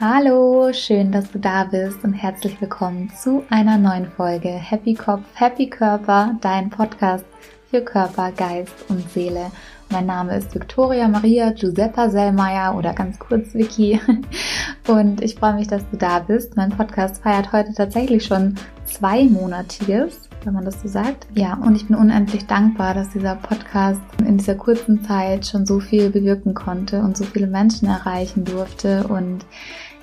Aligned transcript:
Hallo, 0.00 0.72
schön, 0.72 1.12
dass 1.12 1.30
du 1.30 1.38
da 1.38 1.64
bist 1.64 2.02
und 2.04 2.14
herzlich 2.14 2.58
willkommen 2.60 3.12
zu 3.22 3.44
einer 3.50 3.76
neuen 3.76 4.10
Folge 4.10 4.48
Happy 4.48 4.94
Kopf, 4.94 5.24
Happy 5.34 5.68
Körper, 5.68 6.36
dein 6.40 6.70
Podcast 6.70 7.26
für 7.70 7.82
Körper, 7.82 8.32
Geist 8.32 8.74
und 8.88 9.10
Seele. 9.10 9.50
Mein 9.90 10.06
Name 10.06 10.36
ist 10.36 10.54
Victoria 10.54 11.06
Maria 11.06 11.50
Giuseppa 11.50 12.08
Sellmeier 12.08 12.74
oder 12.76 12.94
ganz 12.94 13.18
kurz 13.18 13.52
Vicky 13.54 14.00
und 14.88 15.20
ich 15.20 15.34
freue 15.34 15.54
mich, 15.54 15.68
dass 15.68 15.82
du 15.90 15.96
da 15.96 16.20
bist. 16.20 16.56
Mein 16.56 16.70
Podcast 16.70 17.22
feiert 17.22 17.52
heute 17.52 17.74
tatsächlich 17.74 18.24
schon 18.24 18.54
zweimonatiges, 18.84 20.28
wenn 20.44 20.54
man 20.54 20.64
das 20.64 20.80
so 20.80 20.88
sagt. 20.88 21.26
Ja, 21.34 21.54
und 21.54 21.76
ich 21.76 21.86
bin 21.86 21.96
unendlich 21.96 22.46
dankbar, 22.46 22.94
dass 22.94 23.10
dieser 23.10 23.34
Podcast 23.34 24.00
in 24.30 24.38
dieser 24.38 24.54
kurzen 24.54 25.02
Zeit 25.04 25.44
schon 25.44 25.66
so 25.66 25.80
viel 25.80 26.08
bewirken 26.08 26.54
konnte 26.54 27.00
und 27.00 27.16
so 27.16 27.24
viele 27.24 27.48
Menschen 27.48 27.88
erreichen 27.88 28.44
durfte 28.44 29.08
und 29.08 29.44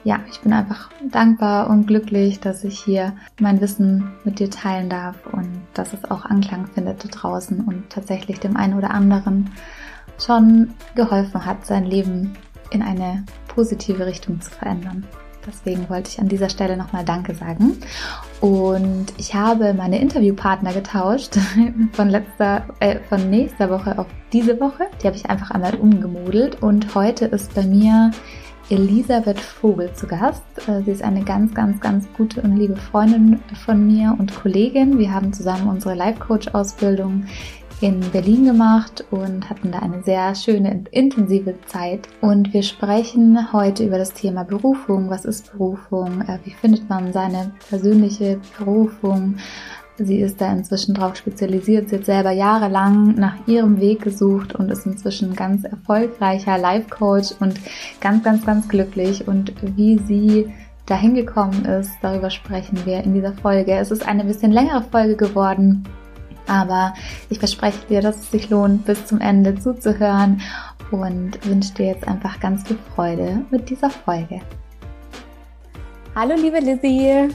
ja, 0.03 0.19
ich 0.29 0.41
bin 0.41 0.51
einfach 0.51 0.89
dankbar 1.11 1.69
und 1.69 1.87
glücklich, 1.87 2.41
dass 2.41 2.65
ich 2.65 2.77
hier 2.77 3.13
mein 3.39 3.61
Wissen 3.61 4.11
mit 4.25 4.39
dir 4.39 4.49
teilen 4.49 4.89
darf 4.89 5.15
und 5.31 5.61
dass 5.73 5.93
es 5.93 6.03
auch 6.05 6.25
Anklang 6.25 6.67
findet 6.67 7.03
da 7.05 7.07
draußen 7.07 7.61
und 7.61 7.89
tatsächlich 7.89 8.39
dem 8.39 8.57
einen 8.57 8.73
oder 8.73 8.91
anderen 8.91 9.49
schon 10.19 10.73
geholfen 10.95 11.45
hat, 11.45 11.65
sein 11.65 11.85
Leben 11.85 12.33
in 12.71 12.81
eine 12.81 13.23
positive 13.47 14.05
Richtung 14.05 14.41
zu 14.41 14.51
verändern. 14.51 15.05
Deswegen 15.47 15.89
wollte 15.89 16.09
ich 16.09 16.19
an 16.19 16.27
dieser 16.27 16.49
Stelle 16.49 16.77
nochmal 16.77 17.05
Danke 17.05 17.33
sagen. 17.33 17.77
Und 18.41 19.07
ich 19.17 19.33
habe 19.33 19.73
meine 19.73 19.99
Interviewpartner 19.99 20.73
getauscht 20.73 21.37
von 21.93 22.09
letzter, 22.09 22.65
äh, 22.79 22.99
von 23.09 23.29
nächster 23.29 23.69
Woche 23.69 23.97
auf 23.97 24.07
diese 24.33 24.59
Woche. 24.59 24.87
Die 25.01 25.07
habe 25.07 25.15
ich 25.15 25.29
einfach 25.29 25.51
einmal 25.51 25.75
umgemodelt. 25.75 26.61
Und 26.61 26.93
heute 26.93 27.25
ist 27.25 27.55
bei 27.55 27.63
mir 27.63 28.11
Elisabeth 28.69 29.39
Vogel 29.39 29.93
zu 29.93 30.07
Gast. 30.07 30.43
Äh, 30.67 30.83
sie 30.83 30.91
ist 30.91 31.03
eine 31.03 31.23
ganz, 31.23 31.53
ganz, 31.53 31.79
ganz 31.79 32.05
gute 32.17 32.41
und 32.41 32.57
liebe 32.57 32.75
Freundin 32.75 33.39
von 33.65 33.87
mir 33.87 34.15
und 34.17 34.35
Kollegin. 34.35 34.99
Wir 34.99 35.13
haben 35.13 35.31
zusammen 35.31 35.69
unsere 35.69 35.95
Life-Coach-Ausbildung 35.95 37.25
in 37.81 37.99
Berlin 38.11 38.45
gemacht 38.45 39.05
und 39.11 39.49
hatten 39.49 39.71
da 39.71 39.79
eine 39.79 40.01
sehr 40.01 40.33
schöne 40.33 40.71
und 40.71 40.89
intensive 40.89 41.55
Zeit. 41.67 42.07
Und 42.21 42.53
wir 42.53 42.63
sprechen 42.63 43.51
heute 43.53 43.85
über 43.85 43.97
das 43.97 44.13
Thema 44.13 44.43
Berufung. 44.43 45.09
Was 45.09 45.25
ist 45.25 45.51
Berufung? 45.51 46.21
Äh, 46.21 46.39
wie 46.43 46.51
findet 46.51 46.89
man 46.89 47.13
seine 47.13 47.51
persönliche 47.69 48.39
Berufung? 48.57 49.35
Sie 49.99 50.19
ist 50.19 50.41
da 50.41 50.51
inzwischen 50.51 50.93
drauf 50.93 51.15
spezialisiert. 51.15 51.89
Sie 51.89 51.97
hat 51.97 52.05
selber 52.05 52.31
jahrelang 52.31 53.15
nach 53.15 53.35
ihrem 53.47 53.79
Weg 53.79 54.03
gesucht 54.03 54.53
und 54.53 54.71
ist 54.71 54.85
inzwischen 54.85 55.35
ganz 55.35 55.63
erfolgreicher 55.63 56.57
Life 56.57 56.89
Coach 56.89 57.33
und 57.39 57.59
ganz, 57.99 58.23
ganz, 58.23 58.45
ganz 58.45 58.67
glücklich. 58.67 59.27
Und 59.27 59.53
wie 59.75 59.97
sie 59.99 60.53
dahin 60.85 61.15
gekommen 61.15 61.65
ist, 61.65 61.91
darüber 62.01 62.29
sprechen 62.29 62.79
wir 62.85 63.03
in 63.03 63.13
dieser 63.13 63.33
Folge. 63.33 63.73
Es 63.73 63.91
ist 63.91 64.07
eine 64.07 64.23
bisschen 64.23 64.51
längere 64.51 64.83
Folge 64.83 65.15
geworden, 65.15 65.83
aber 66.47 66.93
ich 67.29 67.39
verspreche 67.39 67.85
dir, 67.87 68.01
dass 68.01 68.17
es 68.17 68.31
sich 68.31 68.49
lohnt, 68.49 68.85
bis 68.85 69.05
zum 69.05 69.21
Ende 69.21 69.55
zuzuhören 69.55 70.41
und 70.91 71.45
wünsche 71.45 71.73
dir 71.73 71.87
jetzt 71.87 72.07
einfach 72.07 72.39
ganz 72.39 72.67
viel 72.67 72.77
Freude 72.95 73.45
mit 73.51 73.69
dieser 73.69 73.89
Folge. 73.89 74.41
Hallo 76.15 76.35
liebe 76.35 76.59
Lizzie! 76.59 77.29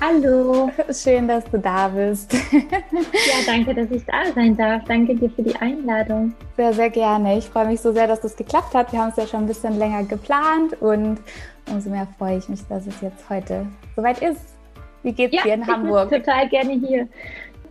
Hallo. 0.00 0.70
Schön, 0.92 1.26
dass 1.26 1.44
du 1.50 1.58
da 1.58 1.88
bist. 1.88 2.32
Ja, 2.52 3.38
danke, 3.46 3.74
dass 3.74 3.90
ich 3.90 4.04
da 4.04 4.30
sein 4.34 4.56
darf. 4.56 4.84
Danke 4.84 5.14
dir 5.14 5.30
für 5.30 5.42
die 5.42 5.56
Einladung. 5.56 6.34
Sehr, 6.56 6.72
sehr 6.74 6.90
gerne. 6.90 7.38
Ich 7.38 7.46
freue 7.46 7.66
mich 7.66 7.80
so 7.80 7.92
sehr, 7.92 8.06
dass 8.06 8.20
das 8.20 8.36
geklappt 8.36 8.74
hat. 8.74 8.92
Wir 8.92 9.00
haben 9.00 9.10
es 9.10 9.16
ja 9.16 9.26
schon 9.26 9.40
ein 9.40 9.46
bisschen 9.46 9.78
länger 9.78 10.04
geplant 10.04 10.80
und 10.80 11.18
umso 11.70 11.90
mehr 11.90 12.06
freue 12.18 12.36
ich 12.36 12.48
mich, 12.48 12.60
dass 12.68 12.86
es 12.86 13.00
jetzt 13.00 13.28
heute 13.30 13.66
soweit 13.94 14.20
ist. 14.20 14.56
Wie 15.02 15.12
geht's 15.12 15.34
ja, 15.34 15.42
dir 15.42 15.54
in 15.54 15.66
Hamburg? 15.66 16.04
Ich 16.04 16.10
bin 16.10 16.22
total 16.24 16.48
gerne 16.48 16.72
hier. 16.72 17.08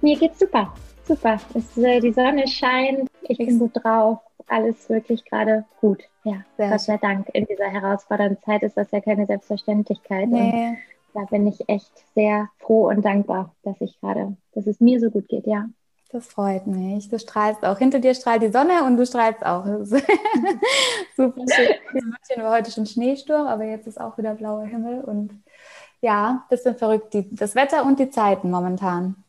Mir 0.01 0.17
geht's 0.17 0.39
super. 0.39 0.73
Super. 1.07 1.39
Es, 1.53 1.77
äh, 1.77 1.99
die 1.99 2.13
Sonne 2.13 2.47
scheint. 2.47 3.09
Ich 3.23 3.37
bin 3.37 3.59
gut 3.59 3.71
drauf. 3.73 4.19
Alles 4.47 4.89
wirklich 4.89 5.25
gerade 5.25 5.65
gut. 5.81 6.03
Ja, 6.23 6.43
sehr 6.57 6.69
Gott 6.69 6.81
sei 6.81 6.97
Dank. 6.97 7.29
In 7.33 7.45
dieser 7.45 7.65
herausfordernden 7.65 8.41
Zeit 8.43 8.63
ist 8.63 8.77
das 8.77 8.91
ja 8.91 9.01
keine 9.01 9.25
Selbstverständlichkeit. 9.25 10.29
Nee. 10.29 10.77
Da 11.13 11.21
bin 11.21 11.47
ich 11.47 11.67
echt 11.69 11.91
sehr 12.13 12.49
froh 12.59 12.89
und 12.89 13.03
dankbar, 13.03 13.55
dass 13.63 13.79
ich 13.79 13.99
gerade, 14.01 14.35
dass 14.53 14.67
es 14.67 14.79
mir 14.79 14.99
so 14.99 15.09
gut 15.09 15.27
geht, 15.29 15.47
ja. 15.47 15.65
Das 16.11 16.27
freut 16.27 16.67
mich. 16.67 17.09
Du 17.09 17.19
strahlst 17.19 17.65
auch. 17.65 17.77
Hinter 17.77 17.99
dir 17.99 18.13
strahlt 18.13 18.41
die 18.41 18.51
Sonne 18.51 18.83
und 18.85 18.97
du 18.97 19.05
strahlst 19.05 19.45
auch. 19.45 19.65
Super 21.15 21.43
schön. 21.51 21.75
In 21.93 22.09
München 22.09 22.43
war 22.43 22.51
heute 22.51 22.71
schon 22.71 22.85
Schneesturm, 22.85 23.47
aber 23.47 23.63
jetzt 23.63 23.87
ist 23.87 23.99
auch 23.99 24.17
wieder 24.17 24.35
blauer 24.35 24.65
Himmel 24.65 25.03
und 25.03 25.31
ja, 26.01 26.45
bisschen 26.49 26.75
verrückt, 26.75 27.13
die, 27.13 27.35
das 27.35 27.55
Wetter 27.55 27.85
und 27.85 27.99
die 27.99 28.09
Zeiten 28.09 28.51
momentan. 28.51 29.24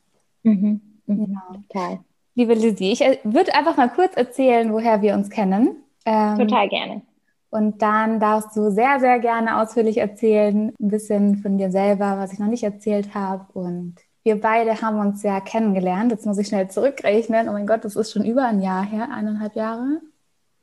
Mhm. 0.47 0.81
Genau. 1.07 1.41
Total. 1.69 1.99
Liebe 2.35 2.55
Lizzie, 2.55 2.93
ich 2.93 3.01
äh, 3.03 3.19
würde 3.25 3.55
einfach 3.55 3.77
mal 3.77 3.89
kurz 3.89 4.17
erzählen, 4.17 4.73
woher 4.73 5.03
wir 5.03 5.15
uns 5.15 5.29
kennen. 5.29 5.77
Ähm, 6.05 6.39
Total 6.39 6.69
gerne. 6.69 7.03
Und 7.51 7.81
dann 7.83 8.21
darfst 8.21 8.57
du 8.57 8.71
sehr, 8.71 9.01
sehr 9.01 9.19
gerne 9.19 9.61
ausführlich 9.61 9.99
erzählen, 9.99 10.73
ein 10.81 10.89
bisschen 10.89 11.39
von 11.39 11.59
dir 11.59 11.71
selber, 11.71 12.19
was 12.19 12.33
ich 12.33 12.39
noch 12.39 12.49
nicht 12.49 12.63
erzählt 12.63 13.15
habe. 13.15 13.47
Und 13.55 13.97
wir 14.23 14.41
beide 14.41 14.83
haben 14.83 14.99
uns 14.99 15.23
ja 15.23 15.41
kennengelernt. 15.41 16.11
Jetzt 16.11 16.27
muss 16.27 16.39
ich 16.39 16.49
schnell 16.49 16.69
zurückrechnen. 16.69 17.49
Oh 17.49 17.53
mein 17.53 17.67
Gott, 17.67 17.85
das 17.85 17.97
ist 17.97 18.13
schon 18.13 18.25
über 18.25 18.45
ein 18.45 18.61
Jahr 18.61 18.85
her, 18.85 19.09
eineinhalb 19.13 19.57
Jahre. 19.57 20.01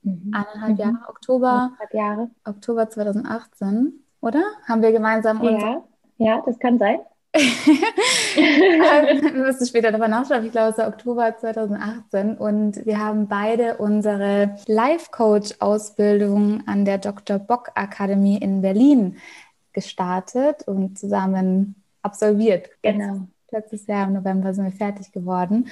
Mhm. 0.03 0.31
Eineinhalb 0.33 0.73
mhm. 0.73 0.79
Jahre, 0.79 1.09
Oktober. 1.09 1.51
Eineinhalb 1.51 1.93
Jahre. 1.93 2.29
Oktober 2.45 2.89
2018, 2.89 4.03
oder? 4.21 4.43
Haben 4.67 4.81
wir 4.81 4.91
gemeinsam 4.91 5.41
ja. 5.43 5.83
Ja, 6.17 6.43
das 6.45 6.59
kann 6.59 6.77
sein. 6.77 6.99
Wir 7.33 9.33
müssen 9.33 9.65
später 9.65 9.89
darüber 9.89 10.07
nachschauen. 10.07 10.45
Ich 10.45 10.51
glaube, 10.51 10.71
es 10.71 10.77
war 10.77 10.87
Oktober 10.87 11.35
2018 11.35 12.37
und 12.37 12.85
wir 12.85 12.99
haben 12.99 13.27
beide 13.27 13.77
unsere 13.77 14.55
Life 14.67 15.09
Coach 15.11 15.55
Ausbildung 15.59 16.61
an 16.67 16.85
der 16.85 16.99
Dr. 16.99 17.39
Bock 17.39 17.71
Akademie 17.73 18.37
in 18.37 18.61
Berlin 18.61 19.17
gestartet 19.73 20.67
und 20.67 20.99
zusammen 20.99 21.75
absolviert. 22.03 22.69
Genau. 22.83 23.21
Letztes 23.49 23.87
Jahr 23.87 24.07
im 24.07 24.13
November 24.13 24.53
sind 24.53 24.65
wir 24.65 24.71
fertig 24.71 25.11
geworden. 25.11 25.69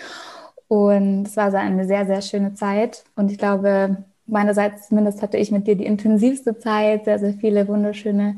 Und 0.68 1.28
es 1.28 1.38
war 1.38 1.52
so 1.52 1.58
eine 1.58 1.86
sehr, 1.86 2.08
sehr 2.08 2.22
schöne 2.22 2.56
Zeit. 2.56 3.04
Und 3.16 3.32
ich 3.32 3.38
glaube, 3.38 3.98
meinerseits 4.26 4.88
zumindest 4.88 5.22
hatte 5.22 5.38
ich 5.38 5.52
mit 5.52 5.68
dir 5.68 5.76
die 5.76 5.86
intensivste 5.86 6.58
Zeit, 6.58 7.06
sehr, 7.06 7.20
sehr 7.20 7.34
viele 7.34 7.68
wunderschöne 7.68 8.38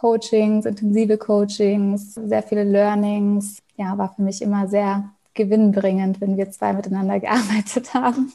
Coachings, 0.00 0.64
intensive 0.64 1.18
Coachings, 1.18 2.14
sehr 2.14 2.42
viele 2.42 2.64
Learnings. 2.64 3.58
Ja, 3.76 3.98
war 3.98 4.14
für 4.14 4.22
mich 4.22 4.40
immer 4.40 4.66
sehr 4.66 5.10
gewinnbringend, 5.34 6.22
wenn 6.22 6.38
wir 6.38 6.50
zwei 6.50 6.72
miteinander 6.72 7.20
gearbeitet 7.20 7.92
haben. 7.92 8.32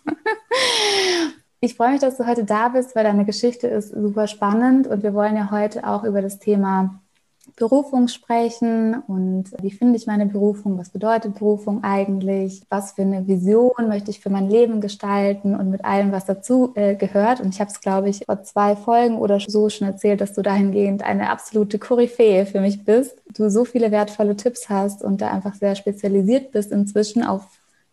Ich 1.62 1.74
freue 1.74 1.94
mich, 1.94 2.02
dass 2.02 2.18
du 2.18 2.28
heute 2.28 2.44
da 2.44 2.70
bist, 2.70 2.96
weil 2.96 3.04
deine 3.04 3.26
Geschichte 3.26 3.66
ist 3.66 3.90
super 3.90 4.28
spannend 4.28 4.86
und 4.86 5.02
wir 5.02 5.16
wollen 5.16 5.36
ja 5.36 5.50
heute 5.50 5.88
auch 5.88 6.04
über 6.04 6.22
das 6.22 6.38
Thema 6.38 7.02
Berufung 7.56 8.08
sprechen 8.08 8.96
und 9.08 9.46
wie 9.62 9.72
finde 9.72 9.96
ich 9.98 10.08
meine 10.08 10.26
Berufung, 10.26 10.78
was 10.78 10.90
bedeutet 10.90 11.36
Berufung 11.36 11.84
eigentlich, 11.84 12.64
was 12.70 12.94
für 12.94 13.04
eine 13.04 13.28
Vision 13.28 13.88
möchte 13.88 14.12
ich 14.12 14.20
für 14.20 14.30
mein 14.30 14.50
Leben 14.50 14.82
gestalten 14.82 15.56
und 15.56 15.70
mit 15.70 15.86
allem, 15.86 16.12
was 16.12 16.26
dazu 16.26 16.74
äh, 16.76 16.96
gehört. 16.96 17.40
Und 17.40 17.54
ich 17.54 17.60
habe 17.60 17.72
es, 17.72 17.80
glaube 17.80 18.10
ich, 18.10 18.26
vor 18.26 18.44
zwei 18.44 18.76
Folgen 18.76 19.18
oder 19.18 19.40
so 19.40 19.70
schon 19.70 19.88
erzählt, 19.88 20.22
dass 20.22 20.34
du 20.34 20.42
dahingehend 20.42 21.04
eine 21.04 21.30
absolute 21.30 21.80
Koryphäe 21.80 22.46
für 22.46 22.62
mich 22.62 22.84
bist. 22.84 23.16
Du 23.34 23.50
so 23.50 23.64
viele 23.64 23.92
wertvolle 23.92 24.36
Tipps 24.36 24.70
hast 24.70 25.04
und 25.04 25.22
da 25.22 25.30
einfach 25.30 25.56
sehr 25.56 25.76
spezialisiert 25.76 26.52
bist 26.52 26.72
inzwischen 26.72 27.24
auf 27.24 27.44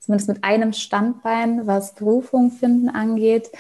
zumindest 0.01 0.29
mit 0.29 0.43
einem 0.43 0.73
Standbein, 0.73 1.67
was 1.67 1.95
Berufung 1.95 2.51
finden 2.51 2.89
angeht 2.89 3.51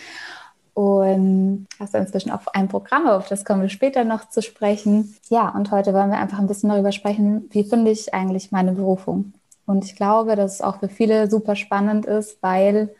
und 0.74 1.66
hast 1.78 1.94
inzwischen 1.94 2.30
auch 2.30 2.46
ein 2.52 2.68
Programm, 2.68 3.06
auf 3.06 3.28
das 3.28 3.44
kommen 3.44 3.62
wir 3.62 3.68
später 3.68 4.04
noch 4.04 4.28
zu 4.28 4.40
sprechen. 4.42 5.14
Ja, 5.28 5.50
und 5.50 5.70
heute 5.70 5.92
wollen 5.92 6.10
wir 6.10 6.18
einfach 6.18 6.38
ein 6.38 6.46
bisschen 6.46 6.70
darüber 6.70 6.92
sprechen, 6.92 7.48
wie 7.50 7.64
finde 7.64 7.90
ich 7.90 8.14
eigentlich 8.14 8.52
meine 8.52 8.72
Berufung. 8.72 9.34
Und 9.66 9.84
ich 9.84 9.96
glaube, 9.96 10.34
dass 10.36 10.54
es 10.54 10.60
auch 10.60 10.80
für 10.80 10.88
viele 10.88 11.30
super 11.30 11.56
spannend 11.56 12.06
ist, 12.06 12.42
weil 12.42 12.94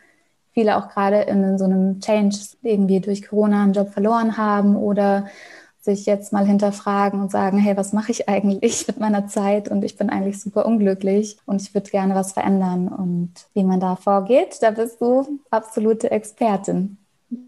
viele 0.53 0.77
auch 0.77 0.89
gerade 0.89 1.23
in 1.23 1.59
so 1.59 1.65
einem 1.65 2.01
Change 2.01 2.37
irgendwie 2.63 3.01
durch 3.01 3.27
Corona 3.27 3.63
einen 3.63 3.73
Job 3.73 3.91
verloren 3.91 4.37
haben 4.37 4.77
oder 4.77 5.27
sich 5.81 6.07
jetzt 6.07 6.33
mal 6.33 6.47
hinterfragen 6.47 7.21
und 7.21 7.33
sagen, 7.33 7.59
hey, 7.59 7.77
was 7.77 7.93
mache 7.93 8.13
ich 8.13 8.29
eigentlich 8.29 8.87
mit 8.87 9.01
meiner 9.01 9.27
Zeit? 9.27 9.69
Und 9.69 9.85
ich 9.85 9.97
bin 9.97 10.11
eigentlich 10.11 10.41
super 10.41 10.65
unglücklich 10.67 11.39
und 11.47 11.61
ich 11.61 11.75
würde 11.75 11.91
gerne 11.91 12.15
was 12.15 12.33
verändern. 12.33 12.89
Und 12.89 13.33
wie 13.55 13.65
man 13.65 13.81
da 13.81 13.97
vorgeht, 13.97 14.59
da 14.61 14.71
bist 14.71 15.01
du 15.01 15.41
absolute 15.51 16.11
Expertin. 16.11 16.99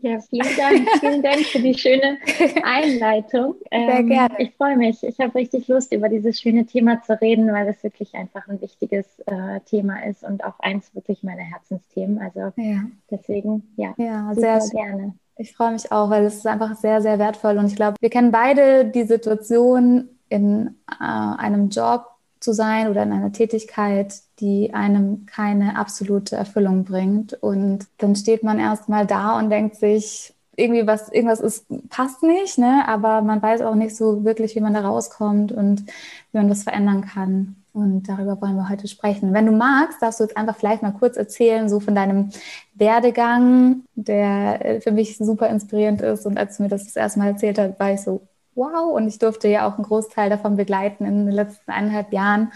Ja, 0.00 0.18
vielen 0.20 0.56
Dank. 0.56 0.88
vielen 1.00 1.22
Dank 1.22 1.40
für 1.40 1.58
die 1.58 1.74
schöne 1.74 2.18
Einleitung. 2.62 3.54
Sehr 3.70 3.98
ähm, 3.98 4.08
gerne. 4.08 4.34
Ich 4.38 4.54
freue 4.56 4.76
mich. 4.76 5.02
Ich 5.02 5.18
habe 5.18 5.34
richtig 5.34 5.68
Lust, 5.68 5.92
über 5.92 6.08
dieses 6.08 6.40
schöne 6.40 6.64
Thema 6.64 7.02
zu 7.02 7.20
reden, 7.20 7.52
weil 7.52 7.68
es 7.68 7.82
wirklich 7.82 8.14
einfach 8.14 8.48
ein 8.48 8.60
wichtiges 8.60 9.06
äh, 9.26 9.60
Thema 9.66 10.04
ist 10.04 10.24
und 10.24 10.44
auch 10.44 10.58
eins 10.60 10.94
wirklich 10.94 11.22
meiner 11.22 11.42
Herzensthemen. 11.42 12.18
Also 12.18 12.52
ja. 12.56 12.82
deswegen, 13.10 13.74
ja, 13.76 13.94
ja 13.96 14.32
sehr 14.34 14.58
gerne. 14.70 15.14
Ich 15.36 15.54
freue 15.54 15.72
mich 15.72 15.90
auch, 15.90 16.10
weil 16.10 16.24
es 16.24 16.36
ist 16.36 16.46
einfach 16.46 16.76
sehr, 16.76 17.02
sehr 17.02 17.18
wertvoll. 17.18 17.58
Und 17.58 17.66
ich 17.66 17.76
glaube, 17.76 17.96
wir 18.00 18.10
kennen 18.10 18.30
beide 18.30 18.86
die 18.86 19.04
Situation, 19.04 20.08
in 20.28 20.74
äh, 20.90 21.04
einem 21.04 21.68
Job 21.68 22.06
zu 22.44 22.52
sein 22.52 22.88
oder 22.88 23.02
in 23.02 23.12
einer 23.12 23.32
Tätigkeit, 23.32 24.14
die 24.38 24.74
einem 24.74 25.26
keine 25.26 25.76
absolute 25.78 26.36
Erfüllung 26.36 26.84
bringt. 26.84 27.32
Und 27.32 27.86
dann 27.98 28.14
steht 28.14 28.42
man 28.44 28.58
erstmal 28.58 29.06
da 29.06 29.38
und 29.38 29.50
denkt 29.50 29.76
sich, 29.76 30.34
irgendwie 30.56 30.86
was, 30.86 31.08
irgendwas 31.10 31.40
ist, 31.40 31.66
passt 31.88 32.22
nicht, 32.22 32.58
ne? 32.58 32.84
aber 32.86 33.22
man 33.22 33.42
weiß 33.42 33.62
auch 33.62 33.74
nicht 33.74 33.96
so 33.96 34.24
wirklich, 34.24 34.54
wie 34.54 34.60
man 34.60 34.74
da 34.74 34.82
rauskommt 34.82 35.50
und 35.50 35.86
wie 36.30 36.38
man 36.38 36.48
das 36.48 36.62
verändern 36.62 37.00
kann. 37.04 37.56
Und 37.72 38.08
darüber 38.08 38.40
wollen 38.40 38.54
wir 38.54 38.68
heute 38.68 38.86
sprechen. 38.86 39.32
Wenn 39.32 39.46
du 39.46 39.52
magst, 39.52 40.00
darfst 40.00 40.20
du 40.20 40.24
jetzt 40.24 40.36
einfach 40.36 40.54
vielleicht 40.56 40.82
mal 40.82 40.92
kurz 40.92 41.16
erzählen, 41.16 41.68
so 41.68 41.80
von 41.80 41.96
deinem 41.96 42.30
Werdegang, 42.74 43.82
der 43.96 44.64
äh, 44.64 44.80
für 44.80 44.92
mich 44.92 45.18
super 45.18 45.48
inspirierend 45.48 46.00
ist. 46.00 46.24
Und 46.24 46.38
als 46.38 46.56
du 46.56 46.62
mir 46.62 46.68
das 46.68 46.84
das 46.84 46.94
erste 46.94 47.18
Mal 47.18 47.28
erzählt 47.28 47.58
hast, 47.58 47.80
war 47.80 47.92
ich 47.92 48.00
so, 48.00 48.20
wow. 48.54 48.94
Und 48.94 49.06
ich 49.06 49.18
durfte 49.18 49.48
ja 49.48 49.66
auch 49.66 49.74
einen 49.74 49.84
Großteil 49.84 50.30
davon 50.30 50.56
begleiten 50.56 51.04
in 51.04 51.26
den 51.26 51.34
letzten 51.34 51.70
eineinhalb 51.70 52.12
Jahren. 52.12 52.52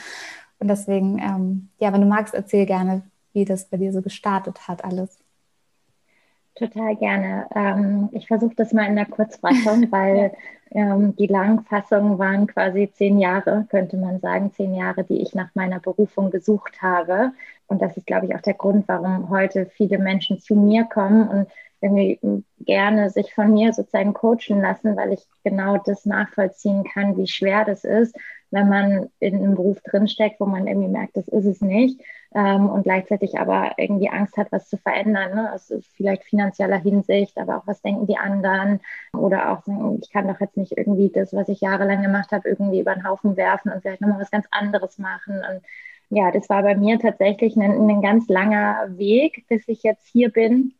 Und 0.59 0.69
deswegen, 0.69 1.19
ähm, 1.19 1.69
ja, 1.79 1.93
wenn 1.93 2.01
du 2.01 2.07
magst, 2.07 2.35
erzähl 2.35 2.67
gerne, 2.67 3.03
wie 3.33 3.45
das 3.45 3.67
bei 3.67 3.77
dir 3.77 3.93
so 3.93 4.03
gestartet 4.03 4.67
hat, 4.67 4.85
alles. 4.85 5.19
Total 6.59 6.97
gerne. 6.97 7.47
Ähm, 7.55 8.09
ich 8.13 8.27
versuche 8.27 8.55
das 8.57 8.73
mal 8.73 8.87
in 8.87 8.97
der 8.97 9.07
Kurzfassung, 9.07 9.87
weil 9.93 10.33
ähm, 10.73 11.15
die 11.17 11.29
Langfassung 11.29 12.19
waren 12.19 12.49
quasi 12.49 12.91
zehn 12.93 13.19
Jahre, 13.19 13.67
könnte 13.71 13.97
man 13.97 14.19
sagen, 14.21 14.53
zehn 14.53 14.75
Jahre, 14.75 15.05
die 15.05 15.23
ich 15.23 15.35
nach 15.35 15.55
meiner 15.55 15.79
Berufung 15.79 16.31
gesucht 16.31 16.83
habe. 16.83 17.33
Und 17.69 17.81
das 17.81 17.97
ist, 17.97 18.07
glaube 18.07 18.27
ich, 18.27 18.35
auch 18.35 18.41
der 18.41 18.55
Grund, 18.55 18.89
warum 18.89 19.31
heute 19.31 19.67
viele 19.67 19.99
Menschen 19.99 20.41
zu 20.41 20.57
mir 20.57 20.85
kommen 20.85 21.29
und 21.29 21.49
irgendwie 21.81 22.45
gerne 22.61 23.11
sich 23.11 23.33
von 23.35 23.53
mir 23.53 23.73
sozusagen 23.73 24.15
coachen 24.15 24.61
lassen, 24.61 24.97
weil 24.97 25.13
ich 25.13 25.25
genau 25.45 25.79
das 25.79 26.05
nachvollziehen 26.07 26.85
kann, 26.85 27.17
wie 27.17 27.27
schwer 27.27 27.65
das 27.65 27.85
ist, 27.85 28.17
wenn 28.51 28.69
man 28.69 29.09
in 29.21 29.37
einem 29.37 29.55
Beruf 29.55 29.81
drinsteckt, 29.83 30.41
wo 30.41 30.47
man 30.47 30.67
irgendwie 30.67 30.89
merkt, 30.89 31.17
das 31.17 31.29
ist 31.29 31.45
es 31.45 31.61
nicht 31.61 32.01
ähm, 32.35 32.69
und 32.69 32.83
gleichzeitig 32.83 33.39
aber 33.39 33.73
irgendwie 33.77 34.09
Angst 34.09 34.37
hat, 34.37 34.51
was 34.51 34.69
zu 34.69 34.77
verändern. 34.79 35.35
Ne? 35.35 35.51
Also 35.53 35.81
vielleicht 35.97 36.25
finanzieller 36.25 36.79
Hinsicht, 36.79 37.37
aber 37.39 37.59
auch 37.59 37.67
was 37.67 37.83
denken 37.83 38.07
die 38.07 38.17
anderen 38.17 38.81
oder 39.13 39.53
auch 39.53 39.63
ich 40.01 40.11
kann 40.11 40.27
doch 40.29 40.41
jetzt 40.41 40.57
nicht 40.57 40.73
irgendwie 40.77 41.11
das, 41.11 41.33
was 41.33 41.49
ich 41.49 41.61
jahrelang 41.61 42.03
gemacht 42.03 42.33
habe, 42.33 42.49
irgendwie 42.49 42.81
über 42.81 42.95
den 42.95 43.07
Haufen 43.07 43.37
werfen 43.37 43.71
und 43.71 43.83
vielleicht 43.83 44.01
nochmal 44.01 44.21
was 44.21 44.31
ganz 44.31 44.47
anderes 44.51 44.99
machen. 44.99 45.37
Und 45.37 45.63
ja, 46.11 46.31
das 46.31 46.49
war 46.49 46.63
bei 46.63 46.75
mir 46.75 46.99
tatsächlich 46.99 47.57
ein, 47.57 47.91
ein 47.91 48.03
ganz 48.03 48.29
langer 48.29 48.89
Weg, 48.97 49.45
bis 49.49 49.69
ich 49.69 49.83
jetzt 49.83 50.07
hier 50.09 50.31
bin 50.31 50.75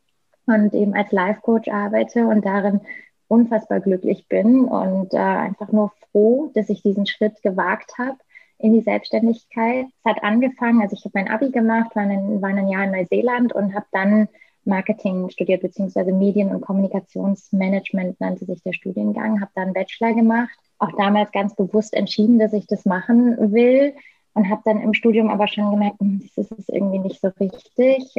und 0.49 0.75
eben 0.75 0.95
als 0.95 1.13
Life-Coach 1.13 1.69
arbeite 1.69 2.27
und 2.27 2.45
darin 2.45 2.81
unfassbar 3.29 3.81
glücklich 3.81 4.27
bin 4.29 4.65
und 4.65 5.13
äh, 5.13 5.19
einfach 5.19 5.71
nur 5.71 5.93
froh, 6.11 6.51
dass 6.55 6.71
ich 6.71 6.83
diesen 6.83 7.07
Schritt 7.07 7.43
gewagt 7.43 7.99
habe 7.99 8.17
in 8.59 8.73
die 8.73 8.81
Selbstständigkeit. 8.81 9.87
Es 9.87 10.11
hat 10.11 10.25
angefangen, 10.25 10.83
also 10.83 10.97
ich 10.97 11.05
habe 11.05 11.13
mein 11.15 11.29
Abi 11.29 11.51
gemacht, 11.51 11.95
war 11.95 12.03
ein, 12.03 12.43
war 12.43 12.49
ein 12.49 12.69
Jahr 12.69 12.85
in 12.85 12.93
Neuseeland 12.93 13.53
und 13.53 13.75
habe 13.75 13.87
dann 13.93 14.29
Marketing 14.65 15.31
studiert, 15.31 15.63
beziehungsweise 15.63 16.13
Medien- 16.13 16.55
und 16.55 16.61
Kommunikationsmanagement 16.61 18.21
nannte 18.21 18.45
sich 18.45 18.63
der 18.63 18.73
Studiengang, 18.73 19.41
habe 19.41 19.51
dann 19.55 19.73
Bachelor 19.73 20.15
gemacht, 20.15 20.59
auch 20.79 20.93
damals 20.97 21.33
ganz 21.33 21.55
bewusst 21.55 21.95
entschieden, 21.95 22.39
dass 22.39 22.53
ich 22.53 22.67
das 22.67 22.85
machen 22.85 23.53
will 23.53 23.95
und 24.35 24.49
habe 24.51 24.63
dann 24.65 24.81
im 24.81 24.95
Studium 24.95 25.31
aber 25.31 25.49
schon 25.49 25.71
gemerkt, 25.71 26.01
hm, 26.01 26.29
das 26.37 26.51
ist 26.51 26.69
irgendwie 26.69 26.99
nicht 26.99 27.21
so 27.21 27.29
richtig 27.41 28.15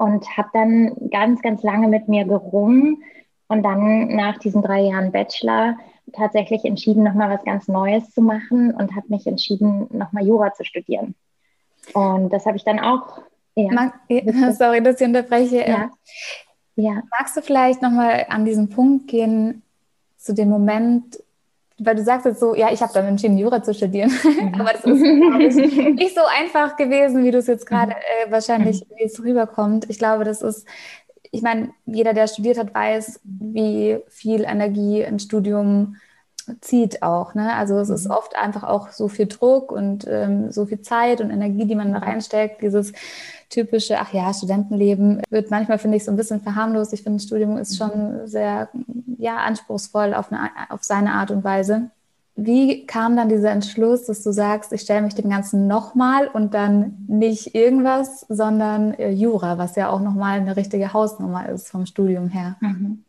und 0.00 0.26
habe 0.34 0.48
dann 0.54 1.10
ganz, 1.10 1.42
ganz 1.42 1.62
lange 1.62 1.86
mit 1.86 2.08
mir 2.08 2.24
gerungen 2.24 3.02
und 3.48 3.62
dann 3.62 4.08
nach 4.08 4.38
diesen 4.38 4.62
drei 4.62 4.80
Jahren 4.80 5.12
Bachelor 5.12 5.76
tatsächlich 6.14 6.64
entschieden, 6.64 7.02
nochmal 7.02 7.28
was 7.28 7.44
ganz 7.44 7.68
Neues 7.68 8.10
zu 8.10 8.22
machen 8.22 8.74
und 8.74 8.96
habe 8.96 9.08
mich 9.08 9.26
entschieden, 9.26 9.88
nochmal 9.90 10.26
Jura 10.26 10.54
zu 10.54 10.64
studieren. 10.64 11.14
Und 11.92 12.32
das 12.32 12.46
habe 12.46 12.56
ich 12.56 12.64
dann 12.64 12.80
auch. 12.80 13.20
Ja, 13.54 13.72
Mag, 13.72 13.92
sorry, 14.52 14.82
dass 14.82 14.98
ich 14.98 15.06
unterbreche. 15.06 15.68
Ja. 15.68 15.90
ja. 16.76 17.02
Magst 17.18 17.36
du 17.36 17.42
vielleicht 17.42 17.82
nochmal 17.82 18.24
an 18.30 18.46
diesen 18.46 18.70
Punkt 18.70 19.06
gehen, 19.06 19.62
zu 20.16 20.32
dem 20.32 20.48
Moment, 20.48 21.22
weil 21.82 21.96
du 21.96 22.04
sagst 22.04 22.26
jetzt 22.26 22.40
so, 22.40 22.54
ja, 22.54 22.72
ich 22.72 22.82
habe 22.82 22.92
dann 22.92 23.06
entschieden, 23.06 23.38
Jura 23.38 23.62
zu 23.62 23.74
studieren. 23.74 24.10
Mhm. 24.10 24.54
Aber 24.60 24.72
das 24.72 24.84
ist 24.84 25.02
ich, 25.02 25.76
nicht 25.94 26.14
so 26.14 26.22
einfach 26.38 26.76
gewesen, 26.76 27.24
wie 27.24 27.30
du 27.30 27.38
es 27.38 27.46
jetzt 27.46 27.66
gerade 27.66 27.92
mhm. 27.92 28.28
äh, 28.28 28.32
wahrscheinlich, 28.32 28.82
mhm. 28.82 28.94
wie 28.96 29.04
es 29.04 29.22
rüberkommt. 29.22 29.88
Ich 29.88 29.98
glaube, 29.98 30.24
das 30.24 30.42
ist, 30.42 30.66
ich 31.30 31.42
meine, 31.42 31.70
jeder, 31.86 32.12
der 32.12 32.26
studiert 32.26 32.58
hat, 32.58 32.74
weiß, 32.74 33.20
wie 33.24 33.98
viel 34.08 34.44
Energie 34.44 35.04
ein 35.04 35.18
Studium 35.18 35.96
zieht 36.60 37.02
auch. 37.02 37.34
Ne? 37.34 37.54
Also 37.54 37.78
es 37.78 37.90
ist 37.90 38.06
mhm. 38.06 38.12
oft 38.12 38.36
einfach 38.36 38.64
auch 38.64 38.90
so 38.90 39.08
viel 39.08 39.26
Druck 39.26 39.72
und 39.72 40.06
ähm, 40.08 40.50
so 40.50 40.66
viel 40.66 40.82
Zeit 40.82 41.20
und 41.20 41.30
Energie, 41.30 41.66
die 41.66 41.74
man 41.74 41.92
da 41.92 42.00
reinsteckt. 42.00 42.62
Dieses 42.62 42.92
typische, 43.50 43.98
ach 44.00 44.12
ja, 44.12 44.32
Studentenleben 44.32 45.22
wird 45.28 45.50
manchmal, 45.50 45.78
finde 45.78 45.96
ich, 45.96 46.04
so 46.04 46.10
ein 46.10 46.16
bisschen 46.16 46.40
verharmlost. 46.40 46.92
Ich 46.92 47.02
finde, 47.02 47.18
das 47.18 47.26
Studium 47.26 47.58
ist 47.58 47.76
schon 47.76 48.26
sehr 48.26 48.68
ja, 49.18 49.38
anspruchsvoll 49.38 50.14
auf, 50.14 50.32
eine, 50.32 50.48
auf 50.70 50.82
seine 50.82 51.12
Art 51.12 51.30
und 51.30 51.44
Weise. 51.44 51.90
Wie 52.36 52.86
kam 52.86 53.16
dann 53.16 53.28
dieser 53.28 53.50
Entschluss, 53.50 54.06
dass 54.06 54.22
du 54.22 54.32
sagst, 54.32 54.72
ich 54.72 54.80
stelle 54.80 55.02
mich 55.02 55.14
dem 55.14 55.28
Ganzen 55.28 55.66
nochmal 55.66 56.28
und 56.28 56.54
dann 56.54 57.04
nicht 57.06 57.54
irgendwas, 57.54 58.24
sondern 58.28 58.94
äh, 58.94 59.10
Jura, 59.10 59.58
was 59.58 59.76
ja 59.76 59.90
auch 59.90 60.00
nochmal 60.00 60.40
eine 60.40 60.56
richtige 60.56 60.92
Hausnummer 60.92 61.48
ist 61.50 61.68
vom 61.68 61.84
Studium 61.84 62.28
her? 62.28 62.56
Mhm. 62.60 63.04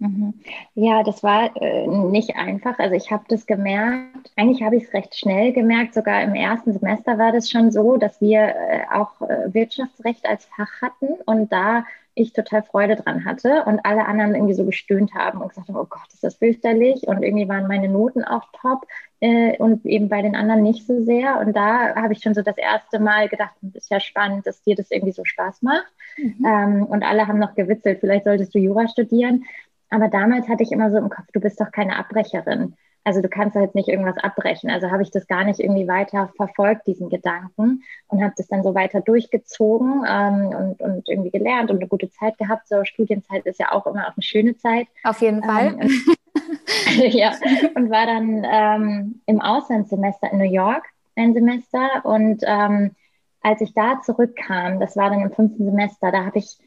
Mhm. 0.00 0.34
Ja, 0.74 1.02
das 1.02 1.22
war 1.22 1.50
äh, 1.60 1.86
nicht 1.86 2.36
einfach. 2.36 2.78
Also 2.78 2.94
ich 2.94 3.10
habe 3.10 3.24
das 3.28 3.46
gemerkt. 3.46 4.30
Eigentlich 4.36 4.62
habe 4.62 4.76
ich 4.76 4.84
es 4.84 4.92
recht 4.94 5.16
schnell 5.16 5.52
gemerkt. 5.52 5.94
Sogar 5.94 6.22
im 6.22 6.34
ersten 6.34 6.72
Semester 6.72 7.18
war 7.18 7.32
das 7.32 7.50
schon 7.50 7.72
so, 7.72 7.96
dass 7.96 8.20
wir 8.20 8.40
äh, 8.40 8.80
auch 8.92 9.20
äh, 9.22 9.52
Wirtschaftsrecht 9.52 10.26
als 10.26 10.44
Fach 10.46 10.70
hatten 10.80 11.08
und 11.26 11.52
da 11.52 11.84
ich 12.18 12.32
total 12.32 12.62
Freude 12.62 12.96
dran 12.96 13.24
hatte 13.24 13.64
und 13.64 13.80
alle 13.84 14.06
anderen 14.06 14.34
irgendwie 14.34 14.54
so 14.54 14.64
gestöhnt 14.64 15.14
haben 15.14 15.40
und 15.40 15.50
gesagt 15.50 15.68
haben, 15.68 15.76
oh 15.76 15.86
Gott, 15.88 16.12
ist 16.12 16.24
das 16.24 16.34
fürchterlich 16.34 17.06
und 17.06 17.22
irgendwie 17.22 17.48
waren 17.48 17.68
meine 17.68 17.88
Noten 17.88 18.24
auch 18.24 18.42
top 18.60 18.86
äh, 19.20 19.56
und 19.58 19.86
eben 19.86 20.08
bei 20.08 20.20
den 20.20 20.34
anderen 20.34 20.62
nicht 20.62 20.86
so 20.86 21.04
sehr 21.04 21.38
und 21.38 21.54
da 21.54 21.94
habe 21.94 22.12
ich 22.12 22.20
schon 22.20 22.34
so 22.34 22.42
das 22.42 22.58
erste 22.58 22.98
Mal 22.98 23.28
gedacht, 23.28 23.54
das 23.62 23.84
ist 23.84 23.90
ja 23.90 24.00
spannend, 24.00 24.46
dass 24.46 24.62
dir 24.62 24.74
das 24.74 24.90
irgendwie 24.90 25.12
so 25.12 25.24
Spaß 25.24 25.62
macht 25.62 25.92
mhm. 26.16 26.44
ähm, 26.44 26.86
und 26.86 27.04
alle 27.04 27.28
haben 27.28 27.38
noch 27.38 27.54
gewitzelt, 27.54 28.00
vielleicht 28.00 28.24
solltest 28.24 28.52
du 28.52 28.58
Jura 28.58 28.88
studieren 28.88 29.44
aber 29.90 30.08
damals 30.08 30.48
hatte 30.48 30.62
ich 30.62 30.72
immer 30.72 30.90
so 30.90 30.98
im 30.98 31.08
Kopf, 31.08 31.26
du 31.32 31.40
bist 31.40 31.60
doch 31.60 31.70
keine 31.72 31.96
Abbrecherin. 31.96 32.74
Also 33.04 33.22
du 33.22 33.28
kannst 33.28 33.56
halt 33.56 33.74
nicht 33.74 33.88
irgendwas 33.88 34.18
abbrechen. 34.18 34.68
Also 34.68 34.90
habe 34.90 35.02
ich 35.02 35.10
das 35.10 35.26
gar 35.26 35.44
nicht 35.44 35.60
irgendwie 35.60 35.88
weiter 35.88 36.30
verfolgt, 36.36 36.86
diesen 36.86 37.08
Gedanken, 37.08 37.82
und 38.08 38.22
habe 38.22 38.34
das 38.36 38.48
dann 38.48 38.62
so 38.62 38.74
weiter 38.74 39.00
durchgezogen 39.00 40.04
ähm, 40.06 40.48
und, 40.48 40.82
und 40.82 41.08
irgendwie 41.08 41.30
gelernt 41.30 41.70
und 41.70 41.78
eine 41.78 41.88
gute 41.88 42.10
Zeit 42.10 42.36
gehabt. 42.36 42.68
So 42.68 42.84
Studienzeit 42.84 43.46
ist 43.46 43.58
ja 43.60 43.72
auch 43.72 43.86
immer 43.86 44.08
auch 44.08 44.16
eine 44.16 44.22
schöne 44.22 44.56
Zeit. 44.58 44.88
Auf 45.04 45.22
jeden 45.22 45.42
Fall. 45.42 45.78
Ähm, 45.80 45.90
ja, 47.10 47.32
und 47.74 47.90
war 47.90 48.04
dann 48.04 48.44
ähm, 48.44 49.20
im 49.24 49.40
Auslandssemester 49.40 50.30
in 50.30 50.38
New 50.38 50.52
York 50.52 50.84
ein 51.16 51.32
Semester. 51.32 52.04
Und 52.04 52.42
ähm, 52.46 52.90
als 53.40 53.62
ich 53.62 53.72
da 53.72 54.02
zurückkam, 54.04 54.80
das 54.80 54.96
war 54.96 55.08
dann 55.08 55.20
im 55.20 55.32
fünften 55.32 55.64
Semester, 55.64 56.12
da 56.12 56.26
habe 56.26 56.38
ich 56.38 56.58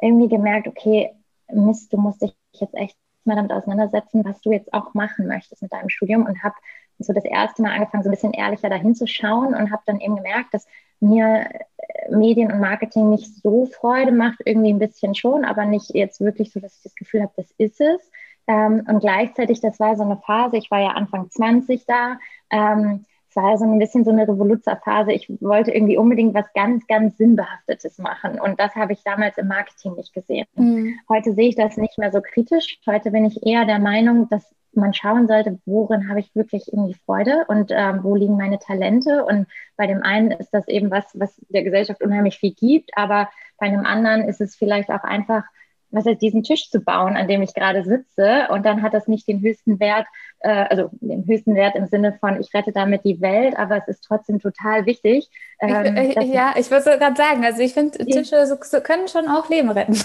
irgendwie 0.00 0.28
gemerkt, 0.28 0.68
okay, 0.68 1.10
Mist, 1.52 1.92
du 1.92 1.96
musst 1.96 2.22
dich 2.22 2.32
jetzt 2.52 2.74
echt 2.74 2.96
mal 3.24 3.36
damit 3.36 3.52
auseinandersetzen, 3.52 4.24
was 4.24 4.40
du 4.40 4.50
jetzt 4.50 4.72
auch 4.72 4.94
machen 4.94 5.26
möchtest 5.26 5.62
mit 5.62 5.72
deinem 5.72 5.88
Studium 5.88 6.26
und 6.26 6.42
habe 6.42 6.54
so 6.98 7.12
das 7.12 7.24
erste 7.24 7.62
Mal 7.62 7.72
angefangen, 7.72 8.02
so 8.02 8.08
ein 8.08 8.12
bisschen 8.12 8.32
ehrlicher 8.32 8.68
dahin 8.68 8.94
zu 8.94 9.06
schauen 9.06 9.54
und 9.54 9.70
habe 9.70 9.82
dann 9.86 10.00
eben 10.00 10.16
gemerkt, 10.16 10.52
dass 10.52 10.66
mir 11.00 11.48
äh, 11.78 12.14
Medien 12.14 12.52
und 12.52 12.60
Marketing 12.60 13.10
nicht 13.10 13.34
so 13.42 13.66
Freude 13.66 14.12
macht, 14.12 14.40
irgendwie 14.44 14.72
ein 14.72 14.78
bisschen 14.78 15.14
schon, 15.14 15.44
aber 15.44 15.64
nicht 15.64 15.94
jetzt 15.94 16.20
wirklich 16.20 16.52
so, 16.52 16.60
dass 16.60 16.76
ich 16.76 16.82
das 16.82 16.94
Gefühl 16.94 17.22
habe, 17.22 17.32
das 17.36 17.50
ist 17.56 17.80
es. 17.80 18.10
Ähm, 18.46 18.84
und 18.86 19.00
gleichzeitig, 19.00 19.60
das 19.60 19.80
war 19.80 19.96
so 19.96 20.02
eine 20.02 20.18
Phase, 20.18 20.56
ich 20.56 20.70
war 20.70 20.80
ja 20.80 20.88
Anfang 20.88 21.30
20 21.30 21.86
da, 21.86 22.18
ähm, 22.50 23.04
es 23.30 23.36
war 23.36 23.56
so 23.58 23.64
ein 23.64 23.78
bisschen 23.78 24.04
so 24.04 24.10
eine 24.10 24.26
Revoluzerphase. 24.26 25.12
Ich 25.12 25.30
wollte 25.40 25.70
irgendwie 25.70 25.96
unbedingt 25.96 26.34
was 26.34 26.52
ganz, 26.52 26.84
ganz 26.88 27.16
Sinnbehaftetes 27.16 27.98
machen. 27.98 28.40
Und 28.40 28.58
das 28.58 28.74
habe 28.74 28.92
ich 28.92 29.04
damals 29.04 29.38
im 29.38 29.46
Marketing 29.46 29.94
nicht 29.94 30.12
gesehen. 30.12 30.46
Mhm. 30.56 30.98
Heute 31.08 31.34
sehe 31.34 31.48
ich 31.48 31.54
das 31.54 31.76
nicht 31.76 31.96
mehr 31.96 32.10
so 32.10 32.20
kritisch. 32.20 32.80
Heute 32.86 33.12
bin 33.12 33.24
ich 33.24 33.46
eher 33.46 33.66
der 33.66 33.78
Meinung, 33.78 34.28
dass 34.28 34.52
man 34.72 34.94
schauen 34.94 35.28
sollte, 35.28 35.60
worin 35.64 36.08
habe 36.08 36.18
ich 36.18 36.34
wirklich 36.34 36.72
irgendwie 36.72 36.94
Freude 37.06 37.44
und 37.46 37.70
ähm, 37.72 38.00
wo 38.02 38.16
liegen 38.16 38.36
meine 38.36 38.58
Talente. 38.58 39.24
Und 39.24 39.46
bei 39.76 39.86
dem 39.86 40.02
einen 40.02 40.32
ist 40.32 40.50
das 40.50 40.66
eben 40.66 40.90
was, 40.90 41.04
was 41.14 41.40
der 41.50 41.62
Gesellschaft 41.62 42.02
unheimlich 42.02 42.38
viel 42.38 42.54
gibt, 42.54 42.90
aber 42.96 43.30
bei 43.58 43.66
einem 43.66 43.84
anderen 43.84 44.28
ist 44.28 44.40
es 44.40 44.56
vielleicht 44.56 44.90
auch 44.90 45.04
einfach 45.04 45.44
was 45.90 46.06
heißt, 46.06 46.22
diesen 46.22 46.42
Tisch 46.42 46.70
zu 46.70 46.80
bauen, 46.80 47.16
an 47.16 47.28
dem 47.28 47.42
ich 47.42 47.54
gerade 47.54 47.84
sitze. 47.84 48.48
Und 48.50 48.64
dann 48.64 48.82
hat 48.82 48.94
das 48.94 49.08
nicht 49.08 49.26
den 49.28 49.40
höchsten 49.40 49.80
Wert, 49.80 50.06
äh, 50.40 50.64
also 50.68 50.90
den 50.92 51.26
höchsten 51.26 51.54
Wert 51.54 51.76
im 51.76 51.86
Sinne 51.86 52.16
von, 52.18 52.40
ich 52.40 52.52
rette 52.54 52.72
damit 52.72 53.04
die 53.04 53.20
Welt, 53.20 53.56
aber 53.58 53.76
es 53.76 53.88
ist 53.88 54.04
trotzdem 54.04 54.40
total 54.40 54.86
wichtig. 54.86 55.28
Ähm, 55.60 55.96
ich, 55.96 56.16
ich, 56.16 56.32
ja, 56.32 56.54
ich 56.56 56.70
würde 56.70 56.98
gerade 56.98 57.16
sagen, 57.16 57.44
also 57.44 57.60
ich 57.60 57.74
finde, 57.74 57.98
Tische 58.06 58.46
so, 58.46 58.56
so 58.60 58.80
können 58.80 59.08
schon 59.08 59.28
auch 59.28 59.48
Leben 59.48 59.70
retten. 59.70 59.96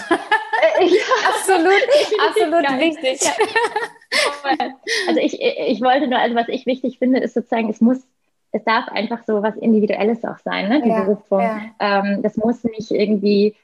Äh, 0.80 0.86
ja, 0.86 1.02
absolut, 1.28 1.70
absolut 2.28 2.80
wichtig. 2.80 3.20
Ja. 3.22 4.68
Also 5.06 5.20
ich, 5.20 5.38
ich 5.40 5.82
wollte 5.82 6.08
nur, 6.08 6.18
also 6.18 6.34
was 6.34 6.48
ich 6.48 6.64
wichtig 6.64 6.98
finde, 6.98 7.20
ist 7.20 7.34
sozusagen, 7.34 7.68
es 7.68 7.82
muss 7.82 8.06
es 8.52 8.64
darf 8.64 8.88
einfach 8.88 9.22
so 9.24 9.42
was 9.42 9.54
Individuelles 9.56 10.24
auch 10.24 10.38
sein, 10.38 10.68
ne? 10.68 10.80
die 10.80 10.88
ja, 10.88 11.02
Berufung. 11.02 11.40
Ja. 11.40 11.60
Ähm, 11.78 12.22
das 12.22 12.36
muss 12.36 12.64
nicht 12.64 12.90
irgendwie 12.90 13.54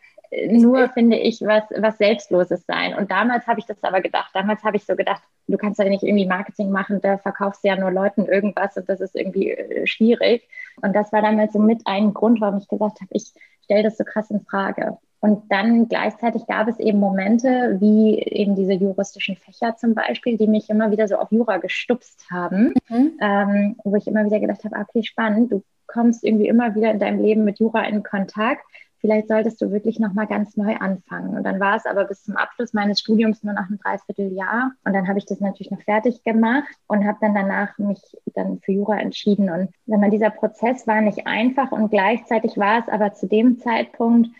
nur, 0.49 0.89
finde 0.89 1.19
ich, 1.19 1.43
was, 1.43 1.65
was 1.77 1.99
Selbstloses 1.99 2.65
sein. 2.67 2.95
Und 2.95 3.11
damals 3.11 3.47
habe 3.47 3.61
ich 3.61 3.67
das 3.67 3.83
aber 3.83 4.01
gedacht. 4.01 4.31
Damals 4.33 4.62
habe 4.65 4.77
ich 4.77 4.85
so 4.85 4.97
gedacht, 4.97 5.23
du 5.47 5.59
kannst 5.59 5.79
ja 5.79 5.89
nicht 5.89 6.03
irgendwie 6.03 6.27
Marketing 6.27 6.71
machen, 6.71 7.01
da 7.03 7.19
verkaufst 7.19 7.62
du 7.62 7.69
ja 7.69 7.77
nur 7.77 7.91
Leuten 7.91 8.25
irgendwas 8.25 8.77
und 8.77 8.89
das 8.89 9.01
ist 9.01 9.15
irgendwie 9.15 9.51
äh, 9.51 9.87
schwierig. 9.87 10.49
Und 10.81 10.95
das 10.97 11.12
war 11.12 11.21
damals 11.21 11.53
so 11.53 11.59
mit 11.59 11.83
ein 11.85 12.15
Grund, 12.15 12.41
warum 12.41 12.59
ich 12.59 12.69
gesagt 12.69 13.01
habe, 13.01 13.11
ich 13.11 13.33
stelle 13.65 13.83
das 13.83 13.99
so 13.99 14.05
krass 14.05 14.31
in 14.31 14.41
Frage. 14.41 14.97
Und 15.21 15.53
dann 15.53 15.89
gleichzeitig 15.89 16.47
gab 16.47 16.67
es 16.67 16.81
eben 16.81 16.99
Momente, 16.99 17.77
wie 17.79 18.19
eben 18.19 18.57
diese 18.57 18.73
juristischen 18.73 19.37
Fächer 19.37 19.77
zum 19.77 19.95
Beispiel, 19.95 20.37
die 20.37 20.49
mich 20.49 20.69
immer 20.69 20.91
wieder 20.91 21.07
so 21.07 21.17
auf 21.17 21.31
Jura 21.31 21.59
gestupst 21.59 22.27
haben, 22.31 22.75
mhm. 22.89 23.12
ähm, 23.21 23.77
wo 23.85 23.95
ich 23.97 24.09
immer 24.09 24.25
wieder 24.25 24.41
gedacht 24.41 24.65
habe, 24.65 24.77
okay, 24.81 25.05
spannend, 25.05 25.53
du 25.53 25.62
kommst 25.87 26.25
irgendwie 26.25 26.49
immer 26.49 26.75
wieder 26.75 26.91
in 26.91 26.99
deinem 26.99 27.23
Leben 27.23 27.45
mit 27.45 27.61
Jura 27.61 27.85
in 27.85 28.03
Kontakt 28.03 28.65
vielleicht 29.03 29.29
solltest 29.29 29.61
du 29.61 29.71
wirklich 29.71 29.99
nochmal 29.99 30.27
ganz 30.27 30.57
neu 30.57 30.77
anfangen. 30.77 31.37
Und 31.37 31.43
dann 31.43 31.61
war 31.61 31.77
es 31.77 31.85
aber 31.85 32.05
bis 32.05 32.23
zum 32.23 32.37
Abschluss 32.37 32.73
meines 32.73 33.01
Studiums 33.01 33.43
nur 33.43 33.53
noch 33.53 33.69
ein 33.69 33.79
Dreivierteljahr. 33.83 34.73
Und 34.85 34.93
dann 34.95 35.07
habe 35.09 35.19
ich 35.19 35.27
das 35.27 35.41
natürlich 35.41 35.71
noch 35.71 35.83
fertig 35.83 36.23
gemacht 36.23 36.73
und 36.87 37.05
habe 37.05 37.19
dann 37.21 37.35
danach 37.35 37.77
mich 37.79 38.01
dann 38.35 38.61
für 38.61 38.73
Jura 38.73 38.99
entschieden. 38.99 39.51
Und 39.51 39.69
wenn 39.87 40.01
man 40.01 40.11
dieser 40.11 40.31
Prozess 40.31 40.87
war 40.87 41.03
nicht 41.03 41.27
einfach 41.27 41.73
und 41.73 41.91
gleichzeitig 41.91 42.57
war 42.57 42.79
es 42.79 42.89
aber 42.89 43.13
zu 43.13 43.27
dem 43.27 43.59
Zeitpunkt 43.59 44.31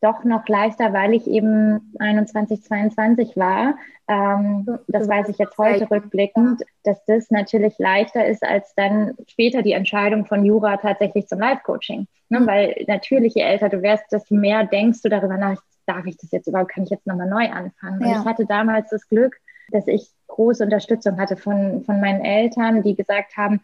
doch 0.00 0.24
noch 0.24 0.46
leichter, 0.48 0.92
weil 0.92 1.14
ich 1.14 1.26
eben 1.26 1.94
21, 1.98 2.62
22 2.62 3.36
war. 3.36 3.76
Ähm, 4.08 4.78
das 4.88 5.08
weiß 5.08 5.28
ich 5.28 5.38
jetzt 5.38 5.58
heute 5.58 5.90
rückblickend, 5.90 6.62
dass 6.84 7.04
das 7.06 7.30
natürlich 7.30 7.78
leichter 7.78 8.26
ist 8.26 8.42
als 8.44 8.74
dann 8.74 9.14
später 9.28 9.62
die 9.62 9.72
Entscheidung 9.72 10.26
von 10.26 10.44
Jura 10.44 10.76
tatsächlich 10.76 11.26
zum 11.26 11.40
Life-Coaching. 11.40 12.06
Ne? 12.28 12.40
Mhm. 12.40 12.46
Weil 12.46 12.84
natürlich, 12.86 13.34
je 13.34 13.42
älter 13.42 13.68
du 13.68 13.82
wärst, 13.82 14.04
desto 14.12 14.34
mehr 14.34 14.64
denkst 14.64 15.02
du 15.02 15.08
darüber 15.08 15.36
nach, 15.36 15.60
darf 15.86 16.06
ich 16.06 16.16
das 16.16 16.30
jetzt 16.30 16.46
überhaupt, 16.46 16.72
kann 16.72 16.84
ich 16.84 16.90
jetzt 16.90 17.06
nochmal 17.06 17.28
neu 17.28 17.50
anfangen? 17.50 18.00
Ja. 18.00 18.06
Und 18.06 18.20
ich 18.20 18.24
hatte 18.24 18.46
damals 18.46 18.90
das 18.90 19.08
Glück, 19.08 19.36
dass 19.70 19.86
ich 19.86 20.08
große 20.28 20.62
Unterstützung 20.64 21.18
hatte 21.18 21.36
von, 21.36 21.82
von 21.84 22.00
meinen 22.00 22.24
Eltern, 22.24 22.82
die 22.82 22.94
gesagt 22.94 23.36
haben, 23.36 23.60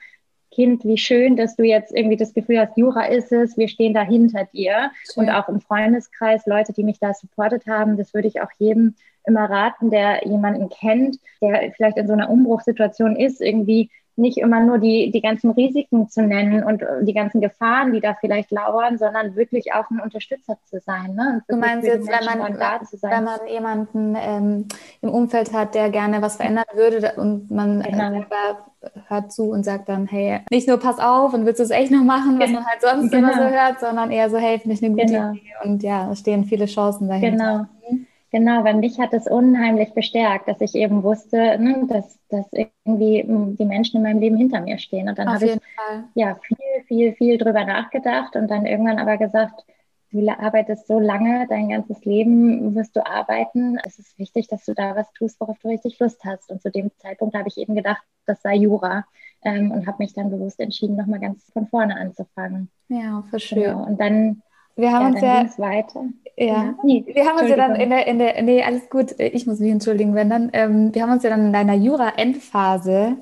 Kind, 0.52 0.84
wie 0.84 0.98
schön, 0.98 1.36
dass 1.36 1.56
du 1.56 1.64
jetzt 1.64 1.94
irgendwie 1.94 2.16
das 2.16 2.34
Gefühl 2.34 2.60
hast, 2.60 2.76
Jura 2.76 3.06
ist 3.06 3.32
es, 3.32 3.56
wir 3.56 3.68
stehen 3.68 3.94
da 3.94 4.02
hinter 4.02 4.44
dir. 4.44 4.90
Schön. 5.12 5.24
Und 5.24 5.30
auch 5.30 5.48
im 5.48 5.60
Freundeskreis 5.60 6.46
Leute, 6.46 6.72
die 6.72 6.84
mich 6.84 6.98
da 6.98 7.14
supportet 7.14 7.66
haben, 7.66 7.96
das 7.96 8.14
würde 8.14 8.28
ich 8.28 8.40
auch 8.40 8.50
jedem 8.58 8.94
immer 9.26 9.48
raten, 9.48 9.90
der 9.90 10.26
jemanden 10.26 10.68
kennt, 10.68 11.18
der 11.40 11.72
vielleicht 11.76 11.96
in 11.96 12.06
so 12.06 12.12
einer 12.12 12.28
Umbruchssituation 12.28 13.16
ist, 13.16 13.40
irgendwie 13.40 13.90
nicht 14.16 14.38
immer 14.38 14.60
nur 14.60 14.78
die, 14.78 15.10
die 15.10 15.20
ganzen 15.20 15.50
Risiken 15.50 16.08
zu 16.08 16.22
nennen 16.22 16.62
und 16.64 16.82
die 17.02 17.14
ganzen 17.14 17.40
Gefahren, 17.40 17.92
die 17.92 18.00
da 18.00 18.14
vielleicht 18.20 18.50
lauern, 18.50 18.98
sondern 18.98 19.36
wirklich 19.36 19.72
auch 19.72 19.90
ein 19.90 20.00
Unterstützer 20.00 20.58
zu 20.64 20.80
sein. 20.80 21.14
Ne? 21.14 21.42
Du 21.48 21.56
meinst 21.56 21.86
jetzt, 21.86 22.08
wenn 22.08 22.38
man, 22.38 22.58
wenn 22.58 23.24
man 23.24 23.46
jemanden 23.48 24.16
ähm, 24.18 24.68
im 25.00 25.10
Umfeld 25.10 25.52
hat, 25.52 25.74
der 25.74 25.90
gerne 25.90 26.22
was 26.22 26.36
verändern 26.36 26.64
würde 26.74 27.12
und 27.16 27.50
man 27.50 27.82
genau. 27.82 28.10
selber 28.10 28.66
hört 29.08 29.32
zu 29.32 29.50
und 29.50 29.64
sagt 29.64 29.88
dann, 29.88 30.06
hey, 30.06 30.40
nicht 30.50 30.68
nur 30.68 30.78
pass 30.78 30.98
auf 30.98 31.32
und 31.32 31.46
willst 31.46 31.60
du 31.60 31.64
es 31.64 31.70
echt 31.70 31.92
noch 31.92 32.04
machen, 32.04 32.38
was 32.38 32.50
man 32.50 32.66
halt 32.66 32.80
sonst 32.80 33.12
genau. 33.12 33.28
immer 33.28 33.34
so 33.34 33.54
hört, 33.54 33.80
sondern 33.80 34.10
eher 34.10 34.28
so, 34.28 34.38
hey, 34.38 34.58
finde 34.58 34.74
ich 34.74 34.84
eine 34.84 34.94
gute 34.94 35.06
genau. 35.06 35.30
Idee. 35.32 35.52
Und 35.64 35.82
ja, 35.82 36.10
es 36.10 36.20
stehen 36.20 36.44
viele 36.44 36.66
Chancen 36.66 37.08
dahinter. 37.08 37.68
Genau. 37.88 38.06
Genau, 38.32 38.64
weil 38.64 38.76
mich 38.76 38.98
hat 38.98 39.12
es 39.12 39.26
unheimlich 39.26 39.92
bestärkt, 39.92 40.48
dass 40.48 40.62
ich 40.62 40.74
eben 40.74 41.02
wusste, 41.02 41.58
ne, 41.58 41.84
dass, 41.86 42.18
dass 42.30 42.46
irgendwie 42.52 43.22
hm, 43.22 43.56
die 43.56 43.66
Menschen 43.66 43.98
in 43.98 44.02
meinem 44.04 44.20
Leben 44.20 44.36
hinter 44.38 44.62
mir 44.62 44.78
stehen. 44.78 45.10
Und 45.10 45.18
dann 45.18 45.30
habe 45.30 45.44
ich 45.44 45.52
Fall. 45.52 46.04
ja 46.14 46.36
viel, 46.36 46.56
viel, 46.86 47.12
viel 47.12 47.36
drüber 47.36 47.66
nachgedacht 47.66 48.34
und 48.34 48.50
dann 48.50 48.64
irgendwann 48.64 48.98
aber 48.98 49.18
gesagt, 49.18 49.66
du 50.12 50.26
arbeitest 50.30 50.86
so 50.86 50.98
lange, 50.98 51.46
dein 51.48 51.68
ganzes 51.68 52.06
Leben 52.06 52.74
wirst 52.74 52.96
du 52.96 53.04
arbeiten. 53.06 53.78
Es 53.84 53.98
ist 53.98 54.18
wichtig, 54.18 54.48
dass 54.48 54.64
du 54.64 54.72
da 54.72 54.96
was 54.96 55.12
tust, 55.12 55.38
worauf 55.38 55.58
du 55.58 55.68
richtig 55.68 55.98
Lust 55.98 56.24
hast. 56.24 56.50
Und 56.50 56.62
zu 56.62 56.70
dem 56.70 56.90
Zeitpunkt 56.98 57.34
habe 57.34 57.48
ich 57.48 57.58
eben 57.58 57.74
gedacht, 57.74 58.02
das 58.24 58.40
sei 58.40 58.54
Jura 58.54 59.04
ähm, 59.44 59.70
und 59.72 59.86
habe 59.86 60.02
mich 60.02 60.14
dann 60.14 60.30
bewusst 60.30 60.58
entschieden, 60.58 60.96
nochmal 60.96 61.20
ganz 61.20 61.50
von 61.52 61.66
vorne 61.66 61.96
anzufangen. 61.96 62.70
Ja, 62.88 63.24
verstehe. 63.28 63.72
Genau. 63.72 63.84
Und 63.84 64.00
dann 64.00 64.42
wir 64.76 64.92
haben 64.92 65.16
ja, 65.16 65.40
uns 65.40 65.56
ja 65.56 65.64
weiter. 65.64 66.04
Ja, 66.36 66.74
nee, 66.82 67.04
wir 67.06 67.26
haben 67.26 67.38
uns 67.38 67.48
ja 67.50 67.56
dann 67.56 67.74
in 67.76 67.90
der, 67.90 68.06
in 68.06 68.18
der, 68.18 68.42
nee, 68.42 68.62
alles 68.62 68.88
gut, 68.88 69.14
ich 69.18 69.46
muss 69.46 69.60
mich 69.60 69.70
entschuldigen, 69.70 70.14
wenn 70.14 70.30
dann, 70.30 70.50
ähm, 70.54 70.94
wir 70.94 71.02
haben 71.02 71.12
uns 71.12 71.22
ja 71.22 71.30
dann 71.30 71.46
in 71.46 71.52
deiner 71.52 71.74
Jura-Endphase 71.74 73.18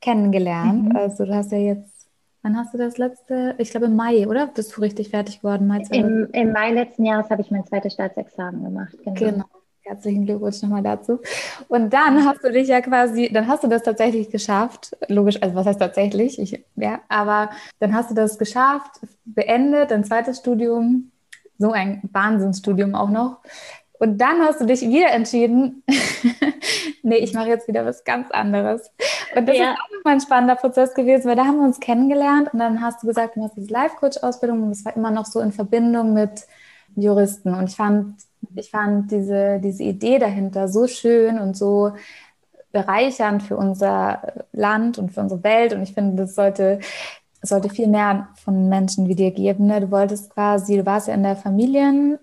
kennengelernt. 0.00 0.90
Mhm. 0.90 0.96
Also 0.96 1.24
du 1.24 1.34
hast 1.34 1.52
ja 1.52 1.58
jetzt, 1.58 2.08
wann 2.42 2.56
hast 2.56 2.74
du 2.74 2.78
das 2.78 2.98
letzte, 2.98 3.54
ich 3.58 3.70
glaube 3.70 3.86
im 3.86 3.96
Mai, 3.96 4.28
oder? 4.28 4.46
Bist 4.46 4.76
du 4.76 4.82
richtig 4.82 5.08
fertig 5.08 5.40
geworden? 5.40 5.66
Mai 5.66 5.82
Im, 5.90 6.28
Im 6.32 6.52
Mai 6.52 6.72
letzten 6.72 7.06
Jahres 7.06 7.30
habe 7.30 7.40
ich 7.40 7.50
mein 7.50 7.64
zweites 7.64 7.94
Staatsexamen 7.94 8.62
gemacht. 8.62 8.94
Genau. 9.04 9.14
genau. 9.14 9.44
Herzlichen 9.88 10.26
Glückwunsch 10.26 10.60
nochmal 10.60 10.82
dazu. 10.82 11.18
Und 11.68 11.94
dann 11.94 12.26
hast 12.26 12.44
du 12.44 12.52
dich 12.52 12.68
ja 12.68 12.82
quasi, 12.82 13.30
dann 13.32 13.48
hast 13.48 13.64
du 13.64 13.68
das 13.68 13.82
tatsächlich 13.82 14.28
geschafft. 14.28 14.94
Logisch, 15.08 15.42
also 15.42 15.54
was 15.54 15.64
heißt 15.64 15.80
tatsächlich? 15.80 16.38
Ich, 16.38 16.62
ja, 16.76 17.00
aber 17.08 17.48
dann 17.78 17.94
hast 17.94 18.10
du 18.10 18.14
das 18.14 18.38
geschafft, 18.38 19.00
beendet, 19.24 19.90
dein 19.90 20.04
zweites 20.04 20.40
Studium, 20.40 21.10
so 21.56 21.72
ein 21.72 22.02
Wahnsinnsstudium 22.12 22.94
auch 22.94 23.08
noch. 23.08 23.38
Und 23.98 24.18
dann 24.18 24.42
hast 24.42 24.60
du 24.60 24.66
dich 24.66 24.82
wieder 24.82 25.10
entschieden, 25.10 25.82
nee, 27.02 27.16
ich 27.16 27.32
mache 27.32 27.48
jetzt 27.48 27.66
wieder 27.66 27.86
was 27.86 28.04
ganz 28.04 28.30
anderes. 28.30 28.90
Und 29.34 29.48
das 29.48 29.56
ja. 29.56 29.72
ist 29.72 29.78
auch 29.78 29.96
nochmal 29.96 30.14
ein 30.14 30.20
spannender 30.20 30.56
Prozess 30.56 30.92
gewesen, 30.92 31.28
weil 31.28 31.36
da 31.36 31.46
haben 31.46 31.56
wir 31.56 31.64
uns 31.64 31.80
kennengelernt 31.80 32.52
und 32.52 32.58
dann 32.58 32.82
hast 32.82 33.02
du 33.02 33.06
gesagt, 33.06 33.36
du 33.36 33.40
machst 33.40 33.56
diese 33.56 33.72
Life-Coach-Ausbildung 33.72 34.64
und 34.64 34.70
es 34.70 34.84
war 34.84 34.94
immer 34.94 35.10
noch 35.10 35.24
so 35.24 35.40
in 35.40 35.50
Verbindung 35.50 36.12
mit 36.12 36.46
Juristen. 36.94 37.54
Und 37.54 37.70
ich 37.70 37.76
fand 37.76 38.16
ich 38.54 38.70
fand 38.70 39.10
diese, 39.10 39.60
diese 39.60 39.82
Idee 39.84 40.18
dahinter 40.18 40.68
so 40.68 40.86
schön 40.86 41.38
und 41.38 41.56
so 41.56 41.92
bereichernd 42.72 43.42
für 43.42 43.56
unser 43.56 44.46
Land 44.52 44.98
und 44.98 45.12
für 45.12 45.20
unsere 45.20 45.42
Welt. 45.42 45.72
Und 45.72 45.82
ich 45.82 45.94
finde, 45.94 46.22
das 46.22 46.34
sollte, 46.34 46.80
sollte 47.42 47.70
viel 47.70 47.88
mehr 47.88 48.28
von 48.36 48.68
Menschen 48.68 49.08
wie 49.08 49.14
dir 49.14 49.30
geben. 49.30 49.66
Ne? 49.66 49.80
Du 49.80 49.90
wolltest 49.90 50.30
quasi, 50.30 50.76
du 50.76 50.86
warst 50.86 51.08
ja 51.08 51.14
in 51.14 51.22
der 51.22 51.36
Familien, 51.36 52.18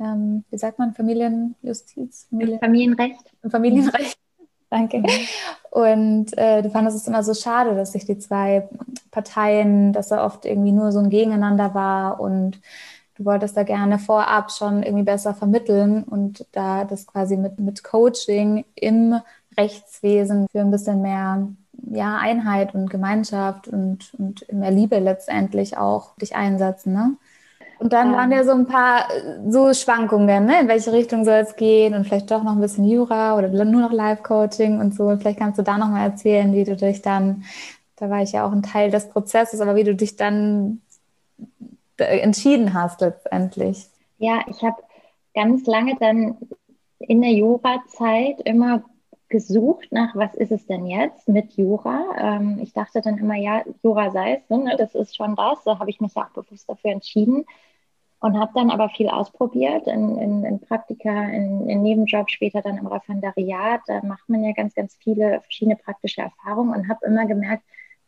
ähm, 0.00 0.44
wie 0.50 0.58
sagt 0.58 0.78
man, 0.78 0.92
Familienjustiz? 0.94 2.26
Familien 2.28 2.58
Familienrecht. 2.58 3.32
Familienrecht. 3.48 4.18
Danke. 4.70 4.98
Mhm. 4.98 5.08
Und 5.70 6.36
äh, 6.36 6.62
du 6.62 6.70
fandest 6.70 6.96
es 6.96 7.06
immer 7.06 7.22
so 7.22 7.32
schade, 7.34 7.76
dass 7.76 7.92
sich 7.92 8.06
die 8.06 8.18
zwei 8.18 8.68
Parteien, 9.12 9.92
dass 9.92 10.08
da 10.08 10.24
oft 10.24 10.44
irgendwie 10.44 10.72
nur 10.72 10.90
so 10.90 10.98
ein 10.98 11.10
Gegeneinander 11.10 11.74
war 11.74 12.20
und 12.20 12.60
du 13.16 13.24
wolltest 13.24 13.56
da 13.56 13.62
gerne 13.62 13.98
vorab 13.98 14.50
schon 14.50 14.82
irgendwie 14.82 15.04
besser 15.04 15.34
vermitteln 15.34 16.04
und 16.04 16.46
da 16.52 16.84
das 16.84 17.06
quasi 17.06 17.36
mit, 17.36 17.58
mit 17.60 17.84
Coaching 17.84 18.64
im 18.74 19.20
Rechtswesen 19.56 20.46
für 20.50 20.60
ein 20.60 20.70
bisschen 20.70 21.02
mehr 21.02 21.48
ja, 21.90 22.18
Einheit 22.18 22.74
und 22.74 22.90
Gemeinschaft 22.90 23.68
und, 23.68 24.14
und 24.18 24.52
mehr 24.52 24.70
Liebe 24.70 24.98
letztendlich 24.98 25.76
auch 25.76 26.16
dich 26.16 26.34
einsetzen. 26.34 26.92
Ne? 26.92 27.16
Und 27.78 27.92
dann 27.92 28.12
waren 28.12 28.32
ja 28.32 28.44
so 28.44 28.52
ein 28.52 28.66
paar 28.66 29.08
so 29.48 29.72
Schwankungen, 29.74 30.46
ne? 30.46 30.60
in 30.60 30.68
welche 30.68 30.92
Richtung 30.92 31.24
soll 31.24 31.34
es 31.34 31.56
gehen 31.56 31.94
und 31.94 32.04
vielleicht 32.06 32.30
doch 32.30 32.42
noch 32.42 32.52
ein 32.52 32.60
bisschen 32.60 32.84
Jura 32.84 33.36
oder 33.36 33.48
nur 33.48 33.82
noch 33.82 33.92
Live-Coaching 33.92 34.80
und 34.80 34.94
so. 34.94 35.16
vielleicht 35.18 35.38
kannst 35.38 35.58
du 35.58 35.62
da 35.62 35.78
nochmal 35.78 36.08
erzählen, 36.08 36.52
wie 36.52 36.64
du 36.64 36.76
dich 36.76 37.02
dann, 37.02 37.44
da 37.96 38.10
war 38.10 38.22
ich 38.22 38.32
ja 38.32 38.46
auch 38.46 38.52
ein 38.52 38.62
Teil 38.62 38.90
des 38.90 39.08
Prozesses, 39.08 39.60
aber 39.60 39.74
wie 39.74 39.84
du 39.84 39.94
dich 39.94 40.16
dann 40.16 40.80
entschieden 41.98 42.74
hast 42.74 43.00
letztendlich? 43.00 43.86
Ja, 44.18 44.44
ich 44.48 44.62
habe 44.62 44.82
ganz 45.34 45.66
lange 45.66 45.96
dann 45.98 46.36
in 46.98 47.20
der 47.20 47.32
Jurazeit 47.32 48.40
immer 48.40 48.84
gesucht 49.28 49.90
nach, 49.90 50.14
was 50.14 50.34
ist 50.34 50.52
es 50.52 50.66
denn 50.66 50.86
jetzt 50.86 51.28
mit 51.28 51.54
Jura? 51.54 52.04
Ähm, 52.16 52.58
ich 52.62 52.72
dachte 52.72 53.00
dann 53.00 53.18
immer, 53.18 53.34
ja, 53.34 53.64
Jura 53.82 54.10
sei 54.10 54.34
es, 54.34 54.48
ne? 54.48 54.76
das 54.78 54.94
ist 54.94 55.16
schon 55.16 55.34
das. 55.34 55.64
Da 55.64 55.78
habe 55.78 55.90
ich 55.90 56.00
mich 56.00 56.16
auch 56.16 56.30
bewusst 56.30 56.68
dafür 56.68 56.92
entschieden 56.92 57.44
und 58.20 58.38
habe 58.38 58.52
dann 58.54 58.70
aber 58.70 58.88
viel 58.90 59.08
ausprobiert 59.08 59.86
in, 59.86 60.16
in, 60.18 60.44
in 60.44 60.60
Praktika, 60.60 61.24
in, 61.24 61.68
in 61.68 61.82
Nebenjobs, 61.82 62.32
später 62.32 62.62
dann 62.62 62.78
im 62.78 62.86
Referendariat. 62.86 63.80
Da 63.86 64.02
macht 64.04 64.28
man 64.28 64.44
ja 64.44 64.52
ganz, 64.52 64.74
ganz 64.74 64.94
viele 64.94 65.40
verschiedene 65.40 65.76
praktische 65.76 66.22
Erfahrungen 66.22 66.74
und 66.74 66.88
habe 66.88 67.04
immer 67.04 67.26
gemerkt, 67.26 67.64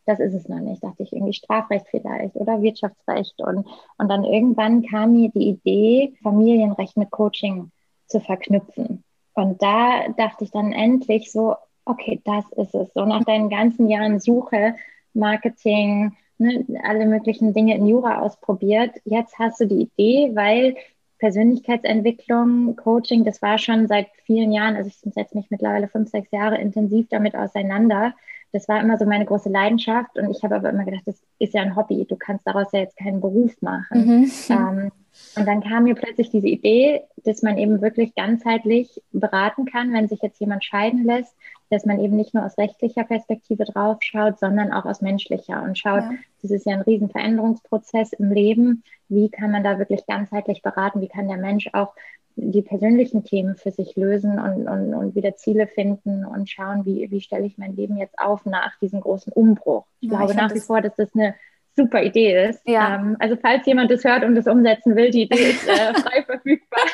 das 0.07 0.19
ist 0.19 0.33
es 0.33 0.47
noch 0.47 0.59
nicht. 0.59 0.83
Dachte 0.83 1.03
ich 1.03 1.13
irgendwie 1.13 1.33
Strafrecht 1.33 1.87
vielleicht 1.89 2.35
oder 2.35 2.61
Wirtschaftsrecht. 2.61 3.39
Und, 3.41 3.67
und 3.97 4.07
dann 4.09 4.23
irgendwann 4.23 4.83
kam 4.83 5.13
mir 5.13 5.29
die 5.29 5.49
Idee, 5.49 6.13
Familienrecht 6.23 6.97
mit 6.97 7.11
Coaching 7.11 7.71
zu 8.07 8.19
verknüpfen. 8.19 9.03
Und 9.33 9.61
da 9.61 10.07
dachte 10.17 10.45
ich 10.45 10.51
dann 10.51 10.71
endlich 10.71 11.31
so, 11.31 11.55
okay, 11.85 12.21
das 12.25 12.45
ist 12.53 12.73
es. 12.73 12.93
So 12.93 13.05
nach 13.05 13.23
deinen 13.23 13.49
ganzen 13.49 13.89
Jahren 13.89 14.19
Suche, 14.19 14.75
Marketing, 15.13 16.15
ne, 16.37 16.65
alle 16.83 17.05
möglichen 17.05 17.53
Dinge 17.53 17.75
in 17.75 17.85
Jura 17.85 18.21
ausprobiert. 18.21 18.91
Jetzt 19.05 19.37
hast 19.37 19.59
du 19.59 19.65
die 19.65 19.83
Idee, 19.83 20.35
weil 20.35 20.75
Persönlichkeitsentwicklung, 21.19 22.75
Coaching, 22.75 23.25
das 23.25 23.41
war 23.41 23.57
schon 23.57 23.87
seit 23.87 24.07
vielen 24.25 24.51
Jahren, 24.51 24.75
also 24.75 24.89
ich 24.89 25.13
setze 25.13 25.35
mich 25.35 25.49
mittlerweile 25.49 25.87
fünf, 25.87 26.09
sechs 26.09 26.31
Jahre 26.31 26.59
intensiv 26.59 27.07
damit 27.09 27.35
auseinander. 27.35 28.13
Das 28.53 28.67
war 28.67 28.81
immer 28.81 28.97
so 28.97 29.05
meine 29.05 29.25
große 29.25 29.49
Leidenschaft 29.49 30.17
und 30.17 30.31
ich 30.31 30.43
habe 30.43 30.55
aber 30.55 30.69
immer 30.69 30.85
gedacht, 30.85 31.03
das 31.05 31.21
ist 31.39 31.53
ja 31.53 31.61
ein 31.61 31.75
Hobby, 31.75 32.05
du 32.07 32.15
kannst 32.15 32.47
daraus 32.47 32.71
ja 32.71 32.79
jetzt 32.79 32.97
keinen 32.97 33.21
Beruf 33.21 33.61
machen. 33.61 34.05
Mhm. 34.05 34.31
Ähm, 34.49 34.91
und 35.35 35.47
dann 35.47 35.61
kam 35.61 35.83
mir 35.83 35.95
plötzlich 35.95 36.29
diese 36.29 36.47
Idee, 36.47 37.01
dass 37.23 37.41
man 37.41 37.57
eben 37.57 37.81
wirklich 37.81 38.15
ganzheitlich 38.15 39.01
beraten 39.11 39.65
kann, 39.65 39.93
wenn 39.93 40.07
sich 40.07 40.21
jetzt 40.21 40.39
jemand 40.39 40.63
scheiden 40.63 41.05
lässt, 41.05 41.35
dass 41.69 41.85
man 41.85 41.99
eben 41.99 42.15
nicht 42.15 42.33
nur 42.33 42.45
aus 42.45 42.57
rechtlicher 42.57 43.03
Perspektive 43.03 43.65
drauf 43.65 43.97
schaut, 44.01 44.39
sondern 44.39 44.71
auch 44.71 44.85
aus 44.85 45.01
menschlicher 45.01 45.63
und 45.63 45.77
schaut, 45.77 46.03
ja. 46.03 46.11
das 46.41 46.51
ist 46.51 46.65
ja 46.65 46.73
ein 46.73 46.81
riesen 46.81 47.09
Veränderungsprozess 47.09 48.13
im 48.13 48.31
Leben. 48.31 48.83
Wie 49.09 49.29
kann 49.29 49.51
man 49.51 49.63
da 49.63 49.79
wirklich 49.79 50.05
ganzheitlich 50.05 50.61
beraten? 50.61 51.01
Wie 51.01 51.09
kann 51.09 51.27
der 51.27 51.37
Mensch 51.37 51.69
auch 51.73 51.93
die 52.39 52.61
persönlichen 52.61 53.23
Themen 53.23 53.55
für 53.55 53.71
sich 53.71 53.95
lösen 53.95 54.39
und, 54.39 54.67
und, 54.67 54.93
und 54.93 55.15
wieder 55.15 55.35
Ziele 55.35 55.67
finden 55.67 56.23
und 56.23 56.49
schauen, 56.49 56.85
wie, 56.85 57.09
wie 57.09 57.21
stelle 57.21 57.45
ich 57.45 57.57
mein 57.57 57.75
Leben 57.75 57.97
jetzt 57.97 58.17
auf 58.19 58.45
nach 58.45 58.77
diesem 58.79 59.01
großen 59.01 59.33
Umbruch? 59.33 59.85
Ich 59.99 60.09
ja, 60.09 60.17
glaube 60.17 60.31
ich 60.31 60.37
nach 60.37 60.53
wie 60.53 60.59
vor, 60.59 60.81
dass 60.81 60.95
das 60.95 61.13
eine 61.15 61.35
super 61.75 62.03
Idee 62.03 62.49
ist. 62.49 62.61
Ja. 62.67 62.95
Ähm, 62.95 63.17
also 63.19 63.35
falls 63.41 63.65
jemand 63.65 63.89
das 63.89 64.03
hört 64.03 64.23
und 64.23 64.35
das 64.35 64.47
umsetzen 64.47 64.95
will, 64.95 65.11
die 65.11 65.23
Idee 65.23 65.51
ist 65.51 65.67
äh, 65.67 65.93
frei 66.01 66.23
verfügbar. 66.23 66.85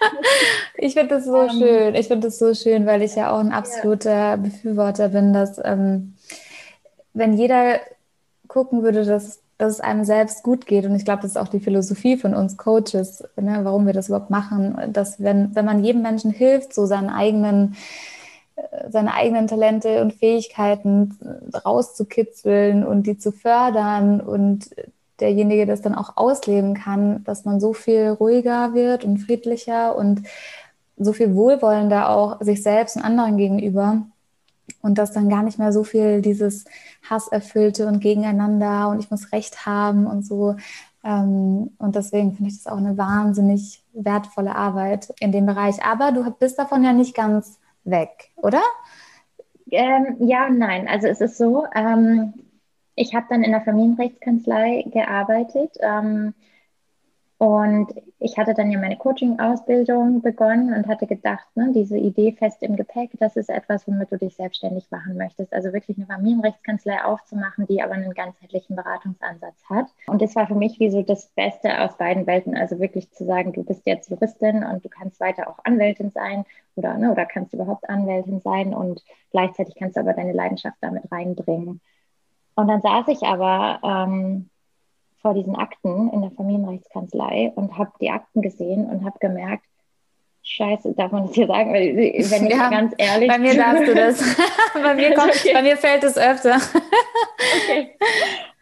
ich 0.76 0.94
finde 0.94 1.14
das 1.14 1.24
so 1.24 1.42
ähm, 1.42 1.50
schön. 1.50 1.94
Ich 1.94 2.08
finde 2.08 2.26
das 2.28 2.38
so 2.38 2.54
schön, 2.54 2.86
weil 2.86 3.02
ich 3.02 3.16
ja 3.16 3.32
auch 3.32 3.40
ein 3.40 3.52
absoluter 3.52 4.10
ja. 4.10 4.36
Befürworter 4.36 5.08
bin, 5.08 5.32
dass 5.32 5.60
ähm, 5.64 6.14
wenn 7.14 7.32
jeder 7.32 7.80
gucken 8.46 8.82
würde, 8.82 9.04
dass, 9.04 9.42
dass 9.58 9.74
es 9.74 9.80
einem 9.80 10.04
selbst 10.04 10.42
gut 10.42 10.66
geht, 10.66 10.86
und 10.86 10.94
ich 10.94 11.04
glaube, 11.04 11.22
das 11.22 11.32
ist 11.32 11.36
auch 11.36 11.48
die 11.48 11.60
Philosophie 11.60 12.16
von 12.16 12.34
uns 12.34 12.56
Coaches, 12.56 13.24
ne, 13.36 13.60
warum 13.64 13.86
wir 13.86 13.92
das 13.92 14.08
überhaupt 14.08 14.30
machen, 14.30 14.76
dass 14.92 15.20
wenn, 15.20 15.54
wenn 15.54 15.64
man 15.64 15.84
jedem 15.84 16.02
Menschen 16.02 16.30
hilft, 16.30 16.72
so 16.72 16.86
seinen 16.86 17.10
eigenen 17.10 17.76
seine 18.88 19.14
eigenen 19.14 19.46
Talente 19.46 20.02
und 20.02 20.14
Fähigkeiten 20.14 21.16
rauszukitzeln 21.64 22.84
und 22.84 23.06
die 23.06 23.18
zu 23.18 23.32
fördern 23.32 24.20
und 24.20 24.70
derjenige 25.20 25.66
das 25.66 25.82
dann 25.82 25.94
auch 25.94 26.16
ausleben 26.16 26.74
kann, 26.74 27.24
dass 27.24 27.44
man 27.44 27.60
so 27.60 27.72
viel 27.72 28.08
ruhiger 28.08 28.74
wird 28.74 29.04
und 29.04 29.18
friedlicher 29.18 29.96
und 29.96 30.22
so 30.96 31.12
viel 31.12 31.34
wohlwollender 31.34 32.10
auch 32.10 32.40
sich 32.40 32.62
selbst 32.62 32.96
und 32.96 33.02
anderen 33.02 33.36
gegenüber 33.36 34.02
und 34.82 34.98
dass 34.98 35.12
dann 35.12 35.28
gar 35.28 35.42
nicht 35.42 35.58
mehr 35.58 35.72
so 35.72 35.84
viel 35.84 36.22
dieses 36.22 36.64
Hasserfüllte 37.08 37.86
und 37.86 38.00
gegeneinander 38.00 38.88
und 38.88 39.00
ich 39.00 39.10
muss 39.10 39.32
Recht 39.32 39.66
haben 39.66 40.06
und 40.06 40.26
so. 40.26 40.56
Ähm, 41.04 41.70
und 41.78 41.96
deswegen 41.96 42.34
finde 42.34 42.50
ich 42.50 42.62
das 42.62 42.72
auch 42.72 42.78
eine 42.78 42.98
wahnsinnig 42.98 43.82
wertvolle 43.92 44.54
Arbeit 44.54 45.12
in 45.20 45.32
dem 45.32 45.46
Bereich. 45.46 45.84
Aber 45.84 46.12
du 46.12 46.30
bist 46.30 46.58
davon 46.58 46.84
ja 46.84 46.92
nicht 46.92 47.14
ganz 47.14 47.58
weg, 47.84 48.30
oder? 48.36 48.62
Ähm, 49.70 50.16
ja 50.20 50.46
und 50.46 50.58
nein. 50.58 50.88
Also 50.88 51.06
es 51.08 51.20
ist 51.20 51.38
so, 51.38 51.66
ähm, 51.74 52.34
ich 52.94 53.14
habe 53.14 53.26
dann 53.28 53.42
in 53.42 53.52
der 53.52 53.60
Familienrechtskanzlei 53.60 54.84
gearbeitet. 54.92 55.76
Ähm, 55.80 56.34
und 57.38 57.94
ich 58.18 58.36
hatte 58.36 58.52
dann 58.52 58.72
ja 58.72 58.80
meine 58.80 58.96
Coaching-Ausbildung 58.96 60.22
begonnen 60.22 60.74
und 60.74 60.88
hatte 60.88 61.06
gedacht, 61.06 61.46
ne, 61.54 61.70
diese 61.72 61.96
Idee 61.96 62.32
fest 62.32 62.64
im 62.64 62.74
Gepäck, 62.74 63.10
das 63.20 63.36
ist 63.36 63.48
etwas, 63.48 63.86
womit 63.86 64.10
du 64.10 64.18
dich 64.18 64.34
selbstständig 64.34 64.90
machen 64.90 65.16
möchtest. 65.16 65.52
Also 65.52 65.72
wirklich 65.72 65.96
eine 65.96 66.06
Familienrechtskanzlei 66.06 67.04
aufzumachen, 67.04 67.68
die 67.68 67.80
aber 67.80 67.92
einen 67.94 68.12
ganzheitlichen 68.12 68.74
Beratungsansatz 68.74 69.62
hat. 69.70 69.86
Und 70.08 70.20
das 70.20 70.34
war 70.34 70.48
für 70.48 70.56
mich 70.56 70.80
wie 70.80 70.90
so 70.90 71.02
das 71.02 71.28
Beste 71.28 71.80
aus 71.80 71.96
beiden 71.96 72.26
Welten. 72.26 72.56
Also 72.56 72.80
wirklich 72.80 73.12
zu 73.12 73.24
sagen, 73.24 73.52
du 73.52 73.62
bist 73.62 73.86
jetzt 73.86 74.10
Juristin 74.10 74.64
und 74.64 74.84
du 74.84 74.88
kannst 74.88 75.20
weiter 75.20 75.48
auch 75.48 75.60
Anwältin 75.62 76.10
sein 76.10 76.44
oder, 76.74 76.98
ne, 76.98 77.12
oder 77.12 77.24
kannst 77.24 77.54
überhaupt 77.54 77.88
Anwältin 77.88 78.40
sein 78.40 78.74
und 78.74 79.04
gleichzeitig 79.30 79.76
kannst 79.76 79.96
du 79.96 80.00
aber 80.00 80.12
deine 80.12 80.32
Leidenschaft 80.32 80.78
damit 80.80 81.04
reinbringen. 81.12 81.80
Und 82.56 82.66
dann 82.66 82.82
saß 82.82 83.06
ich 83.06 83.22
aber 83.22 83.78
ähm, 83.84 84.50
vor 85.20 85.34
diesen 85.34 85.56
Akten 85.56 86.10
in 86.10 86.22
der 86.22 86.30
Familienrechtskanzlei 86.30 87.52
und 87.54 87.76
habe 87.76 87.92
die 88.00 88.10
Akten 88.10 88.42
gesehen 88.42 88.86
und 88.86 89.04
habe 89.04 89.18
gemerkt, 89.18 89.64
Scheiße, 90.42 90.94
darf 90.94 91.12
man 91.12 91.26
das 91.26 91.34
hier 91.34 91.46
sagen? 91.46 91.74
Wenn 91.74 91.98
ich 91.98 92.30
ja, 92.30 92.70
ganz 92.70 92.94
ehrlich 92.96 93.28
Bei 93.28 93.38
mir 93.38 93.54
darfst 93.54 93.86
du 93.86 93.94
das. 93.94 94.36
bei, 94.74 94.94
mir 94.94 95.14
kommt, 95.14 95.28
okay. 95.30 95.52
bei 95.52 95.62
mir 95.62 95.76
fällt 95.76 96.04
es 96.04 96.16
öfter. 96.16 96.56
okay. 96.56 97.90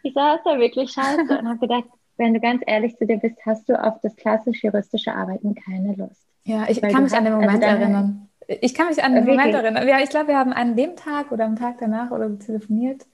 Ich 0.03 0.13
saß 0.13 0.41
da 0.43 0.59
wirklich 0.59 0.91
scheiße 0.91 1.21
und 1.21 1.47
habe 1.47 1.59
gedacht, 1.59 1.85
wenn 2.17 2.33
du 2.33 2.41
ganz 2.41 2.61
ehrlich 2.67 2.97
zu 2.97 3.05
dir 3.05 3.17
bist, 3.17 3.37
hast 3.45 3.69
du 3.69 3.81
auf 3.81 4.01
das 4.01 4.15
klassisch 4.17 4.63
juristische 4.63 5.13
Arbeiten 5.13 5.55
keine 5.55 5.93
Lust. 5.93 6.27
Ja, 6.43 6.65
ich 6.67 6.81
Weil 6.81 6.91
kann 6.91 7.03
mich 7.03 7.13
an 7.13 7.23
den 7.23 7.33
Moment 7.33 7.63
also 7.63 7.77
erinnern. 7.77 8.29
Ich 8.47 8.73
kann 8.73 8.87
mich 8.87 9.03
an 9.03 9.15
den 9.15 9.25
Moment 9.25 9.53
erinnern. 9.53 9.87
Ja, 9.87 9.99
ich 9.99 10.09
glaube, 10.09 10.29
wir 10.29 10.37
haben 10.37 10.53
an 10.53 10.75
dem 10.75 10.95
Tag 10.95 11.31
oder 11.31 11.45
am 11.45 11.55
Tag 11.55 11.77
danach 11.79 12.11
oder 12.11 12.37
telefoniert. 12.39 13.05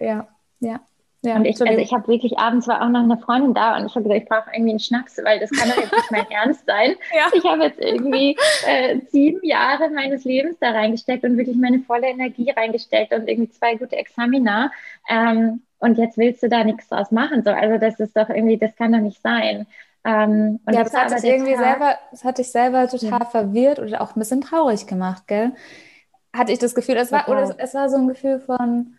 Ja, 0.00 0.28
ja. 0.60 0.80
Ja, 1.22 1.36
und 1.36 1.44
ich, 1.44 1.60
also 1.60 1.78
ich 1.78 1.92
habe 1.92 2.08
wirklich 2.08 2.38
abends 2.38 2.66
war 2.66 2.82
auch 2.82 2.88
noch 2.88 3.02
eine 3.02 3.18
Freundin 3.18 3.52
da 3.52 3.76
und 3.76 3.84
ich 3.84 3.94
habe 3.94 4.04
gesagt, 4.04 4.22
ich 4.22 4.28
brauche 4.28 4.50
irgendwie 4.54 4.70
einen 4.70 4.80
Schnapps, 4.80 5.18
weil 5.22 5.38
das 5.38 5.50
kann 5.50 5.68
doch 5.68 5.76
jetzt 5.76 5.92
nicht 5.92 6.10
mein 6.10 6.26
Ernst 6.30 6.64
sein. 6.64 6.94
Ja. 7.14 7.26
Ich 7.34 7.44
habe 7.44 7.64
jetzt 7.64 7.78
irgendwie 7.78 8.38
äh, 8.66 9.00
sieben 9.10 9.44
Jahre 9.44 9.90
meines 9.90 10.24
Lebens 10.24 10.56
da 10.60 10.70
reingesteckt 10.70 11.24
und 11.24 11.36
wirklich 11.36 11.56
meine 11.56 11.80
volle 11.80 12.08
Energie 12.08 12.50
reingesteckt 12.50 13.12
und 13.12 13.28
irgendwie 13.28 13.50
zwei 13.50 13.74
gute 13.74 13.96
Examina. 13.96 14.72
Ähm, 15.10 15.62
und 15.78 15.98
jetzt 15.98 16.16
willst 16.16 16.42
du 16.42 16.48
da 16.48 16.64
nichts 16.64 16.88
draus 16.88 17.10
machen. 17.10 17.42
So, 17.42 17.50
also 17.50 17.76
das 17.76 18.00
ist 18.00 18.16
doch 18.16 18.30
irgendwie, 18.30 18.56
das 18.56 18.74
kann 18.76 18.92
doch 18.92 19.00
nicht 19.00 19.20
sein. 19.20 19.66
Ähm, 20.04 20.60
ja, 20.70 20.84
das 20.84 20.94
hat 20.94 21.12
dich 21.12 21.24
irgendwie 21.30 21.52
Tag, 21.52 21.64
selber, 21.64 21.98
das 22.10 22.24
hat 22.24 22.38
dich 22.38 22.50
selber 22.50 22.88
total 22.88 23.20
ja. 23.20 23.24
verwirrt 23.26 23.78
oder 23.78 24.00
auch 24.00 24.16
ein 24.16 24.18
bisschen 24.20 24.40
traurig 24.40 24.86
gemacht, 24.86 25.26
gell? 25.26 25.52
Hatte 26.34 26.52
ich 26.52 26.58
das 26.58 26.74
Gefühl, 26.74 26.96
es 26.96 27.12
war, 27.12 27.28
oder 27.28 27.42
es, 27.42 27.50
es 27.58 27.74
war 27.74 27.90
so 27.90 27.96
ein 27.96 28.08
Gefühl 28.08 28.40
von, 28.40 28.94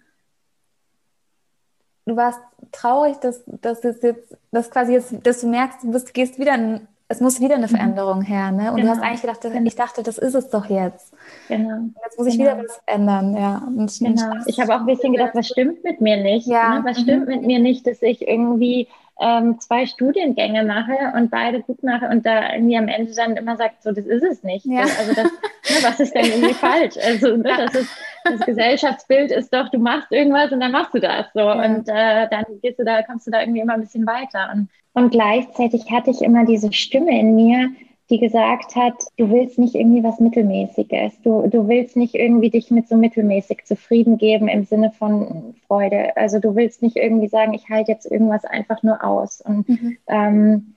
du 2.06 2.16
warst 2.16 2.40
traurig, 2.72 3.18
dass, 3.18 3.44
dass 3.46 3.84
es 3.84 4.02
jetzt, 4.02 4.38
dass 4.52 4.72
quasi 4.72 4.94
jetzt, 4.94 5.14
dass 5.24 5.42
du 5.42 5.48
merkst, 5.48 5.84
du 5.84 5.92
bist, 5.92 6.14
gehst 6.14 6.40
wieder 6.40 6.56
in, 6.56 6.88
es 7.08 7.20
muss 7.20 7.42
wieder 7.42 7.56
eine 7.56 7.68
mhm. 7.68 7.72
Veränderung 7.72 8.22
her, 8.22 8.52
ne? 8.52 8.72
Und 8.72 8.78
genau. 8.78 8.94
du 8.94 8.98
hast 8.98 9.04
eigentlich 9.04 9.22
gedacht, 9.22 9.66
ich 9.66 9.76
dachte, 9.76 10.04
das 10.04 10.18
ist 10.18 10.34
es 10.34 10.50
doch 10.50 10.66
jetzt. 10.68 11.14
Genau. 11.50 11.76
Und 11.76 11.96
jetzt 12.06 12.18
muss 12.18 12.28
ich 12.28 12.38
genau. 12.38 12.52
wieder 12.52 12.64
was 12.64 12.82
ändern, 12.86 13.36
ja. 13.36 13.62
Und 13.68 14.00
genau. 14.00 14.32
Ich 14.46 14.60
habe 14.60 14.74
auch 14.74 14.80
ein 14.80 14.86
bisschen 14.86 15.14
gedacht, 15.14 15.32
was 15.34 15.48
stimmt 15.48 15.84
mit 15.84 16.00
mir 16.00 16.18
nicht? 16.18 16.48
Ja. 16.48 16.80
Ne? 16.80 16.86
Was 16.86 17.00
mhm. 17.00 17.04
stimmt 17.04 17.28
mit 17.28 17.42
mir 17.44 17.60
nicht, 17.60 17.86
dass 17.86 18.02
ich 18.02 18.28
irgendwie 18.28 18.88
ähm, 19.19 19.60
zwei 19.60 19.86
Studiengänge 19.86 20.63
mache 20.63 21.13
und 21.15 21.30
beide 21.30 21.62
gut 21.62 21.84
mache 21.84 22.08
und 22.08 22.26
da 22.26 22.54
irgendwie 22.54 22.78
am 22.78 22.88
Ende 22.88 23.13
dann 23.13 23.36
immer 23.36 23.58
sagt, 23.58 23.84
so, 23.84 23.91
das 23.91 24.06
ist 24.06 24.24
es 24.24 24.43
nicht. 24.43 24.65
Ja. 24.65 24.82
Also 24.82 25.13
das, 25.13 25.26
ne, 25.26 25.78
was 25.84 26.00
ist 26.00 26.15
denn 26.15 26.26
irgendwie 26.26 26.54
falsch? 26.54 26.95
Also 27.04 27.36
ne, 27.36 27.54
das 27.58 27.76
ist 27.76 27.89
das 28.24 28.39
Gesellschaftsbild 28.41 29.32
ist 29.32 29.54
doch, 29.54 29.69
du 29.69 29.80
machst 29.80 30.12
irgendwas 30.12 30.52
und 30.52 30.60
dann 30.60 30.71
machst 30.71 30.93
du 30.93 31.00
das 31.00 31.28
so 31.34 31.39
ja. 31.39 31.65
und 31.65 31.88
äh, 31.88 32.28
dann 32.30 32.45
gehst 32.62 32.80
du 32.80 32.84
da, 32.84 33.02
kommst 33.04 33.28
du 33.28 33.32
da 33.32 33.41
irgendwie 33.41 33.62
immer 33.62 33.74
ein 33.74 33.82
bisschen 33.82 34.06
weiter 34.06 34.52
und, 34.54 34.69
und 34.93 35.12
gleichzeitig 35.12 35.89
hatte 35.91 36.12
ich 36.12 36.21
immer 36.21 36.45
diese 36.45 36.71
Stimme 36.74 37.17
in 37.19 37.36
mir, 37.36 37.69
die 38.12 38.19
gesagt 38.19 38.76
hat, 38.76 39.06
du 39.15 39.32
willst 39.32 39.58
nicht 39.58 39.74
irgendwie 39.74 40.04
was 40.04 40.19
Mittelmäßiges, 40.19 41.21
du, 41.21 41.47
du 41.47 41.69
willst 41.69 41.95
nicht 41.95 42.13
irgendwie 42.13 42.50
dich 42.50 42.69
mit 42.69 42.88
so 42.89 42.97
mittelmäßig 42.97 43.63
zufrieden 43.63 44.17
geben 44.17 44.50
im 44.50 44.65
Sinne 44.65 44.91
von 44.91 45.56
Freude. 45.65 46.15
Also 46.17 46.39
du 46.39 46.54
willst 46.56 46.82
nicht 46.82 46.97
irgendwie 46.97 47.30
sagen, 47.30 47.54
ich 47.54 47.69
halte 47.69 47.93
jetzt 47.93 48.06
irgendwas 48.06 48.43
einfach 48.43 48.84
nur 48.84 49.02
aus. 49.04 49.39
Und, 49.39 49.67
mhm. 49.67 49.97
ähm, 50.08 50.76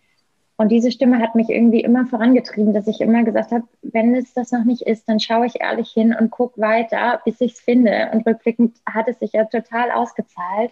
und 0.56 0.70
diese 0.70 0.92
Stimme 0.92 1.18
hat 1.18 1.34
mich 1.34 1.50
irgendwie 1.50 1.80
immer 1.80 2.06
vorangetrieben, 2.06 2.72
dass 2.72 2.86
ich 2.86 3.00
immer 3.00 3.24
gesagt 3.24 3.50
habe, 3.50 3.64
wenn 3.82 4.14
es 4.14 4.32
das 4.32 4.52
noch 4.52 4.64
nicht 4.64 4.82
ist, 4.82 5.08
dann 5.08 5.18
schaue 5.18 5.46
ich 5.46 5.60
ehrlich 5.60 5.90
hin 5.90 6.14
und 6.18 6.30
gucke 6.30 6.60
weiter, 6.60 7.20
bis 7.24 7.40
ich 7.40 7.54
es 7.54 7.60
finde. 7.60 8.10
Und 8.12 8.24
rückblickend 8.24 8.76
hat 8.86 9.08
es 9.08 9.18
sich 9.18 9.32
ja 9.32 9.44
total 9.44 9.90
ausgezahlt. 9.90 10.70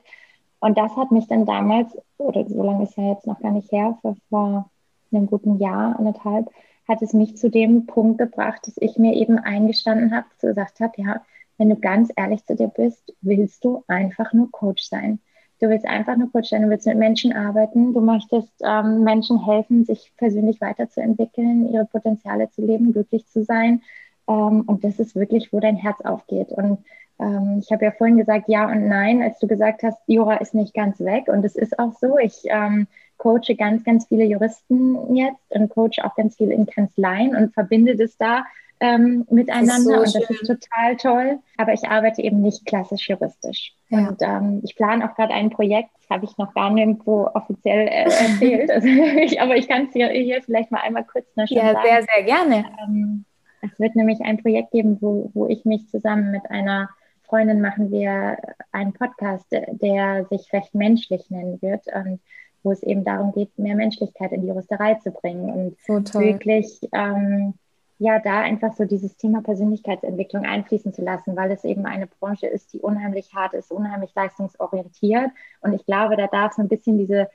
Und 0.60 0.78
das 0.78 0.96
hat 0.96 1.10
mich 1.10 1.26
dann 1.26 1.44
damals, 1.44 1.98
oder 2.18 2.48
so 2.48 2.62
lange 2.62 2.84
ist 2.84 2.96
ja 2.96 3.10
jetzt 3.10 3.26
noch 3.26 3.40
gar 3.40 3.50
nicht 3.50 3.72
her, 3.72 3.98
vor, 4.00 4.16
vor 4.30 4.70
einem 5.12 5.26
guten 5.26 5.58
Jahr, 5.58 5.98
anderthalb, 5.98 6.50
hat 6.88 7.02
es 7.02 7.12
mich 7.12 7.36
zu 7.36 7.50
dem 7.50 7.86
Punkt 7.86 8.18
gebracht, 8.18 8.66
dass 8.66 8.74
ich 8.78 8.98
mir 8.98 9.14
eben 9.14 9.38
eingestanden 9.38 10.14
habe, 10.14 10.26
gesagt 10.40 10.80
habe, 10.80 10.92
ja, 10.96 11.22
wenn 11.58 11.70
du 11.70 11.76
ganz 11.76 12.10
ehrlich 12.16 12.44
zu 12.44 12.56
dir 12.56 12.68
bist, 12.68 13.14
willst 13.20 13.64
du 13.64 13.84
einfach 13.86 14.32
nur 14.32 14.50
Coach 14.50 14.82
sein. 14.84 15.20
Du 15.60 15.68
willst 15.68 15.86
einfach 15.86 16.16
nur 16.16 16.30
Coach 16.32 16.48
sein, 16.48 16.62
du 16.62 16.70
willst 16.70 16.86
mit 16.86 16.96
Menschen 16.96 17.32
arbeiten, 17.32 17.94
du 17.94 18.00
möchtest 18.00 18.52
ähm, 18.64 19.04
Menschen 19.04 19.44
helfen, 19.44 19.84
sich 19.84 20.12
persönlich 20.16 20.60
weiterzuentwickeln, 20.60 21.72
ihre 21.72 21.84
Potenziale 21.84 22.50
zu 22.50 22.66
leben, 22.66 22.92
glücklich 22.92 23.28
zu 23.28 23.44
sein. 23.44 23.82
Ähm, 24.28 24.62
und 24.62 24.82
das 24.82 24.98
ist 24.98 25.14
wirklich, 25.14 25.52
wo 25.52 25.60
dein 25.60 25.76
Herz 25.76 26.00
aufgeht. 26.00 26.50
Und 26.50 26.78
ähm, 27.22 27.60
ich 27.62 27.70
habe 27.72 27.84
ja 27.84 27.92
vorhin 27.92 28.18
gesagt, 28.18 28.48
ja 28.48 28.68
und 28.68 28.88
nein, 28.88 29.22
als 29.22 29.38
du 29.38 29.46
gesagt 29.46 29.82
hast, 29.82 29.98
Jura 30.06 30.36
ist 30.36 30.54
nicht 30.54 30.74
ganz 30.74 31.00
weg. 31.00 31.28
Und 31.28 31.44
es 31.44 31.56
ist 31.56 31.78
auch 31.78 31.92
so. 31.94 32.18
Ich 32.18 32.42
ähm, 32.46 32.86
coache 33.16 33.54
ganz, 33.56 33.84
ganz 33.84 34.06
viele 34.06 34.24
Juristen 34.24 35.14
jetzt 35.14 35.50
und 35.50 35.68
coache 35.70 36.04
auch 36.04 36.16
ganz 36.16 36.36
viel 36.36 36.50
in 36.50 36.66
Kanzleien 36.66 37.36
und 37.36 37.54
verbinde 37.54 37.96
das 37.96 38.16
da 38.16 38.44
ähm, 38.82 39.24
miteinander 39.30 39.74
das 39.74 39.84
so 39.84 39.92
und 39.92 40.14
das 40.14 40.28
ist 40.28 40.46
total 40.46 40.96
toll. 40.96 41.38
Aber 41.56 41.72
ich 41.72 41.88
arbeite 41.88 42.20
eben 42.20 42.42
nicht 42.42 42.66
klassisch 42.66 43.08
juristisch. 43.08 43.74
Ja. 43.90 44.08
Und 44.08 44.20
ähm, 44.20 44.60
ich 44.64 44.74
plane 44.74 45.08
auch 45.08 45.14
gerade 45.14 45.32
ein 45.32 45.50
Projekt, 45.50 45.90
das 46.00 46.10
habe 46.10 46.24
ich 46.24 46.36
noch 46.36 46.52
gar 46.52 46.70
nirgendwo 46.70 47.28
offiziell 47.32 47.86
äh, 47.86 48.02
erzählt. 48.02 48.70
also 48.72 48.88
ich, 49.20 49.40
aber 49.40 49.56
ich 49.56 49.68
kann 49.68 49.86
es 49.86 49.92
hier, 49.92 50.08
hier 50.08 50.42
vielleicht 50.42 50.72
mal 50.72 50.80
einmal 50.80 51.04
kurz 51.04 51.26
noch 51.36 51.46
ja, 51.48 51.72
sagen. 51.72 51.78
Ja, 51.86 51.94
sehr, 51.94 52.06
sehr 52.12 52.24
gerne. 52.24 52.64
Ähm, 52.84 53.24
es 53.60 53.78
wird 53.78 53.94
nämlich 53.94 54.20
ein 54.22 54.42
Projekt 54.42 54.72
geben, 54.72 54.98
wo, 55.00 55.30
wo 55.32 55.46
ich 55.46 55.64
mich 55.64 55.88
zusammen 55.88 56.32
mit 56.32 56.50
einer 56.50 56.90
Freundin 57.32 57.62
machen 57.62 57.90
wir 57.90 58.36
einen 58.72 58.92
Podcast, 58.92 59.46
der 59.50 60.26
sich 60.26 60.52
recht 60.52 60.74
menschlich 60.74 61.30
nennen 61.30 61.62
wird 61.62 61.86
und 61.86 62.20
wo 62.62 62.72
es 62.72 62.82
eben 62.82 63.06
darum 63.06 63.32
geht, 63.32 63.58
mehr 63.58 63.74
Menschlichkeit 63.74 64.32
in 64.32 64.42
die 64.42 64.48
Juristerei 64.48 64.96
zu 64.96 65.12
bringen 65.12 65.50
und 65.50 65.80
so 65.80 66.20
wirklich 66.20 66.78
ähm, 66.92 67.54
ja 67.96 68.18
da 68.18 68.40
einfach 68.40 68.74
so 68.74 68.84
dieses 68.84 69.16
Thema 69.16 69.40
Persönlichkeitsentwicklung 69.40 70.44
einfließen 70.44 70.92
zu 70.92 71.00
lassen, 71.00 71.34
weil 71.34 71.50
es 71.52 71.64
eben 71.64 71.86
eine 71.86 72.06
Branche 72.06 72.48
ist, 72.48 72.74
die 72.74 72.80
unheimlich 72.80 73.32
hart 73.34 73.54
ist, 73.54 73.72
unheimlich 73.72 74.10
leistungsorientiert 74.14 75.30
und 75.62 75.72
ich 75.72 75.86
glaube, 75.86 76.18
da 76.18 76.26
darf 76.26 76.52
so 76.52 76.60
ein 76.60 76.68
bisschen 76.68 76.98
diese 76.98 77.30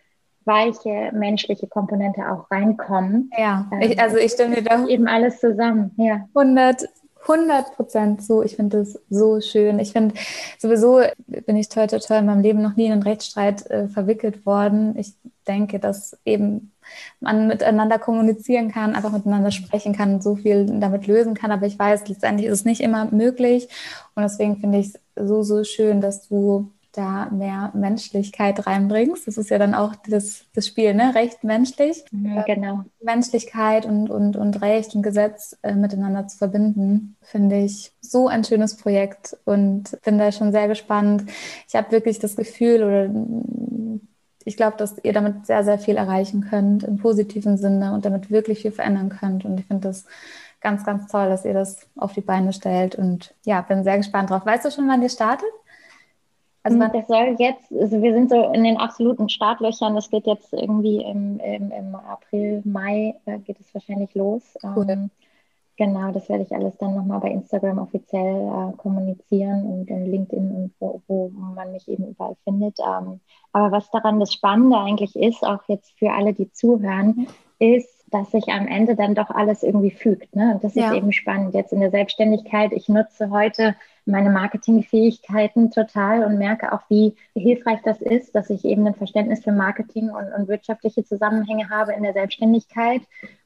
weiche 0.46 1.12
menschliche 1.12 1.68
Komponente 1.68 2.22
auch 2.32 2.50
reinkommen. 2.52 3.32
Ja, 3.38 3.70
ich, 3.82 3.94
ähm, 3.94 4.00
also 4.00 4.18
ich 4.18 4.32
stimme 4.32 4.56
dir 4.56 4.64
da 4.64 4.86
eben 4.86 5.08
alles 5.08 5.40
zusammen. 5.40 5.92
Ja. 5.98 6.28
100 6.36 6.88
100 7.28 7.76
Prozent 7.76 8.24
so. 8.24 8.44
Ich 8.44 8.56
finde 8.56 8.80
das 8.80 9.00
so 9.10 9.42
schön. 9.42 9.80
Ich 9.80 9.92
finde 9.92 10.16
sowieso 10.58 11.02
bin 11.28 11.58
ich 11.58 11.70
toll, 11.70 11.88
toll, 11.88 12.00
toll 12.00 12.18
in 12.18 12.26
meinem 12.26 12.42
Leben 12.42 12.62
noch 12.62 12.76
nie 12.76 12.86
in 12.86 12.94
einen 12.94 13.04
Rechtsstreit 13.04 13.70
äh, 13.70 13.88
verwickelt 13.88 14.46
worden. 14.46 14.98
Ich 14.98 15.14
denke, 15.48 15.80
dass 15.80 16.18
eben 16.26 16.72
man 17.20 17.48
miteinander 17.48 18.00
kommunizieren 18.00 18.72
kann, 18.72 18.96
einfach 18.96 19.12
miteinander 19.12 19.52
sprechen 19.52 19.94
kann, 19.94 20.22
so 20.22 20.36
viel 20.36 20.66
damit 20.80 21.08
lösen 21.08 21.34
kann. 21.34 21.52
Aber 21.52 21.66
ich 21.66 21.78
weiß, 21.78 22.08
letztendlich 22.08 22.48
ist 22.48 22.60
es 22.60 22.66
nicht 22.66 22.82
immer 22.82 23.06
möglich. 23.12 23.68
Und 24.16 24.24
deswegen 24.24 24.58
finde 24.58 24.80
ich 24.80 24.96
es 25.16 25.28
so, 25.28 25.44
so 25.44 25.64
schön, 25.64 26.02
dass 26.02 26.28
du 26.28 26.72
da 26.98 27.30
mehr 27.30 27.72
Menschlichkeit 27.74 28.66
reinbringst. 28.66 29.28
Das 29.28 29.38
ist 29.38 29.50
ja 29.50 29.58
dann 29.58 29.74
auch 29.74 29.96
das, 30.10 30.46
das 30.54 30.68
Spiel, 30.68 30.94
ne? 30.94 31.14
Recht 31.16 31.44
menschlich. 31.44 32.04
Mhm, 32.12 32.44
genau. 32.46 32.84
Menschlichkeit 33.02 33.86
und, 33.86 34.10
und, 34.10 34.36
und 34.36 34.62
Recht 34.62 34.96
und 34.96 35.04
Gesetz 35.04 35.58
äh, 35.64 35.74
miteinander 35.74 36.28
zu 36.28 36.38
verbinden, 36.38 37.16
finde 37.22 37.58
ich 37.58 37.94
so 38.02 38.28
ein 38.28 38.44
schönes 38.44 38.78
Projekt 38.78 39.38
und 39.46 39.98
bin 40.04 40.18
da 40.18 40.32
schon 40.32 40.52
sehr 40.52 40.68
gespannt. 40.68 41.26
Ich 41.68 41.76
habe 41.76 41.92
wirklich 41.92 42.20
das 42.20 42.36
Gefühl 42.36 42.84
oder 42.84 43.10
ich 44.48 44.56
glaube, 44.56 44.78
dass 44.78 44.96
ihr 45.04 45.14
damit 45.14 45.46
sehr, 45.46 45.64
sehr 45.64 45.78
viel 45.78 45.98
erreichen 45.98 46.48
könnt 46.50 46.84
im 46.84 46.98
positiven 46.98 47.58
Sinne 47.58 47.94
und 47.94 48.06
damit 48.06 48.32
wirklich 48.32 48.62
viel 48.62 48.72
verändern 48.72 49.10
könnt. 49.10 49.44
Und 49.44 49.60
ich 49.60 49.66
finde 49.66 49.90
das 49.90 50.06
ganz, 50.62 50.86
ganz 50.86 51.12
toll, 51.12 51.28
dass 51.28 51.44
ihr 51.44 51.54
das 51.54 51.88
auf 51.98 52.14
die 52.14 52.22
Beine 52.22 52.54
stellt. 52.54 52.96
Und 52.96 53.36
ja, 53.46 53.62
bin 53.62 53.84
sehr 53.84 53.98
gespannt 53.98 54.30
drauf. 54.30 54.46
Weißt 54.46 54.64
du 54.64 54.72
schon, 54.72 54.88
wann 54.88 55.02
ihr 55.02 55.10
startet? 55.10 55.50
Also 56.68 56.82
hm, 56.82 56.92
das 56.92 57.08
soll 57.08 57.36
jetzt, 57.40 57.72
also 57.72 58.02
wir 58.02 58.14
sind 58.14 58.30
so 58.30 58.52
in 58.52 58.64
den 58.64 58.76
absoluten 58.76 59.30
Startlöchern. 59.30 59.96
Das 59.96 60.10
geht 60.10 60.28
jetzt 60.28 60.52
irgendwie 60.52 61.02
im, 61.02 61.40
im, 61.40 61.72
im 61.72 61.96
April, 61.96 62.62
Mai 62.66 63.16
äh, 63.26 63.40
geht 63.40 63.60
es 63.62 63.74
wahrscheinlich 63.74 64.14
los. 64.16 64.42
Cool. 64.76 64.86
Ähm, 64.90 65.10
genau, 65.78 66.12
das 66.12 66.28
werde 66.28 66.44
ich 66.44 66.54
alles 66.54 66.78
dann 66.78 66.96
nochmal 66.96 67.22
bei 67.22 67.32
Instagram 67.32 67.80
offiziell 67.80 68.48
äh, 68.48 68.76
kommunizieren 68.76 69.64
und 69.64 69.90
in 69.90 70.12
LinkedIn 70.12 70.52
und 70.52 70.74
wo, 70.80 71.02
wo, 71.08 71.30
man 71.30 71.72
mich 71.72 71.88
eben 71.88 72.10
überall 72.10 72.36
findet. 72.44 72.78
Ähm, 72.80 73.22
aber 73.54 73.72
was 73.72 73.90
daran 73.92 74.20
das 74.20 74.34
Spannende 74.34 74.78
eigentlich 74.78 75.16
ist, 75.16 75.44
auch 75.44 75.62
jetzt 75.70 75.98
für 75.98 76.12
alle, 76.12 76.34
die 76.34 76.52
zuhören, 76.52 77.28
ist, 77.60 78.04
dass 78.12 78.32
sich 78.32 78.50
am 78.50 78.68
Ende 78.68 78.96
dann 78.96 79.16
doch 79.16 79.30
alles 79.30 79.64
irgendwie 79.64 79.92
fügt. 79.92 80.36
Ne? 80.36 80.54
Und 80.54 80.66
das 80.66 80.76
ja. 80.76 80.92
ist 80.92 80.98
eben 80.98 81.14
spannend. 81.14 81.54
Jetzt 81.54 81.72
in 81.72 81.80
der 81.80 81.92
Selbstständigkeit, 81.92 82.74
ich 82.74 82.90
nutze 82.90 83.30
heute 83.30 83.76
meine 84.08 84.30
Marketingfähigkeiten 84.30 85.72
total 85.72 86.24
und 86.24 86.38
merke 86.38 86.74
auch, 86.74 86.82
wie 86.90 87.16
hilfreich 87.36 87.80
das 87.84 88.02
ist, 88.02 88.34
dass 88.36 88.50
ich 88.50 88.66
eben 88.66 88.88
ein 88.88 88.96
Verständnis 88.96 89.44
für 89.44 89.52
Marketing 89.52 90.10
und, 90.10 90.34
und 90.34 90.48
wirtschaftliche 90.48 91.04
Zusammenhänge 91.04 91.70
habe 91.70 91.94
in 91.94 92.04
der 92.04 92.14
Selbstständigkeit. 92.14 93.02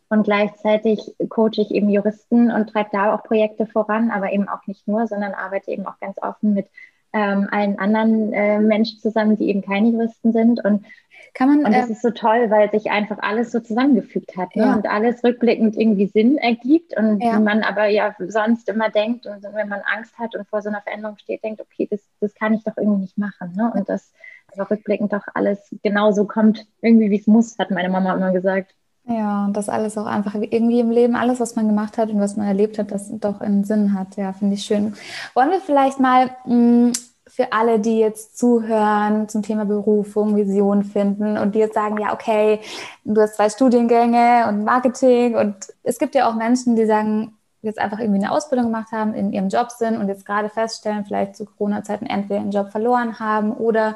Und 0.10 0.24
gleichzeitig 0.24 1.16
coache 1.30 1.62
ich 1.62 1.72
eben 1.72 1.90
Juristen 1.90 2.52
und 2.52 2.70
treibe 2.70 2.90
da 2.92 3.16
auch 3.16 3.24
Projekte 3.24 3.66
voran, 3.66 4.12
aber 4.12 4.34
eben 4.34 4.50
auch 4.50 4.68
nicht 4.68 4.88
nur, 4.88 5.08
sondern 5.08 5.34
arbeite 5.34 5.72
eben 5.72 5.86
auch 5.86 6.00
ganz 6.00 6.18
offen 6.22 6.54
mit 6.54 6.68
ähm, 7.14 7.48
allen 7.52 7.80
anderen 7.80 8.34
äh, 8.34 8.60
Menschen 8.60 9.00
zusammen, 9.00 9.38
die 9.38 9.50
eben 9.50 9.62
keine 9.62 9.90
Juristen 9.90 10.34
sind. 10.34 10.64
Und 10.64 10.86
kann 11.34 11.48
man, 11.48 11.66
und 11.66 11.74
das 11.74 11.90
äh, 11.90 11.94
ist 11.94 12.02
so 12.02 12.12
toll, 12.12 12.50
weil 12.50 12.70
sich 12.72 12.92
einfach 12.92 13.18
alles 13.22 13.52
so 13.52 13.60
zusammengefügt 13.60 14.36
hat 14.36 14.56
ne? 14.56 14.64
ja. 14.64 14.76
und 14.76 14.88
alles 14.88 15.24
rückblickend 15.24 15.78
irgendwie 15.78 16.08
Sinn 16.08 16.38
ergibt 16.38 16.98
und 16.98 17.22
ja. 17.22 17.40
man 17.40 17.64
aber 17.64 17.88
ja 17.88 18.16
sonst 18.20 18.68
immer 18.68 18.90
denkt 18.90 19.26
und 19.26 19.42
wenn 19.44 19.70
man 19.70 19.82
Angst 19.82 20.18
hat 20.20 20.36
und 20.36 20.48
vor 20.50 20.62
so 20.62 20.70
einer 20.70 20.82
Veränderung 20.82 21.18
steht, 21.18 21.44
denkt, 21.44 21.62
okay, 21.62 21.88
das, 21.90 22.02
das 22.20 22.34
kann 22.36 22.54
ich 22.54 22.64
doch 22.64 22.76
irgendwie 22.76 23.02
nicht 23.02 23.18
machen. 23.18 23.54
Ne? 23.56 23.72
Und 23.74 23.88
das 23.88 24.12
aber 24.54 24.70
rückblickend 24.70 25.14
doch 25.14 25.24
alles 25.34 25.74
genauso 25.84 26.26
kommt, 26.26 26.66
irgendwie 26.82 27.10
wie 27.10 27.20
es 27.20 27.28
muss, 27.28 27.58
hat 27.58 27.72
meine 27.72 27.90
Mama 27.90 28.14
immer 28.14 28.32
gesagt. 28.32 28.76
Ja, 29.06 29.46
und 29.46 29.58
das 29.58 29.70
alles 29.70 29.98
auch 29.98 30.06
einfach 30.06 30.36
irgendwie 30.36 30.80
im 30.80 30.92
Leben, 30.92 31.16
alles, 31.16 31.40
was 31.40 31.56
man 31.56 31.68
gemacht 31.68 31.98
hat 31.98 32.10
und 32.10 32.20
was 32.20 32.38
man 32.38 32.48
erlebt 32.48 32.78
hat, 32.78 32.92
das 32.92 33.10
doch 33.20 33.42
einen 33.42 33.64
Sinn 33.64 33.94
hat. 33.94 34.16
Ja, 34.16 34.32
finde 34.34 34.56
ich 34.56 34.64
schön. 34.64 34.94
Wollen 35.34 35.50
wir 35.50 35.60
vielleicht 35.60 36.00
mal 36.00 36.30
mh, 36.46 36.56
mm, 36.56 36.92
für 37.32 37.54
alle, 37.54 37.80
die 37.80 37.98
jetzt 37.98 38.38
zuhören 38.38 39.30
zum 39.30 39.42
Thema 39.42 39.64
Berufung, 39.64 40.36
Vision 40.36 40.84
finden 40.84 41.38
und 41.38 41.56
die 41.56 41.60
jetzt 41.60 41.76
sagen, 41.76 41.98
ja, 41.98 42.14
okay, 42.14 42.60
du 43.06 43.22
hast 43.22 43.36
zwei 43.36 43.50
Studiengänge 43.50 44.48
und 44.50 44.66
Marketing 44.66 45.36
und 45.36 45.56
es 45.84 45.98
gibt 45.98 46.14
ja 46.14 46.30
auch 46.30 46.36
Menschen, 46.36 46.76
die 46.76 46.86
sagen, 46.86 47.38
jetzt 47.62 47.80
einfach 47.80 48.00
irgendwie 48.00 48.22
eine 48.22 48.34
Ausbildung 48.34 48.66
gemacht 48.66 48.92
haben, 48.92 49.14
in 49.14 49.32
ihrem 49.32 49.48
Job 49.48 49.72
sind 49.72 49.98
und 49.98 50.10
jetzt 50.10 50.26
gerade 50.26 50.50
feststellen, 50.50 51.06
vielleicht 51.06 51.38
zu 51.38 51.46
Corona-Zeiten 51.46 52.06
entweder 52.06 52.42
den 52.42 52.52
Job 52.52 52.70
verloren 52.70 53.20
haben 53.20 53.54
oder 53.54 53.96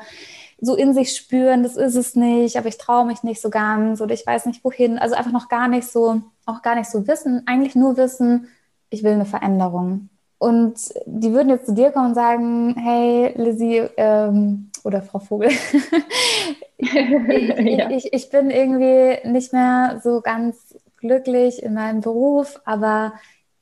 so 0.61 0.75
in 0.75 0.93
sich 0.93 1.13
spüren, 1.13 1.63
das 1.63 1.75
ist 1.75 1.95
es 1.95 2.15
nicht, 2.15 2.57
aber 2.57 2.69
ich 2.69 2.77
traue 2.77 3.05
mich 3.05 3.21
nicht 3.23 3.41
so 3.41 3.49
ganz 3.49 3.99
oder 3.99 4.13
ich 4.13 4.25
weiß 4.25 4.45
nicht 4.45 4.63
wohin. 4.63 4.97
Also 4.97 5.15
einfach 5.15 5.33
noch 5.33 5.49
gar 5.49 5.67
nicht 5.67 5.89
so, 5.89 6.21
auch 6.45 6.61
gar 6.61 6.75
nicht 6.75 6.89
so 6.89 7.05
wissen, 7.05 7.43
eigentlich 7.47 7.75
nur 7.75 7.97
wissen, 7.97 8.47
ich 8.89 9.03
will 9.03 9.11
eine 9.11 9.25
Veränderung. 9.25 10.09
Und 10.45 10.93
die 11.07 11.33
würden 11.33 11.49
jetzt 11.49 11.65
zu 11.65 11.73
dir 11.73 11.89
kommen 11.89 12.09
und 12.09 12.13
sagen, 12.13 12.75
hey 12.77 13.33
Lizzie 13.35 13.89
ähm, 13.97 14.69
oder 14.83 15.01
Frau 15.01 15.17
Vogel, 15.17 15.49
ich, 16.77 16.93
ja. 16.93 17.89
ich, 17.89 18.13
ich 18.13 18.29
bin 18.29 18.51
irgendwie 18.51 19.27
nicht 19.27 19.53
mehr 19.53 19.99
so 20.03 20.21
ganz 20.21 20.77
glücklich 20.97 21.63
in 21.63 21.73
meinem 21.73 22.01
Beruf, 22.01 22.61
aber 22.63 23.13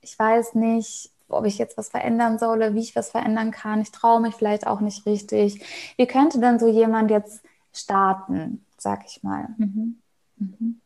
ich 0.02 0.20
weiß 0.20 0.56
nicht, 0.56 1.12
ob 1.30 1.46
ich 1.46 1.58
jetzt 1.58 1.78
was 1.78 1.88
verändern 1.88 2.38
soll, 2.38 2.76
wie 2.76 2.82
ich 2.82 2.98
was 2.98 3.12
verändern 3.12 3.52
kann. 3.52 3.80
Ich 3.80 3.94
traue 3.94 4.20
mich 4.20 4.36
vielleicht 4.36 4.68
auch 4.68 4.82
nicht 4.82 5.06
richtig. 5.06 5.64
Wie 5.96 6.06
könnte 6.06 6.42
denn 6.42 6.60
so 6.60 6.68
jemand 6.68 7.12
jetzt 7.12 7.46
starten, 7.72 8.66
sag 8.78 9.06
ich 9.06 9.24
mal? 9.24 9.48
Mhm. 9.58 10.02
Mhm. 10.36 10.82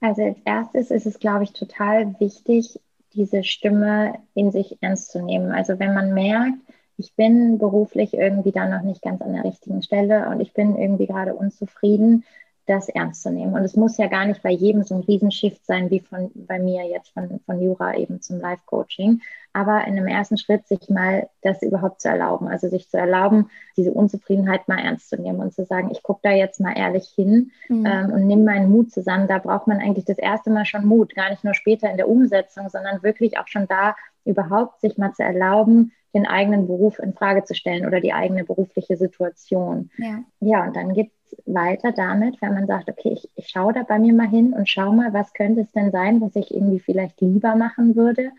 Also 0.00 0.22
als 0.22 0.38
erstes 0.44 0.92
ist 0.92 1.06
es, 1.06 1.18
glaube 1.18 1.42
ich, 1.42 1.52
total 1.52 2.14
wichtig, 2.20 2.78
diese 3.14 3.44
Stimme 3.44 4.14
in 4.34 4.52
sich 4.52 4.78
ernst 4.80 5.10
zu 5.10 5.22
nehmen. 5.22 5.52
Also 5.52 5.78
wenn 5.78 5.94
man 5.94 6.14
merkt, 6.14 6.58
ich 6.96 7.14
bin 7.14 7.58
beruflich 7.58 8.14
irgendwie 8.14 8.52
da 8.52 8.68
noch 8.68 8.82
nicht 8.82 9.02
ganz 9.02 9.22
an 9.22 9.32
der 9.32 9.44
richtigen 9.44 9.82
Stelle 9.82 10.28
und 10.28 10.40
ich 10.40 10.52
bin 10.52 10.76
irgendwie 10.76 11.06
gerade 11.06 11.34
unzufrieden, 11.34 12.24
das 12.70 12.88
ernst 12.88 13.22
zu 13.22 13.30
nehmen. 13.30 13.54
Und 13.54 13.64
es 13.64 13.74
muss 13.74 13.98
ja 13.98 14.06
gar 14.06 14.24
nicht 14.24 14.42
bei 14.42 14.50
jedem 14.50 14.84
so 14.84 14.94
ein 14.94 15.02
Riesenshift 15.02 15.66
sein, 15.66 15.90
wie 15.90 15.98
von, 15.98 16.30
bei 16.34 16.60
mir 16.60 16.84
jetzt 16.86 17.12
von, 17.12 17.40
von 17.44 17.60
Jura 17.60 17.96
eben 17.96 18.22
zum 18.22 18.38
Life-Coaching. 18.38 19.20
Aber 19.52 19.84
in 19.84 19.96
einem 19.96 20.06
ersten 20.06 20.38
Schritt 20.38 20.68
sich 20.68 20.88
mal 20.88 21.28
das 21.42 21.62
überhaupt 21.62 22.00
zu 22.00 22.08
erlauben. 22.08 22.46
Also 22.46 22.68
sich 22.68 22.88
zu 22.88 22.96
erlauben, 22.96 23.50
diese 23.76 23.92
Unzufriedenheit 23.92 24.68
mal 24.68 24.78
ernst 24.78 25.08
zu 25.08 25.20
nehmen 25.20 25.40
und 25.40 25.52
zu 25.52 25.64
sagen, 25.64 25.90
ich 25.90 26.04
gucke 26.04 26.20
da 26.22 26.30
jetzt 26.30 26.60
mal 26.60 26.78
ehrlich 26.78 27.08
hin 27.08 27.50
mhm. 27.68 27.84
ähm, 27.84 28.12
und 28.12 28.26
nehme 28.28 28.44
meinen 28.44 28.70
Mut 28.70 28.92
zusammen. 28.92 29.26
Da 29.26 29.38
braucht 29.38 29.66
man 29.66 29.80
eigentlich 29.80 30.04
das 30.04 30.18
erste 30.18 30.50
Mal 30.50 30.64
schon 30.64 30.86
Mut, 30.86 31.16
gar 31.16 31.30
nicht 31.30 31.42
nur 31.42 31.54
später 31.54 31.90
in 31.90 31.96
der 31.96 32.08
Umsetzung, 32.08 32.68
sondern 32.68 33.02
wirklich 33.02 33.38
auch 33.38 33.48
schon 33.48 33.66
da 33.66 33.96
überhaupt 34.24 34.80
sich 34.80 34.96
mal 34.96 35.12
zu 35.12 35.24
erlauben, 35.24 35.90
den 36.14 36.26
eigenen 36.26 36.68
Beruf 36.68 37.00
in 37.00 37.14
Frage 37.14 37.42
zu 37.42 37.54
stellen 37.54 37.86
oder 37.86 38.00
die 38.00 38.12
eigene 38.12 38.44
berufliche 38.44 38.96
Situation. 38.96 39.90
Ja, 39.98 40.22
ja 40.40 40.64
und 40.64 40.76
dann 40.76 40.92
gibt 40.92 41.12
weiter 41.46 41.92
damit, 41.92 42.40
wenn 42.40 42.54
man 42.54 42.66
sagt, 42.66 42.88
okay, 42.88 43.10
ich, 43.12 43.28
ich 43.36 43.48
schaue 43.48 43.72
da 43.72 43.82
bei 43.82 43.98
mir 43.98 44.12
mal 44.12 44.28
hin 44.28 44.52
und 44.52 44.68
schaue 44.68 44.94
mal, 44.94 45.12
was 45.12 45.32
könnte 45.32 45.62
es 45.62 45.72
denn 45.72 45.90
sein, 45.90 46.20
was 46.20 46.36
ich 46.36 46.52
irgendwie 46.54 46.80
vielleicht 46.80 47.20
lieber 47.20 47.56
machen 47.56 47.96
würde. 47.96 48.30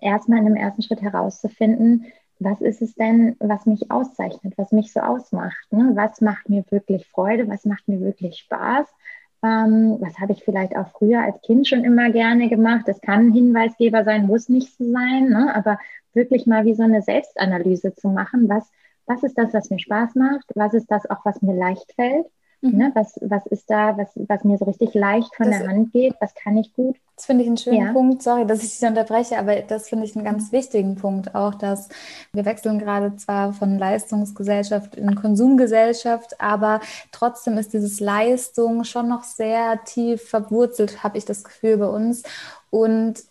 Erstmal 0.00 0.38
in 0.38 0.46
dem 0.46 0.56
ersten 0.56 0.82
Schritt 0.82 1.02
herauszufinden, 1.02 2.06
was 2.38 2.60
ist 2.60 2.82
es 2.82 2.94
denn, 2.94 3.36
was 3.38 3.66
mich 3.66 3.90
auszeichnet, 3.90 4.54
was 4.56 4.72
mich 4.72 4.92
so 4.92 5.00
ausmacht? 5.00 5.72
Ne? 5.72 5.92
Was 5.94 6.20
macht 6.20 6.48
mir 6.48 6.64
wirklich 6.70 7.06
Freude? 7.06 7.48
Was 7.48 7.64
macht 7.64 7.86
mir 7.88 8.00
wirklich 8.00 8.38
Spaß? 8.38 8.86
Ähm, 9.44 9.96
was 10.00 10.18
habe 10.18 10.32
ich 10.32 10.44
vielleicht 10.44 10.76
auch 10.76 10.88
früher 10.88 11.20
als 11.22 11.40
Kind 11.42 11.66
schon 11.66 11.84
immer 11.84 12.10
gerne 12.10 12.48
gemacht? 12.48 12.86
Das 12.86 13.00
kann 13.00 13.28
ein 13.28 13.32
Hinweisgeber 13.32 14.04
sein, 14.04 14.26
muss 14.26 14.48
nicht 14.48 14.76
so 14.76 14.84
sein, 14.90 15.28
ne? 15.28 15.54
aber 15.54 15.78
wirklich 16.14 16.46
mal 16.46 16.64
wie 16.64 16.74
so 16.74 16.82
eine 16.82 17.02
Selbstanalyse 17.02 17.94
zu 17.94 18.08
machen. 18.08 18.48
Was, 18.48 18.70
was 19.06 19.22
ist 19.22 19.36
das, 19.36 19.52
was 19.52 19.70
mir 19.70 19.78
Spaß 19.78 20.14
macht? 20.14 20.44
Was 20.54 20.74
ist 20.74 20.90
das 20.90 21.08
auch, 21.10 21.24
was 21.24 21.42
mir 21.42 21.54
leicht 21.54 21.92
fällt? 21.94 22.26
Mhm. 22.62 22.78
Ne? 22.78 22.92
Was, 22.94 23.18
was 23.20 23.44
ist 23.46 23.68
da, 23.68 23.98
was, 23.98 24.08
was 24.14 24.44
mir 24.44 24.56
so 24.56 24.64
richtig 24.64 24.94
leicht 24.94 25.34
von 25.34 25.50
das, 25.50 25.58
der 25.58 25.68
Hand 25.68 25.92
geht? 25.92 26.14
Was 26.20 26.32
kann 26.34 26.56
ich 26.56 26.72
gut? 26.74 26.96
Das 27.16 27.26
finde 27.26 27.42
ich 27.42 27.48
einen 27.48 27.56
schönen 27.56 27.86
ja. 27.86 27.92
Punkt. 27.92 28.22
Sorry, 28.22 28.46
dass 28.46 28.62
ich 28.62 28.78
dich 28.78 28.88
unterbreche, 28.88 29.36
aber 29.36 29.56
das 29.62 29.88
finde 29.88 30.04
ich 30.04 30.14
einen 30.14 30.24
ganz 30.24 30.52
wichtigen 30.52 30.94
Punkt 30.94 31.34
auch, 31.34 31.56
dass 31.56 31.88
wir 32.32 32.44
wechseln 32.44 32.78
gerade 32.78 33.16
zwar 33.16 33.52
von 33.52 33.78
Leistungsgesellschaft 33.78 34.94
in 34.94 35.16
Konsumgesellschaft, 35.16 36.40
aber 36.40 36.80
trotzdem 37.10 37.58
ist 37.58 37.72
dieses 37.72 37.98
Leistung 37.98 38.84
schon 38.84 39.08
noch 39.08 39.24
sehr 39.24 39.82
tief 39.84 40.28
verwurzelt, 40.28 41.02
habe 41.02 41.18
ich 41.18 41.24
das 41.24 41.42
Gefühl 41.42 41.78
bei 41.78 41.88
uns. 41.88 42.22
Und 42.70 43.24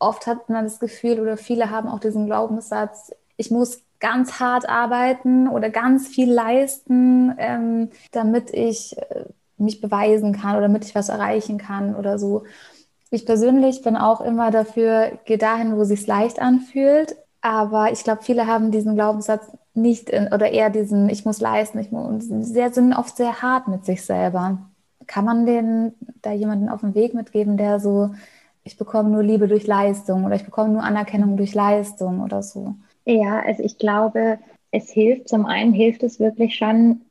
oft 0.00 0.26
hat 0.26 0.48
man 0.48 0.64
das 0.64 0.80
Gefühl 0.80 1.20
oder 1.20 1.36
viele 1.36 1.70
haben 1.70 1.88
auch 1.88 2.00
diesen 2.00 2.26
Glaubenssatz, 2.26 3.12
ich 3.36 3.52
muss 3.52 3.80
ganz 4.02 4.40
hart 4.40 4.68
arbeiten 4.68 5.48
oder 5.48 5.70
ganz 5.70 6.08
viel 6.08 6.30
leisten, 6.30 7.34
ähm, 7.38 7.90
damit 8.10 8.52
ich 8.52 8.98
äh, 8.98 9.24
mich 9.56 9.80
beweisen 9.80 10.32
kann 10.32 10.56
oder 10.56 10.62
damit 10.62 10.84
ich 10.84 10.94
was 10.94 11.08
erreichen 11.08 11.56
kann 11.56 11.94
oder 11.94 12.18
so. 12.18 12.42
Ich 13.10 13.24
persönlich 13.24 13.82
bin 13.82 13.96
auch 13.96 14.20
immer 14.20 14.50
dafür, 14.50 15.12
geh 15.24 15.36
dahin, 15.36 15.76
wo 15.76 15.84
sich's 15.84 16.06
leicht 16.06 16.40
anfühlt. 16.40 17.16
Aber 17.42 17.92
ich 17.92 18.02
glaube, 18.04 18.22
viele 18.22 18.46
haben 18.46 18.70
diesen 18.72 18.94
Glaubenssatz 18.96 19.46
nicht 19.74 20.10
in, 20.10 20.26
oder 20.32 20.50
eher 20.50 20.70
diesen, 20.70 21.08
ich 21.08 21.24
muss 21.24 21.40
leisten, 21.40 21.78
ich 21.78 21.92
muss, 21.92 22.24
sehr, 22.28 22.72
sind 22.72 22.94
oft 22.94 23.16
sehr 23.16 23.40
hart 23.40 23.68
mit 23.68 23.84
sich 23.84 24.04
selber. 24.04 24.58
Kann 25.06 25.24
man 25.24 25.46
den 25.46 25.92
da 26.22 26.32
jemanden 26.32 26.68
auf 26.68 26.80
den 26.80 26.94
Weg 26.94 27.14
mitgeben, 27.14 27.56
der 27.56 27.78
so, 27.80 28.10
ich 28.64 28.76
bekomme 28.76 29.10
nur 29.10 29.22
Liebe 29.22 29.46
durch 29.48 29.66
Leistung 29.66 30.24
oder 30.24 30.34
ich 30.36 30.44
bekomme 30.44 30.70
nur 30.70 30.82
Anerkennung 30.82 31.36
durch 31.36 31.54
Leistung 31.54 32.20
oder 32.20 32.42
so? 32.42 32.74
Ja, 33.04 33.40
also 33.40 33.62
ich 33.62 33.78
glaube, 33.78 34.38
es 34.70 34.90
hilft, 34.90 35.28
zum 35.28 35.46
einen 35.46 35.72
hilft 35.72 36.02
es 36.02 36.20
wirklich 36.20 36.56
schon, 36.56 37.02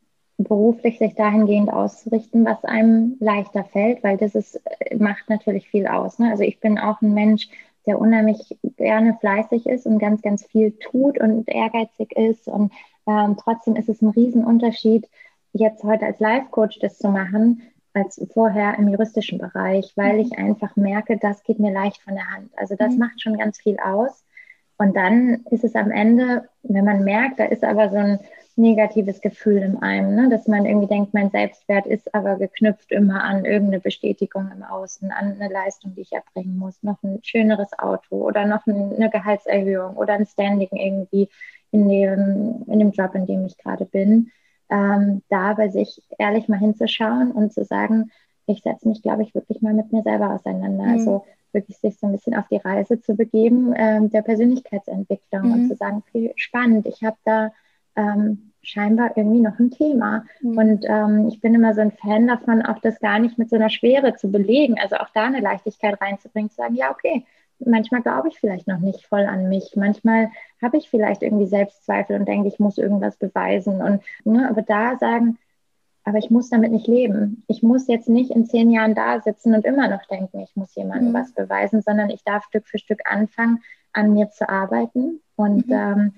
beruflich 0.44 0.98
sich 0.98 1.14
dahingehend 1.14 1.72
auszurichten, 1.72 2.46
was 2.46 2.64
einem 2.64 3.16
leichter 3.20 3.64
fällt, 3.64 4.04
weil 4.04 4.18
das 4.18 4.36
ist, 4.36 4.60
macht 4.98 5.30
natürlich 5.30 5.70
viel 5.70 5.88
aus. 5.88 6.20
Ne? 6.20 6.32
Also 6.32 6.44
ich 6.44 6.60
bin 6.60 6.80
auch 6.80 7.02
ein 7.02 7.14
Mensch, 7.14 7.48
der 7.86 8.00
unheimlich 8.00 8.58
gerne 8.78 9.18
fleißig 9.20 9.66
ist 9.66 9.86
und 9.86 10.00
ganz, 10.00 10.22
ganz 10.22 10.46
viel 10.46 10.72
tut 10.72 11.20
und 11.20 11.48
ehrgeizig 11.48 12.12
ist. 12.16 12.48
Und 12.48 12.72
ähm, 13.08 13.38
trotzdem 13.40 13.76
ist 13.76 13.90
es 13.90 14.02
ein 14.02 14.10
Riesenunterschied, 14.10 15.08
jetzt 15.54 15.84
heute 15.84 16.06
als 16.06 16.20
Life-Coach 16.20 16.80
das 16.80 16.98
zu 16.98 17.10
machen, 17.10 17.62
als 17.94 18.22
vorher 18.34 18.78
im 18.78 18.88
juristischen 18.88 19.40
Bereich, 19.40 19.92
weil 19.96 20.14
mhm. 20.14 20.20
ich 20.20 20.38
einfach 20.38 20.76
merke, 20.76 21.18
das 21.18 21.44
geht 21.44 21.60
mir 21.60 21.74
leicht 21.74 22.02
von 22.02 22.16
der 22.16 22.30
Hand. 22.32 22.52
Also 22.56 22.76
das 22.76 22.94
mhm. 22.94 23.00
macht 23.00 23.22
schon 23.22 23.38
ganz 23.38 23.60
viel 23.60 23.78
aus. 23.80 24.24
Und 24.82 24.96
dann 24.96 25.46
ist 25.52 25.64
es 25.64 25.76
am 25.76 25.92
Ende, 25.92 26.50
wenn 26.64 26.84
man 26.84 27.04
merkt, 27.04 27.40
da 27.40 27.46
ist 27.46 27.64
aber 27.64 27.90
so 27.90 27.98
ein 27.98 28.20
negatives 28.56 29.22
Gefühl 29.22 29.58
in 29.58 29.78
einem, 29.78 30.16
ne? 30.16 30.28
dass 30.28 30.48
man 30.48 30.66
irgendwie 30.66 30.88
denkt, 30.88 31.14
mein 31.14 31.30
Selbstwert 31.30 31.86
ist 31.86 32.16
aber 32.16 32.38
geknüpft 32.38 32.92
immer 32.92 33.24
an 33.24 33.46
irgendeine 33.46 33.80
Bestätigung 33.80 34.50
im 34.52 34.64
Außen, 34.64 35.12
an 35.12 35.40
eine 35.40 35.54
Leistung, 35.54 35.94
die 35.94 36.02
ich 36.02 36.12
erbringen 36.12 36.58
muss, 36.58 36.82
noch 36.82 36.98
ein 37.04 37.20
schöneres 37.22 37.78
Auto 37.78 38.16
oder 38.16 38.48
noch 38.48 38.66
eine 38.66 39.12
Gehaltserhöhung 39.12 39.98
oder 39.98 40.14
ein 40.14 40.26
Standing 40.26 40.70
irgendwie 40.72 41.30
in 41.70 41.88
dem, 41.88 42.64
in 42.66 42.80
dem 42.80 42.90
Job, 42.90 43.14
in 43.14 43.28
dem 43.28 43.46
ich 43.46 43.60
gerade 43.60 43.86
bin. 43.86 44.32
Ähm, 44.72 45.22
da 45.30 45.54
bei 45.54 45.70
sich 45.70 46.02
ehrlich 46.18 46.48
mal 46.48 46.58
hinzuschauen 46.58 47.32
und 47.32 47.54
zu 47.54 47.66
sagen, 47.66 48.10
ich 48.48 48.64
setze 48.64 48.88
mich, 48.88 49.04
glaube 49.04 49.22
ich, 49.22 49.36
wirklich 49.36 49.62
mal 49.62 49.76
mit 49.76 49.94
mir 49.94 50.02
selber 50.02 50.34
auseinander. 50.34 50.86
Mhm. 50.86 50.92
Also 50.92 51.26
wirklich 51.54 51.78
sich 51.78 51.98
so 51.98 52.08
ein 52.08 52.14
bisschen 52.14 52.36
auf 52.36 52.48
die 52.50 52.58
Reise 52.58 53.00
zu 53.02 53.16
begeben 53.16 53.74
ähm, 53.76 54.10
der 54.10 54.22
Persönlichkeitsentwicklung 54.22 55.48
mhm. 55.48 55.54
und 55.54 55.68
zu 55.68 55.76
sagen, 55.76 56.04
okay, 56.08 56.34
spannend, 56.36 56.88
ich 56.88 57.04
habe 57.04 57.18
da 57.26 57.52
ähm, 57.96 58.52
scheinbar 58.62 59.18
irgendwie 59.18 59.42
noch 59.42 59.58
ein 59.60 59.72
Thema. 59.72 60.26
Mhm. 60.42 60.58
Und 60.58 60.86
ähm, 60.88 61.28
ich 61.28 61.42
bin 61.42 61.54
immer 61.54 61.74
so 61.74 61.82
ein 61.82 61.92
Fan 61.92 62.28
davon, 62.28 62.62
auch 62.62 62.80
das 62.80 63.00
gar 63.00 63.20
nicht 63.20 63.38
mit 63.38 63.50
so 63.50 63.56
einer 63.56 63.70
Schwere 63.70 64.16
zu 64.16 64.32
belegen, 64.32 64.80
also 64.80 64.98
auch 64.98 65.10
da 65.14 65.26
eine 65.26 65.40
Leichtigkeit 65.40 66.00
reinzubringen, 66.00 66.50
zu 66.50 66.58
sagen, 66.58 66.76
ja, 66.76 66.92
okay, 66.92 67.26
manchmal 67.66 68.02
glaube 68.02 68.30
ich 68.30 68.40
vielleicht 68.40 68.68
noch 68.68 68.80
nicht 68.80 69.06
voll 69.06 69.26
an 69.26 69.50
mich. 69.50 69.74
Manchmal 69.76 70.30
habe 70.62 70.78
ich 70.78 70.90
vielleicht 70.90 71.22
irgendwie 71.22 71.48
Selbstzweifel 71.48 72.18
und 72.20 72.28
denke, 72.28 72.48
ich 72.48 72.60
muss 72.60 72.78
irgendwas 72.78 73.18
beweisen. 73.18 73.82
Und 73.82 74.02
ne, 74.24 74.50
aber 74.50 74.62
da 74.62 74.98
sagen, 74.98 75.38
aber 76.04 76.18
ich 76.18 76.30
muss 76.30 76.50
damit 76.50 76.72
nicht 76.72 76.88
leben. 76.88 77.44
Ich 77.48 77.62
muss 77.62 77.88
jetzt 77.88 78.10
nicht 78.10 78.32
in 78.32 78.46
zehn 78.46 78.72
Jahren 78.72 78.96
da 78.96 79.22
sitzen 79.22 79.54
und 79.54 79.66
immer 79.66 79.88
noch 79.88 80.06
denken, 80.08 80.40
ich 80.40 80.56
muss 80.56 80.76
jemandem 80.76 81.10
mhm. 81.10 81.14
was 81.14 81.32
beweisen, 81.34 81.82
sondern 81.82 82.10
ich 82.10 82.24
darf 82.24 82.44
Stück 82.46 82.68
für 82.68 82.80
Stück 82.80 83.02
anfangen, 83.06 83.60
an 83.94 84.14
mir 84.14 84.30
zu 84.32 84.50
arbeiten. 84.50 85.22
Und 85.36 85.68
mhm. 85.68 85.74
ähm, 85.74 86.14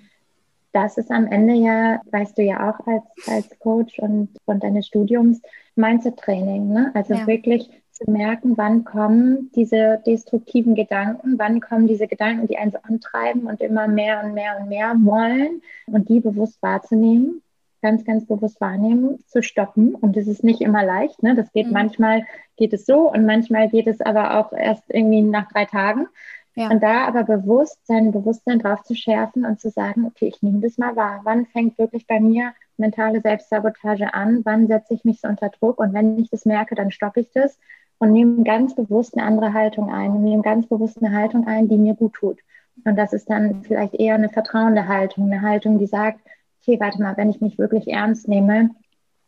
das 0.72 0.98
ist 0.98 1.12
am 1.12 1.28
Ende 1.28 1.54
ja, 1.54 2.02
weißt 2.12 2.38
du 2.38 2.44
ja 2.44 2.70
auch 2.70 2.88
als, 2.88 3.04
als 3.28 3.60
Coach 3.60 4.00
und 4.00 4.30
von 4.46 4.60
deines 4.60 4.88
Studiums, 4.88 5.42
Mindset-Training. 5.76 6.70
Ne? 6.70 6.92
Also 6.94 7.14
ja. 7.14 7.28
wirklich 7.28 7.70
zu 7.92 8.10
merken, 8.10 8.58
wann 8.58 8.86
kommen 8.86 9.52
diese 9.56 10.02
destruktiven 10.06 10.74
Gedanken, 10.74 11.38
wann 11.38 11.60
kommen 11.60 11.88
diese 11.88 12.08
Gedanken, 12.08 12.48
die 12.48 12.58
einen 12.58 12.72
so 12.72 12.80
antreiben 12.82 13.44
und 13.44 13.62
immer 13.62 13.88
mehr 13.88 14.24
und 14.24 14.34
mehr 14.34 14.58
und 14.60 14.70
mehr 14.70 14.96
wollen 15.00 15.62
und 15.86 16.10
die 16.10 16.20
bewusst 16.20 16.60
wahrzunehmen 16.64 17.43
ganz, 17.84 18.04
ganz 18.06 18.26
bewusst 18.26 18.60
wahrnehmen, 18.60 19.20
zu 19.28 19.44
stoppen. 19.44 19.94
Und 19.94 20.18
das 20.18 20.26
ist 20.26 20.44
nicht 20.44 20.62
immer 20.62 20.84
leicht. 20.84 21.22
Ne? 21.22 21.36
Das 21.36 21.52
geht 21.52 21.68
mhm. 21.68 21.74
manchmal 21.74 22.26
geht 22.58 22.74
es 22.74 22.88
so 22.88 23.12
und 23.12 23.26
manchmal 23.26 23.70
geht 23.70 23.86
es 23.86 24.02
aber 24.02 24.40
auch 24.40 24.54
erst 24.54 24.84
irgendwie 24.88 25.22
nach 25.22 25.52
drei 25.52 25.66
Tagen. 25.66 26.08
Ja. 26.56 26.70
Und 26.70 26.82
da 26.82 27.06
aber 27.08 27.24
bewusst 27.24 27.86
sein 27.86 28.12
Bewusstsein 28.12 28.60
drauf 28.60 28.84
zu 28.84 28.96
schärfen 28.96 29.46
und 29.46 29.60
zu 29.60 29.70
sagen, 29.70 30.06
okay, 30.06 30.28
ich 30.28 30.42
nehme 30.42 30.60
das 30.60 30.78
mal 30.78 30.96
wahr. 30.96 31.22
Wann 31.24 31.46
fängt 31.48 31.78
wirklich 31.78 32.08
bei 32.08 32.20
mir 32.20 32.54
mentale 32.78 33.22
Selbstsabotage 33.22 34.14
an? 34.14 34.42
Wann 34.46 34.68
setze 34.68 34.94
ich 34.94 35.04
mich 35.04 35.20
so 35.22 35.28
unter 35.28 35.50
Druck? 35.50 35.80
Und 35.80 35.94
wenn 35.94 36.20
ich 36.20 36.30
das 36.30 36.46
merke, 36.46 36.76
dann 36.76 36.92
stoppe 36.92 37.22
ich 37.22 37.32
das 37.32 37.60
und 37.98 38.12
nehme 38.12 38.44
ganz 38.44 38.76
bewusst 38.76 39.18
eine 39.18 39.26
andere 39.26 39.54
Haltung 39.54 39.92
ein 39.92 40.12
und 40.12 40.24
nehme 40.24 40.44
ganz 40.44 40.68
bewusst 40.68 41.02
eine 41.02 41.16
Haltung 41.16 41.48
ein, 41.48 41.68
die 41.68 41.78
mir 41.78 41.96
gut 41.96 42.14
tut. 42.14 42.40
Und 42.86 42.98
das 42.98 43.14
ist 43.14 43.30
dann 43.30 43.64
vielleicht 43.64 43.96
eher 43.96 44.16
eine 44.16 44.30
vertrauende 44.30 44.88
Haltung, 44.88 45.32
eine 45.32 45.42
Haltung, 45.42 45.80
die 45.80 45.88
sagt, 45.88 46.20
okay, 46.64 46.80
warte 46.80 47.02
mal, 47.02 47.18
wenn 47.18 47.30
ich 47.30 47.42
mich 47.42 47.58
wirklich 47.58 47.88
ernst 47.88 48.28
nehme, 48.28 48.70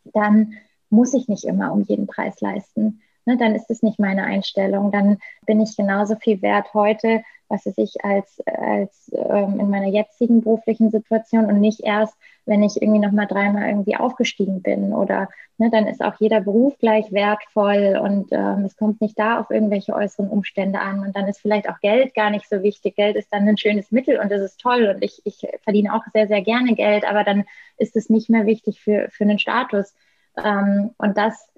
dann 0.04 0.54
muss 0.88 1.14
ich 1.14 1.28
nicht 1.28 1.44
immer 1.44 1.72
um 1.72 1.82
jeden 1.82 2.06
Preis 2.06 2.40
leisten. 2.40 3.02
Ne, 3.24 3.36
dann 3.36 3.54
ist 3.54 3.70
es 3.70 3.82
nicht 3.82 3.98
meine 3.98 4.24
Einstellung. 4.24 4.92
Dann 4.92 5.18
bin 5.46 5.60
ich 5.60 5.76
genauso 5.76 6.16
viel 6.16 6.42
wert 6.42 6.72
heute, 6.74 7.22
was 7.48 7.66
es 7.66 7.78
ich 7.78 8.04
als, 8.04 8.40
als 8.46 9.10
ähm, 9.14 9.60
in 9.60 9.70
meiner 9.70 9.88
jetzigen 9.88 10.42
beruflichen 10.42 10.90
Situation 10.90 11.46
und 11.46 11.60
nicht 11.60 11.80
erst, 11.80 12.16
wenn 12.44 12.62
ich 12.62 12.80
irgendwie 12.80 13.00
nochmal 13.00 13.26
dreimal 13.26 13.68
irgendwie 13.68 13.96
aufgestiegen 13.96 14.62
bin 14.62 14.92
oder 14.92 15.28
ne, 15.58 15.70
dann 15.70 15.86
ist 15.86 16.02
auch 16.02 16.14
jeder 16.18 16.40
Beruf 16.40 16.78
gleich 16.78 17.12
wertvoll 17.12 17.98
und 18.02 18.32
ähm, 18.32 18.64
es 18.64 18.76
kommt 18.76 19.00
nicht 19.00 19.18
da 19.18 19.40
auf 19.40 19.50
irgendwelche 19.50 19.94
äußeren 19.94 20.28
Umstände 20.28 20.80
an 20.80 21.00
und 21.00 21.14
dann 21.14 21.28
ist 21.28 21.40
vielleicht 21.40 21.68
auch 21.68 21.80
Geld 21.80 22.14
gar 22.14 22.30
nicht 22.30 22.48
so 22.48 22.62
wichtig. 22.62 22.96
Geld 22.96 23.16
ist 23.16 23.32
dann 23.32 23.48
ein 23.48 23.58
schönes 23.58 23.90
Mittel 23.90 24.18
und 24.18 24.30
das 24.30 24.42
ist 24.42 24.60
toll 24.60 24.92
und 24.94 25.02
ich, 25.02 25.22
ich 25.24 25.46
verdiene 25.62 25.94
auch 25.94 26.02
sehr, 26.12 26.28
sehr 26.28 26.42
gerne 26.42 26.74
Geld, 26.74 27.08
aber 27.08 27.24
dann 27.24 27.44
ist 27.78 27.96
es 27.96 28.10
nicht 28.10 28.30
mehr 28.30 28.46
wichtig 28.46 28.80
für, 28.80 29.08
für 29.10 29.24
einen 29.24 29.38
Status. 29.38 29.94
Ähm, 30.36 30.90
und 30.98 31.16
das 31.16 31.50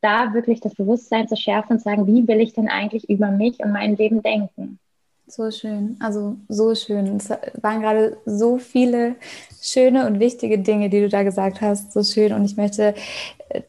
da 0.00 0.32
wirklich 0.34 0.60
das 0.60 0.74
Bewusstsein 0.74 1.28
zu 1.28 1.36
schärfen 1.36 1.72
und 1.72 1.82
sagen, 1.82 2.06
wie 2.06 2.26
will 2.28 2.40
ich 2.40 2.52
denn 2.52 2.68
eigentlich 2.68 3.08
über 3.08 3.30
mich 3.30 3.60
und 3.60 3.72
mein 3.72 3.96
Leben 3.96 4.22
denken? 4.22 4.78
So 5.34 5.50
schön, 5.50 5.96
also 5.98 6.36
so 6.50 6.74
schön. 6.74 7.16
Es 7.16 7.30
waren 7.62 7.80
gerade 7.80 8.18
so 8.26 8.58
viele 8.58 9.16
schöne 9.62 10.06
und 10.06 10.20
wichtige 10.20 10.58
Dinge, 10.58 10.90
die 10.90 11.00
du 11.00 11.08
da 11.08 11.22
gesagt 11.22 11.62
hast. 11.62 11.90
So 11.90 12.02
schön. 12.02 12.34
Und 12.34 12.44
ich 12.44 12.58
möchte 12.58 12.94
äh, 13.48 13.62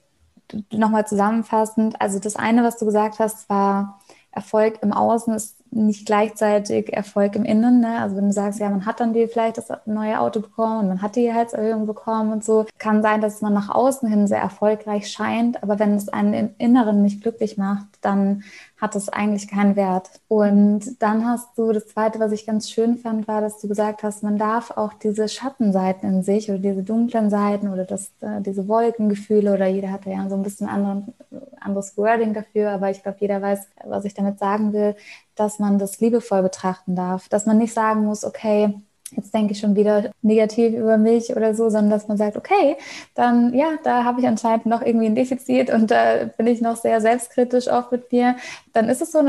nochmal 0.73 1.07
zusammenfassend, 1.07 2.01
also 2.01 2.19
das 2.19 2.35
eine, 2.35 2.65
was 2.65 2.79
du 2.79 2.85
gesagt 2.85 3.19
hast, 3.19 3.47
war 3.47 4.01
Erfolg 4.33 4.79
im 4.81 4.91
Außen 4.91 5.33
ist 5.35 5.55
nicht 5.71 6.05
gleichzeitig 6.05 6.91
Erfolg 6.91 7.35
im 7.35 7.45
Innen. 7.45 7.79
Ne? 7.79 7.99
Also 7.99 8.15
wenn 8.15 8.27
du 8.27 8.33
sagst, 8.33 8.59
ja, 8.59 8.69
man 8.69 8.85
hat 8.85 8.99
dann 8.99 9.13
die 9.13 9.27
vielleicht 9.27 9.57
das 9.57 9.69
neue 9.85 10.19
Auto 10.19 10.39
bekommen 10.41 10.81
und 10.81 10.87
man 10.87 11.01
hat 11.01 11.15
die 11.15 11.25
Gehaltserhöhung 11.25 11.85
bekommen 11.85 12.31
und 12.31 12.43
so, 12.43 12.65
kann 12.77 13.01
sein, 13.01 13.21
dass 13.21 13.41
man 13.41 13.53
nach 13.53 13.69
außen 13.69 14.09
hin 14.09 14.27
sehr 14.27 14.39
erfolgreich 14.39 15.09
scheint, 15.09 15.61
aber 15.63 15.79
wenn 15.79 15.95
es 15.95 16.09
einen 16.09 16.33
im 16.33 16.49
Inneren 16.57 17.01
nicht 17.03 17.21
glücklich 17.21 17.57
macht, 17.57 17.85
dann 18.01 18.43
hat 18.83 18.97
es 18.97 19.07
eigentlich 19.07 19.47
keinen 19.47 19.77
Wert. 19.77 20.09
Und 20.27 21.01
dann 21.01 21.25
hast 21.25 21.57
du 21.57 21.71
das 21.71 21.87
Zweite, 21.87 22.19
was 22.19 22.33
ich 22.33 22.45
ganz 22.45 22.69
schön 22.69 22.97
fand, 22.97 23.29
war, 23.29 23.39
dass 23.39 23.61
du 23.61 23.69
gesagt 23.69 24.03
hast, 24.03 24.23
man 24.23 24.37
darf 24.37 24.71
auch 24.71 24.91
diese 24.91 25.29
Schattenseiten 25.29 26.09
in 26.09 26.21
sich 26.21 26.49
oder 26.49 26.59
diese 26.59 26.83
dunklen 26.83 27.29
Seiten 27.29 27.69
oder 27.69 27.85
das, 27.85 28.11
äh, 28.19 28.41
diese 28.41 28.67
Wolkengefühle 28.67 29.53
oder 29.53 29.67
jeder 29.67 29.89
hat 29.89 30.05
ja 30.05 30.27
so 30.27 30.35
ein 30.35 30.43
bisschen 30.43 30.67
anderen, 30.67 31.13
anderes 31.61 31.95
Wording 31.95 32.33
dafür, 32.33 32.71
aber 32.71 32.89
ich 32.91 33.01
glaube, 33.01 33.19
jeder 33.21 33.41
weiß, 33.41 33.67
was 33.85 34.03
ich 34.03 34.15
damit 34.15 34.37
sagen 34.37 34.73
will, 34.73 34.97
dass 35.35 35.59
man 35.59 35.79
das 35.79 36.01
liebevoll 36.01 36.43
betrachten 36.43 36.93
darf, 36.97 37.29
dass 37.29 37.45
man 37.45 37.59
nicht 37.59 37.73
sagen 37.73 38.03
muss, 38.03 38.25
okay, 38.25 38.75
jetzt 39.23 39.33
denke 39.33 39.53
ich 39.53 39.59
schon 39.59 39.75
wieder 39.75 40.11
negativ 40.21 40.73
über 40.73 40.97
mich 40.97 41.35
oder 41.35 41.55
so, 41.55 41.69
sondern 41.69 41.89
dass 41.89 42.07
man 42.07 42.17
sagt, 42.17 42.35
okay, 42.35 42.75
dann 43.15 43.53
ja, 43.53 43.71
da 43.83 44.03
habe 44.03 44.19
ich 44.19 44.27
anscheinend 44.27 44.65
noch 44.65 44.81
irgendwie 44.81 45.05
ein 45.05 45.15
Defizit 45.15 45.71
und 45.71 45.91
da 45.91 46.25
bin 46.37 46.47
ich 46.47 46.61
noch 46.61 46.75
sehr 46.75 46.99
selbstkritisch 46.99 47.69
auch 47.69 47.89
mit 47.91 48.11
mir. 48.11 48.35
Dann 48.73 48.89
ist 48.89 49.01
es 49.01 49.11
so, 49.11 49.21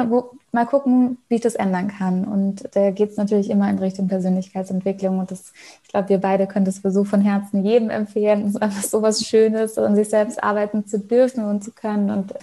mal 0.54 0.66
gucken, 0.66 1.18
wie 1.28 1.36
ich 1.36 1.40
das 1.40 1.54
ändern 1.56 1.88
kann. 1.88 2.24
Und 2.24 2.68
da 2.74 2.90
geht 2.90 3.10
es 3.10 3.16
natürlich 3.16 3.50
immer 3.50 3.68
in 3.68 3.78
Richtung 3.78 4.08
Persönlichkeitsentwicklung. 4.08 5.18
Und 5.18 5.30
das, 5.30 5.52
ich 5.82 5.90
glaube, 5.90 6.08
wir 6.08 6.18
beide 6.18 6.46
können 6.46 6.64
das 6.64 6.80
so 6.82 7.04
von 7.04 7.20
Herzen 7.20 7.64
jedem 7.64 7.90
empfehlen. 7.90 8.42
Es 8.42 8.50
ist 8.54 8.62
einfach 8.62 8.82
so 8.82 9.02
was 9.02 9.24
Schönes, 9.26 9.76
an 9.78 9.96
sich 9.96 10.08
selbst 10.08 10.42
arbeiten 10.42 10.86
zu 10.86 10.98
dürfen 10.98 11.44
und 11.44 11.62
zu 11.62 11.72
können 11.72 12.10
und 12.10 12.34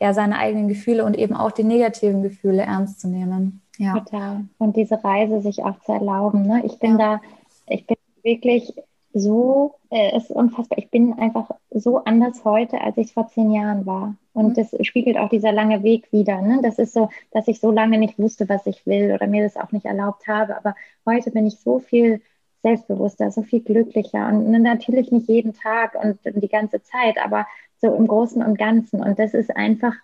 ja, 0.00 0.12
seine 0.12 0.38
eigenen 0.38 0.68
Gefühle 0.68 1.04
und 1.04 1.16
eben 1.16 1.34
auch 1.34 1.52
die 1.52 1.64
negativen 1.64 2.22
Gefühle 2.22 2.62
ernst 2.62 3.00
zu 3.00 3.08
nehmen. 3.08 3.62
Ja. 3.80 3.98
Total. 3.98 4.44
Und 4.58 4.76
diese 4.76 5.02
Reise 5.02 5.40
sich 5.40 5.64
auch 5.64 5.80
zu 5.80 5.92
erlauben. 5.92 6.42
Ne? 6.42 6.62
Ich 6.66 6.78
bin 6.78 6.98
ja. 6.98 7.16
da, 7.16 7.22
ich 7.66 7.86
bin 7.86 7.96
wirklich 8.22 8.74
so, 9.14 9.76
äh, 9.88 10.14
ist 10.14 10.30
unfassbar. 10.30 10.76
Ich 10.76 10.90
bin 10.90 11.14
einfach 11.14 11.50
so 11.70 12.04
anders 12.04 12.44
heute, 12.44 12.78
als 12.78 12.98
ich 12.98 13.14
vor 13.14 13.28
zehn 13.28 13.50
Jahren 13.50 13.86
war. 13.86 14.16
Und 14.34 14.48
mhm. 14.48 14.54
das 14.54 14.86
spiegelt 14.86 15.16
auch 15.16 15.30
dieser 15.30 15.50
lange 15.50 15.82
Weg 15.82 16.12
wieder. 16.12 16.42
Ne? 16.42 16.60
Das 16.62 16.78
ist 16.78 16.92
so, 16.92 17.08
dass 17.30 17.48
ich 17.48 17.58
so 17.58 17.70
lange 17.70 17.96
nicht 17.96 18.18
wusste, 18.18 18.50
was 18.50 18.66
ich 18.66 18.86
will 18.86 19.12
oder 19.14 19.26
mir 19.26 19.44
das 19.44 19.56
auch 19.56 19.72
nicht 19.72 19.86
erlaubt 19.86 20.28
habe. 20.28 20.58
Aber 20.58 20.74
heute 21.06 21.30
bin 21.30 21.46
ich 21.46 21.58
so 21.58 21.78
viel 21.78 22.20
selbstbewusster, 22.62 23.30
so 23.30 23.40
viel 23.40 23.62
glücklicher 23.62 24.28
und 24.28 24.50
natürlich 24.50 25.10
nicht 25.10 25.26
jeden 25.30 25.54
Tag 25.54 25.94
und 25.94 26.18
die 26.22 26.48
ganze 26.48 26.82
Zeit, 26.82 27.16
aber 27.16 27.46
so 27.78 27.94
im 27.94 28.06
Großen 28.06 28.42
und 28.42 28.58
Ganzen. 28.58 29.02
Und 29.02 29.18
das 29.18 29.32
ist 29.32 29.56
einfach 29.56 29.94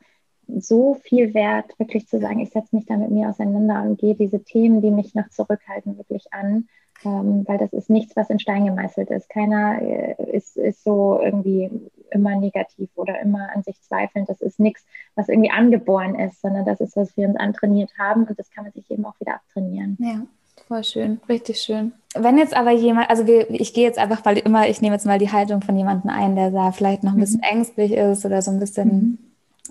so 0.49 0.95
viel 0.95 1.35
wert, 1.35 1.79
wirklich 1.79 2.07
zu 2.09 2.21
sagen, 2.21 2.41
ich 2.41 2.51
setze 2.51 2.75
mich 2.75 2.87
da 2.87 2.97
mit 2.97 3.11
mir 3.11 3.29
auseinander 3.29 3.83
und 3.83 3.99
gehe 3.99 4.15
diese 4.15 4.43
Themen, 4.43 4.81
die 4.81 4.91
mich 4.91 5.15
noch 5.15 5.29
zurückhalten, 5.29 5.99
wirklich 5.99 6.33
an. 6.33 6.69
Ähm, 7.05 7.45
weil 7.47 7.59
das 7.59 7.75
ist 7.75 7.91
nichts, 7.91 8.17
was 8.17 8.31
in 8.31 8.39
Stein 8.39 8.65
gemeißelt 8.65 9.11
ist. 9.11 9.29
Keiner 9.29 9.83
äh, 9.83 10.15
ist, 10.33 10.57
ist 10.57 10.83
so 10.83 11.21
irgendwie 11.23 11.71
immer 12.11 12.37
negativ 12.37 12.89
oder 12.95 13.21
immer 13.21 13.51
an 13.55 13.63
sich 13.63 13.81
zweifelnd. 13.83 14.31
Das 14.31 14.41
ist 14.41 14.59
nichts, 14.59 14.87
was 15.15 15.29
irgendwie 15.29 15.51
angeboren 15.51 16.15
ist, 16.15 16.41
sondern 16.41 16.65
das 16.65 16.81
ist, 16.81 16.97
was 16.97 17.15
wir 17.17 17.29
uns 17.29 17.37
antrainiert 17.37 17.91
haben 17.99 18.25
und 18.25 18.39
das 18.39 18.51
kann 18.51 18.65
man 18.65 18.73
sich 18.73 18.91
eben 18.91 19.05
auch 19.05 19.19
wieder 19.21 19.35
abtrainieren. 19.35 19.99
Ja. 20.01 20.23
Voll 20.69 20.85
schön, 20.85 21.21
richtig 21.29 21.59
schön. 21.59 21.93
Wenn 22.15 22.39
jetzt 22.39 22.57
aber 22.57 22.71
jemand, 22.71 23.11
also 23.11 23.27
wir, 23.27 23.51
ich 23.51 23.75
gehe 23.75 23.85
jetzt 23.85 23.99
einfach, 23.99 24.25
weil 24.25 24.39
immer, 24.39 24.67
ich 24.67 24.81
nehme 24.81 24.95
jetzt 24.95 25.05
mal 25.05 25.19
die 25.19 25.31
Haltung 25.31 25.61
von 25.61 25.77
jemandem 25.77 26.11
ein, 26.11 26.35
der 26.35 26.51
da 26.51 26.73
vielleicht 26.73 27.05
noch 27.05 27.13
ein 27.13 27.21
bisschen 27.21 27.43
mhm. 27.43 27.59
ängstlich 27.59 27.93
ist 27.93 28.25
oder 28.25 28.41
so 28.41 28.51
ein 28.51 28.59
bisschen 28.59 28.89
mhm 28.89 29.19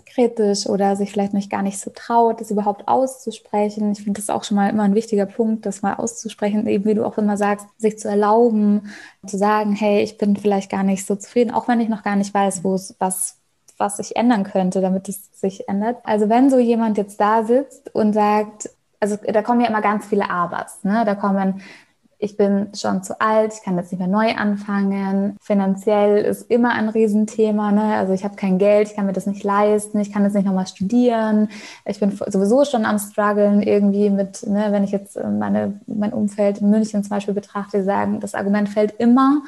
kritisch 0.06 0.68
oder 0.68 0.96
sich 0.96 1.12
vielleicht 1.12 1.34
noch 1.34 1.50
gar 1.50 1.62
nicht 1.62 1.80
so 1.80 1.92
traut, 1.94 2.42
das 2.42 2.52
überhaupt 2.52 2.88
auszusprechen. 2.88 3.92
Ich 3.92 4.04
finde 4.04 4.20
das 4.20 4.30
auch 4.30 4.44
schon 4.44 4.56
mal 4.56 4.70
immer 4.70 4.84
ein 4.84 4.96
wichtiger 4.96 5.26
Punkt, 5.26 5.66
das 5.66 5.82
mal 5.82 5.96
auszusprechen, 5.96 6.68
eben 6.68 6.86
wie 6.86 6.96
du 6.96 7.06
auch 7.06 7.18
immer 7.18 7.38
sagst, 7.38 7.68
sich 7.78 8.00
zu 8.00 8.08
erlauben, 8.08 8.92
zu 9.26 9.38
sagen, 9.38 9.74
hey, 9.74 10.02
ich 10.02 10.18
bin 10.18 10.36
vielleicht 10.36 10.72
gar 10.72 10.84
nicht 10.84 11.06
so 11.06 11.16
zufrieden, 11.16 11.52
auch 11.52 11.68
wenn 11.68 11.80
ich 11.80 11.90
noch 11.90 12.04
gar 12.04 12.16
nicht 12.16 12.34
weiß, 12.34 12.64
wo 12.64 12.74
es 12.74 12.96
was 13.00 13.38
was 13.78 13.98
sich 13.98 14.16
ändern 14.16 14.44
könnte, 14.44 14.82
damit 14.82 15.10
es 15.10 15.30
sich 15.40 15.68
ändert. 15.68 15.98
Also 16.04 16.30
wenn 16.30 16.50
so 16.50 16.60
jemand 16.60 16.98
jetzt 16.98 17.20
da 17.20 17.44
sitzt 17.44 17.94
und 17.94 18.14
sagt, 18.14 18.70
also 19.00 19.18
da 19.18 19.42
kommen 19.42 19.62
ja 19.62 19.68
immer 19.68 19.82
ganz 19.82 20.06
viele 20.06 20.30
Abers, 20.30 20.84
ne? 20.84 21.04
Da 21.06 21.16
kommen 21.16 21.62
ich 22.18 22.38
bin 22.38 22.70
schon 22.74 23.04
zu 23.04 23.20
alt, 23.20 23.54
ich 23.54 23.64
kann 23.64 23.78
jetzt 23.78 23.92
nicht 23.92 24.00
mehr 24.00 24.08
neu 24.08 24.36
anfangen. 24.36 25.38
Finanziell 25.42 26.18
ist 26.18 26.50
immer 26.50 26.72
ein 26.72 26.90
Riesenthema. 26.90 27.72
Ne? 27.72 27.96
Also 27.96 28.14
ich 28.14 28.24
habe 28.24 28.36
kein 28.36 28.58
Geld, 28.58 28.90
ich 28.90 28.96
kann 28.96 29.06
mir 29.06 29.14
das 29.14 29.26
nicht 29.26 29.44
leisten, 29.44 30.00
ich 30.00 30.12
kann 30.12 30.24
jetzt 30.24 30.34
nicht 30.34 30.46
nochmal 30.46 30.68
studieren. 30.68 31.50
Ich 31.86 32.00
bin 32.00 32.12
sowieso 32.28 32.66
schon 32.66 32.86
am 32.86 33.00
struggeln 33.00 33.62
irgendwie 33.62 34.10
mit, 34.10 34.46
ne, 34.48 34.68
wenn 34.72 34.84
ich 34.84 34.92
jetzt 34.92 35.18
meine, 35.18 35.80
mein 35.88 36.14
Umfeld 36.14 36.60
in 36.60 36.70
München 36.70 37.04
zum 37.04 37.10
Beispiel 37.10 37.34
betrachte, 37.34 37.84
sagen, 37.84 38.20
das 38.20 38.34
Argument 38.34 38.70
fällt 38.70 38.94
immer. 39.00 39.42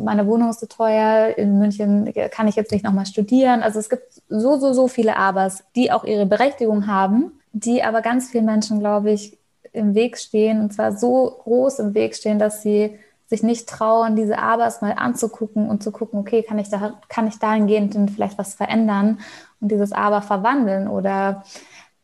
Meine 0.00 0.26
Wohnung 0.26 0.50
ist 0.50 0.60
zu 0.60 0.66
so 0.66 0.76
teuer, 0.76 1.36
in 1.36 1.58
München 1.58 2.12
kann 2.30 2.48
ich 2.48 2.56
jetzt 2.56 2.72
nicht 2.72 2.84
nochmal 2.84 3.06
studieren. 3.06 3.62
Also 3.62 3.78
es 3.78 3.88
gibt 3.88 4.04
so, 4.28 4.56
so, 4.58 4.72
so 4.72 4.88
viele 4.88 5.16
Abers, 5.16 5.64
die 5.74 5.92
auch 5.92 6.04
ihre 6.04 6.26
Berechtigung 6.26 6.86
haben, 6.86 7.32
die 7.52 7.82
aber 7.82 8.02
ganz 8.02 8.30
vielen 8.30 8.44
Menschen, 8.44 8.80
glaube 8.80 9.10
ich, 9.10 9.38
im 9.72 9.94
Weg 9.94 10.18
stehen 10.18 10.60
und 10.60 10.72
zwar 10.72 10.92
so 10.92 11.40
groß 11.42 11.78
im 11.80 11.94
Weg 11.94 12.14
stehen, 12.14 12.38
dass 12.38 12.62
sie 12.62 12.98
sich 13.28 13.42
nicht 13.42 13.68
trauen, 13.68 14.14
diese 14.14 14.38
Abers 14.38 14.82
mal 14.82 14.92
anzugucken 14.92 15.68
und 15.68 15.82
zu 15.82 15.90
gucken, 15.90 16.20
okay, 16.20 16.42
kann 16.42 16.58
ich 16.58 16.68
da, 16.68 16.94
kann 17.08 17.26
ich 17.26 17.38
dahingehend 17.38 18.10
vielleicht 18.10 18.38
was 18.38 18.54
verändern 18.54 19.18
und 19.60 19.72
dieses 19.72 19.92
Aber 19.92 20.22
verwandeln? 20.22 20.86
Oder 20.86 21.42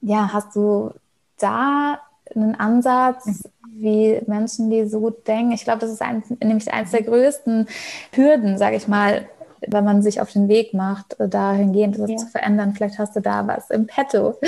ja, 0.01 0.31
hast 0.33 0.57
du 0.57 0.91
da 1.39 2.01
einen 2.35 2.57
Ansatz, 2.57 3.49
wie 3.71 4.21
Menschen, 4.27 4.71
die 4.71 4.87
so 4.87 5.11
denken? 5.11 5.53
Ich 5.53 5.65
glaube, 5.65 5.81
das 5.81 5.91
ist 5.91 6.03
ein, 6.03 6.25
nämlich 6.43 6.73
eines 6.73 6.91
der 6.91 7.03
größten 7.03 7.69
Hürden, 8.13 8.59
sage 8.59 8.77
ich 8.77 8.89
mal, 8.89 9.27
wenn 9.67 9.85
man 9.85 10.03
sich 10.03 10.21
auf 10.21 10.33
den 10.33 10.49
Weg 10.49 10.75
macht, 10.75 11.17
dahingehend 11.19 11.99
das 11.99 12.11
ja. 12.11 12.17
zu 12.17 12.27
verändern. 12.27 12.75
Vielleicht 12.75 12.99
hast 12.99 13.15
du 13.15 13.21
da 13.21 13.47
was 13.47 13.71
im 13.71 13.87
Petto. 13.87 14.39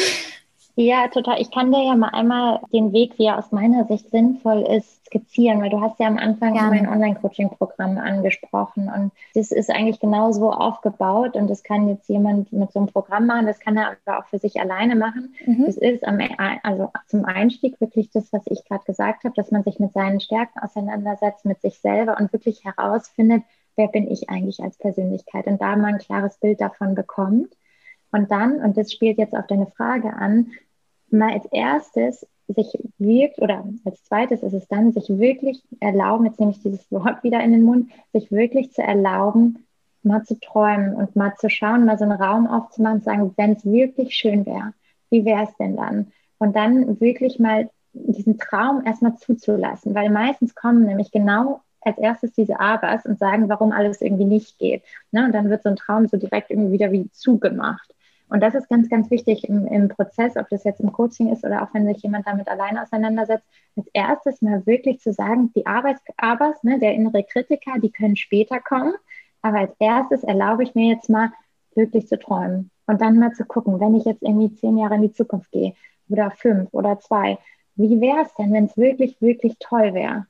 Ja, 0.77 1.07
total. 1.07 1.41
Ich 1.41 1.53
kann 1.53 1.71
dir 1.71 1.85
ja 1.85 1.95
mal 1.95 2.09
einmal 2.09 2.61
den 2.73 2.93
Weg, 2.93 3.17
wie 3.19 3.27
er 3.27 3.39
aus 3.39 3.53
meiner 3.53 3.85
Sicht 3.85 4.11
sinnvoll 4.11 4.63
ist, 4.63 5.07
skizzieren, 5.07 5.63
weil 5.63 5.71
du 5.71 5.81
hast 5.81 6.01
ja 6.01 6.09
am 6.09 6.19
Anfang 6.19 6.55
Gerne. 6.55 6.71
mein 6.71 6.89
Online-Coaching-Programm 6.89 7.99
angesprochen 7.99 8.91
und 8.95 9.13
das 9.35 9.53
ist 9.53 9.71
eigentlich 9.71 10.01
genau 10.01 10.33
so 10.33 10.51
aufgebaut 10.51 11.37
und 11.37 11.49
das 11.49 11.63
kann 11.63 11.89
jetzt 11.89 12.09
jemand 12.09 12.53
mit 12.53 12.73
so 12.73 12.81
einem 12.81 12.89
Programm 12.89 13.27
machen, 13.27 13.47
das 13.47 13.61
kann 13.61 13.77
er 13.77 13.97
aber 14.07 14.19
auch 14.19 14.27
für 14.27 14.39
sich 14.39 14.61
alleine 14.61 14.97
machen. 14.97 15.35
Mhm. 15.47 15.67
Das 15.67 15.77
ist 15.77 16.05
am, 16.05 16.19
also 16.65 16.91
zum 17.07 17.25
Einstieg 17.25 17.81
wirklich 17.81 18.11
das, 18.11 18.33
was 18.33 18.43
ich 18.47 18.65
gerade 18.65 18.85
gesagt 18.85 19.23
habe, 19.23 19.35
dass 19.37 19.53
man 19.53 19.63
sich 19.63 19.79
mit 19.79 19.93
seinen 19.93 20.19
Stärken 20.19 20.59
auseinandersetzt, 20.59 21.45
mit 21.45 21.61
sich 21.61 21.79
selber 21.79 22.17
und 22.19 22.33
wirklich 22.33 22.65
herausfindet, 22.65 23.45
wer 23.77 23.87
bin 23.89 24.11
ich 24.11 24.29
eigentlich 24.29 24.61
als 24.61 24.77
Persönlichkeit 24.79 25.47
und 25.47 25.61
da 25.61 25.77
mal 25.77 25.95
ein 25.95 25.99
klares 25.99 26.39
Bild 26.39 26.61
davon 26.61 26.97
bekommt. 26.97 27.55
Und 28.15 28.31
dann, 28.31 28.63
und 28.63 28.77
das 28.77 28.93
spielt 28.93 29.19
jetzt 29.19 29.35
auf 29.35 29.49
deine 29.49 29.67
Frage 29.67 30.15
an, 30.15 30.53
mal 31.11 31.33
als 31.33 31.47
erstes 31.47 32.25
sich 32.47 32.79
wirkt, 32.97 33.41
oder 33.41 33.65
als 33.85 34.05
zweites 34.05 34.45
ist 34.45 34.53
es 34.53 34.69
dann, 34.69 34.93
sich 34.93 35.09
wirklich 35.09 35.61
erlauben, 35.81 36.25
jetzt 36.25 36.39
nehme 36.39 36.53
ich 36.53 36.63
dieses 36.63 36.93
Wort 36.93 37.25
wieder 37.25 37.43
in 37.43 37.51
den 37.51 37.65
Mund, 37.65 37.91
sich 38.13 38.31
wirklich 38.31 38.73
zu 38.73 38.83
erlauben, 38.83 39.67
mal 40.05 40.23
zu 40.23 40.39
träumen 40.39 40.95
und 40.95 41.17
mal 41.17 41.35
zu 41.35 41.51
schauen, 41.51 41.87
mal 41.87 41.99
so 41.99 42.05
einen 42.05 42.21
Raum 42.21 42.47
aufzumachen 42.47 42.99
und 42.99 43.05
sagen, 43.05 43.35
wenn 43.37 43.55
es 43.55 43.65
wirklich 43.65 44.15
schön 44.15 44.47
wäre, 44.47 44.75
wie 45.11 45.25
wäre 45.25 45.43
es 45.43 45.57
denn 45.57 45.75
dann? 45.75 46.13
Und 46.39 46.55
dann 46.55 47.01
wirklich 47.01 47.41
mal 47.41 47.69
diesen 47.95 48.39
Traum 48.39 48.87
erstmal 48.87 49.17
zuzulassen, 49.17 49.93
weil 49.97 50.11
meistens 50.11 50.55
kommen 50.55 50.87
nämlich 50.87 51.11
genau 51.11 51.63
als 51.81 51.99
erstes 51.99 52.33
diese 52.33 52.61
Abers 52.61 53.07
und 53.07 53.19
sagen, 53.19 53.49
warum 53.49 53.73
alles 53.73 54.01
irgendwie 54.01 54.25
nicht 54.25 54.57
geht. 54.61 54.85
Ne? 55.11 55.25
Und 55.25 55.33
dann 55.33 55.51
wird 55.51 55.65
so 55.65 55.69
ein 55.69 55.77
Traum 55.77 56.07
so 56.07 56.17
direkt 56.17 56.53
irgendwie 56.53 56.71
wieder 56.71 56.93
wie 56.93 57.11
zugemacht. 57.11 57.94
Und 58.35 58.41
das 58.41 58.57
ist 58.57 58.69
ganz, 58.69 58.89
ganz 58.89 59.13
wichtig 59.13 59.49
im, 59.49 59.65
im 59.69 59.87
Prozess, 59.87 60.37
ob 60.37 60.49
das 60.49 60.65
jetzt 60.65 60.81
im 60.81 60.91
Coaching 60.91 61.33
ist 61.33 61.45
oder 61.45 61.63
auch 61.63 61.73
wenn 61.73 61.87
sich 61.87 62.03
jemand 62.03 62.27
damit 62.27 62.49
alleine 62.49 62.83
auseinandersetzt, 62.83 63.47
als 63.77 63.87
erstes 63.93 64.43
mal 64.43 64.67
wirklich 64.67 64.99
zu 64.99 65.13
sagen, 65.13 65.53
die 65.55 65.67
Arbeits 65.67 66.03
Abers, 66.17 66.61
ne, 66.65 66.81
der 66.81 66.95
innere 66.95 67.23
Kritiker, 67.23 67.79
die 67.81 67.93
können 67.93 68.17
später 68.17 68.59
kommen. 68.59 68.93
Aber 69.41 69.59
als 69.59 69.77
erstes 69.79 70.25
erlaube 70.25 70.65
ich 70.65 70.75
mir 70.75 70.89
jetzt 70.89 71.09
mal 71.09 71.31
wirklich 71.77 72.09
zu 72.09 72.19
träumen 72.19 72.73
und 72.89 73.01
dann 73.01 73.21
mal 73.21 73.33
zu 73.35 73.45
gucken, 73.45 73.79
wenn 73.79 73.95
ich 73.95 74.05
jetzt 74.05 74.25
irgendwie 74.25 74.53
zehn 74.57 74.79
Jahre 74.79 74.97
in 74.97 75.03
die 75.03 75.13
Zukunft 75.13 75.53
gehe 75.53 75.75
oder 76.09 76.33
fünf 76.33 76.75
oder 76.75 76.99
zwei, 76.99 77.39
wie 77.77 78.01
wäre 78.01 78.23
es 78.23 78.35
denn, 78.35 78.53
wenn 78.53 78.65
es 78.65 78.77
wirklich, 78.77 79.21
wirklich 79.21 79.59
toll 79.61 79.95
wäre? 79.95 80.27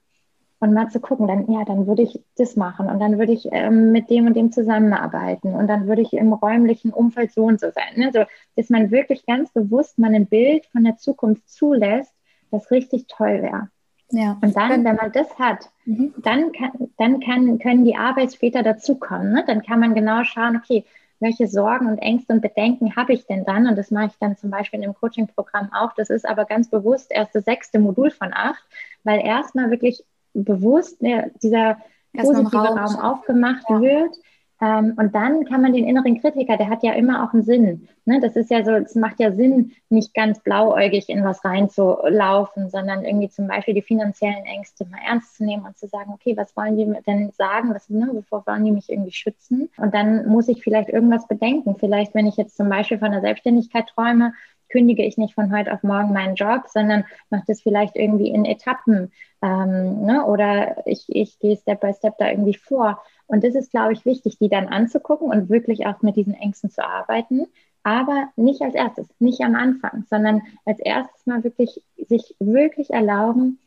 Und 0.64 0.72
mal 0.72 0.88
zu 0.88 0.98
gucken, 0.98 1.28
dann 1.28 1.50
ja, 1.50 1.64
dann 1.64 1.86
würde 1.86 2.02
ich 2.02 2.20
das 2.36 2.56
machen 2.56 2.88
und 2.88 2.98
dann 2.98 3.18
würde 3.18 3.32
ich 3.32 3.48
ähm, 3.52 3.92
mit 3.92 4.10
dem 4.10 4.26
und 4.26 4.34
dem 4.34 4.50
zusammenarbeiten 4.50 5.54
und 5.54 5.68
dann 5.68 5.86
würde 5.86 6.02
ich 6.02 6.12
im 6.14 6.32
räumlichen 6.32 6.92
Umfeld 6.92 7.32
so 7.32 7.44
und 7.44 7.60
so 7.60 7.70
sein. 7.70 7.96
Ne? 7.96 8.10
So, 8.12 8.24
dass 8.56 8.70
man 8.70 8.90
wirklich 8.90 9.26
ganz 9.26 9.52
bewusst 9.52 9.98
mal 9.98 10.14
ein 10.14 10.26
Bild 10.26 10.66
von 10.66 10.84
der 10.84 10.96
Zukunft 10.96 11.48
zulässt, 11.48 12.14
das 12.50 12.70
richtig 12.70 13.06
toll 13.06 13.42
wäre. 13.42 13.68
Ja. 14.10 14.38
Und 14.40 14.56
dann, 14.56 14.84
wenn 14.84 14.96
man 14.96 15.12
das 15.12 15.38
hat, 15.38 15.70
mhm. 15.84 16.14
dann, 16.18 16.52
kann, 16.52 16.72
dann 16.96 17.20
kann, 17.20 17.58
können 17.58 17.84
die 17.84 17.96
Arbeit 17.96 18.32
später 18.32 18.62
dazukommen. 18.62 19.32
Ne? 19.32 19.44
Dann 19.46 19.62
kann 19.62 19.80
man 19.80 19.94
genau 19.94 20.24
schauen, 20.24 20.56
okay, 20.56 20.84
welche 21.20 21.46
Sorgen 21.46 21.86
und 21.86 21.98
Ängste 21.98 22.32
und 22.32 22.40
Bedenken 22.40 22.96
habe 22.96 23.12
ich 23.12 23.26
denn 23.26 23.44
dann? 23.44 23.66
Und 23.66 23.76
das 23.76 23.90
mache 23.90 24.06
ich 24.06 24.18
dann 24.18 24.36
zum 24.36 24.50
Beispiel 24.50 24.82
im 24.82 24.94
Coaching-Programm 24.94 25.72
auch. 25.72 25.92
Das 25.94 26.10
ist 26.10 26.26
aber 26.26 26.44
ganz 26.44 26.68
bewusst 26.68 27.10
erst 27.10 27.34
das 27.34 27.44
sechste 27.44 27.78
Modul 27.78 28.10
von 28.10 28.32
acht, 28.32 28.62
weil 29.04 29.20
erstmal 29.24 29.70
wirklich 29.70 30.04
bewusst 30.34 31.00
ne, 31.02 31.30
dieser 31.42 31.78
positive 32.16 32.56
Raum, 32.56 32.78
Raum 32.78 32.96
aufgemacht 32.96 33.64
ja. 33.68 33.80
wird. 33.80 34.16
Ähm, 34.60 34.94
und 34.96 35.14
dann 35.14 35.44
kann 35.44 35.62
man 35.62 35.72
den 35.72 35.86
inneren 35.86 36.20
Kritiker, 36.20 36.56
der 36.56 36.68
hat 36.68 36.84
ja 36.84 36.92
immer 36.92 37.24
auch 37.24 37.32
einen 37.32 37.42
Sinn. 37.42 37.88
Ne? 38.04 38.20
Das 38.20 38.36
ist 38.36 38.50
ja 38.50 38.64
so, 38.64 38.72
es 38.72 38.94
macht 38.94 39.18
ja 39.18 39.32
Sinn, 39.32 39.72
nicht 39.88 40.14
ganz 40.14 40.40
blauäugig 40.40 41.08
in 41.08 41.24
was 41.24 41.44
reinzulaufen, 41.44 42.70
sondern 42.70 43.04
irgendwie 43.04 43.28
zum 43.28 43.48
Beispiel 43.48 43.74
die 43.74 43.82
finanziellen 43.82 44.44
Ängste 44.44 44.86
mal 44.86 45.00
ernst 45.04 45.36
zu 45.36 45.44
nehmen 45.44 45.66
und 45.66 45.76
zu 45.76 45.88
sagen, 45.88 46.12
okay, 46.14 46.36
was 46.36 46.56
wollen 46.56 46.76
die 46.76 47.02
denn 47.04 47.32
sagen, 47.32 47.74
was, 47.74 47.90
ne, 47.90 48.08
bevor 48.14 48.46
wollen 48.46 48.64
die 48.64 48.70
mich 48.70 48.88
irgendwie 48.88 49.12
schützen? 49.12 49.70
Und 49.76 49.92
dann 49.92 50.26
muss 50.28 50.48
ich 50.48 50.62
vielleicht 50.62 50.88
irgendwas 50.88 51.26
bedenken. 51.26 51.74
Vielleicht, 51.78 52.14
wenn 52.14 52.26
ich 52.26 52.36
jetzt 52.36 52.56
zum 52.56 52.68
Beispiel 52.68 52.98
von 52.98 53.10
der 53.10 53.22
Selbstständigkeit 53.22 53.88
träume, 53.88 54.34
kündige 54.74 55.04
ich 55.04 55.16
nicht 55.16 55.34
von 55.34 55.56
heute 55.56 55.72
auf 55.72 55.84
morgen 55.84 56.12
meinen 56.12 56.34
Job, 56.34 56.62
sondern 56.66 57.04
mache 57.30 57.44
das 57.46 57.62
vielleicht 57.62 57.94
irgendwie 57.94 58.28
in 58.28 58.44
Etappen 58.44 59.12
ähm, 59.40 60.04
ne? 60.04 60.24
oder 60.26 60.84
ich, 60.84 61.04
ich 61.08 61.38
gehe 61.38 61.56
Step 61.56 61.80
by 61.80 61.92
Step 61.92 62.18
da 62.18 62.28
irgendwie 62.28 62.56
vor. 62.56 63.00
Und 63.28 63.44
das 63.44 63.54
ist, 63.54 63.70
glaube 63.70 63.92
ich, 63.92 64.04
wichtig, 64.04 64.36
die 64.38 64.48
dann 64.48 64.66
anzugucken 64.66 65.30
und 65.30 65.48
wirklich 65.48 65.86
auch 65.86 66.02
mit 66.02 66.16
diesen 66.16 66.34
Ängsten 66.34 66.70
zu 66.70 66.84
arbeiten. 66.84 67.46
Aber 67.84 68.30
nicht 68.34 68.62
als 68.62 68.74
erstes, 68.74 69.06
nicht 69.20 69.42
am 69.42 69.54
Anfang, 69.54 70.04
sondern 70.10 70.42
als 70.64 70.80
erstes 70.80 71.24
mal 71.24 71.44
wirklich 71.44 71.80
sich 72.08 72.34
wirklich 72.40 72.90
erlauben, 72.90 73.60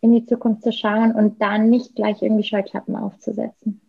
in 0.00 0.12
die 0.12 0.26
Zukunft 0.26 0.62
zu 0.62 0.70
schauen 0.72 1.10
und 1.10 1.42
dann 1.42 1.70
nicht 1.70 1.96
gleich 1.96 2.22
irgendwie 2.22 2.44
Scheuklappen 2.44 2.94
aufzusetzen. 2.94 3.80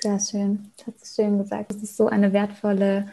Sehr 0.00 0.18
schön. 0.18 0.70
Das 0.78 0.86
hat 0.86 0.94
es 1.02 1.14
schön 1.16 1.36
gesagt. 1.36 1.70
Das 1.70 1.82
ist 1.82 1.98
so 1.98 2.06
eine 2.06 2.32
wertvolle, 2.32 3.08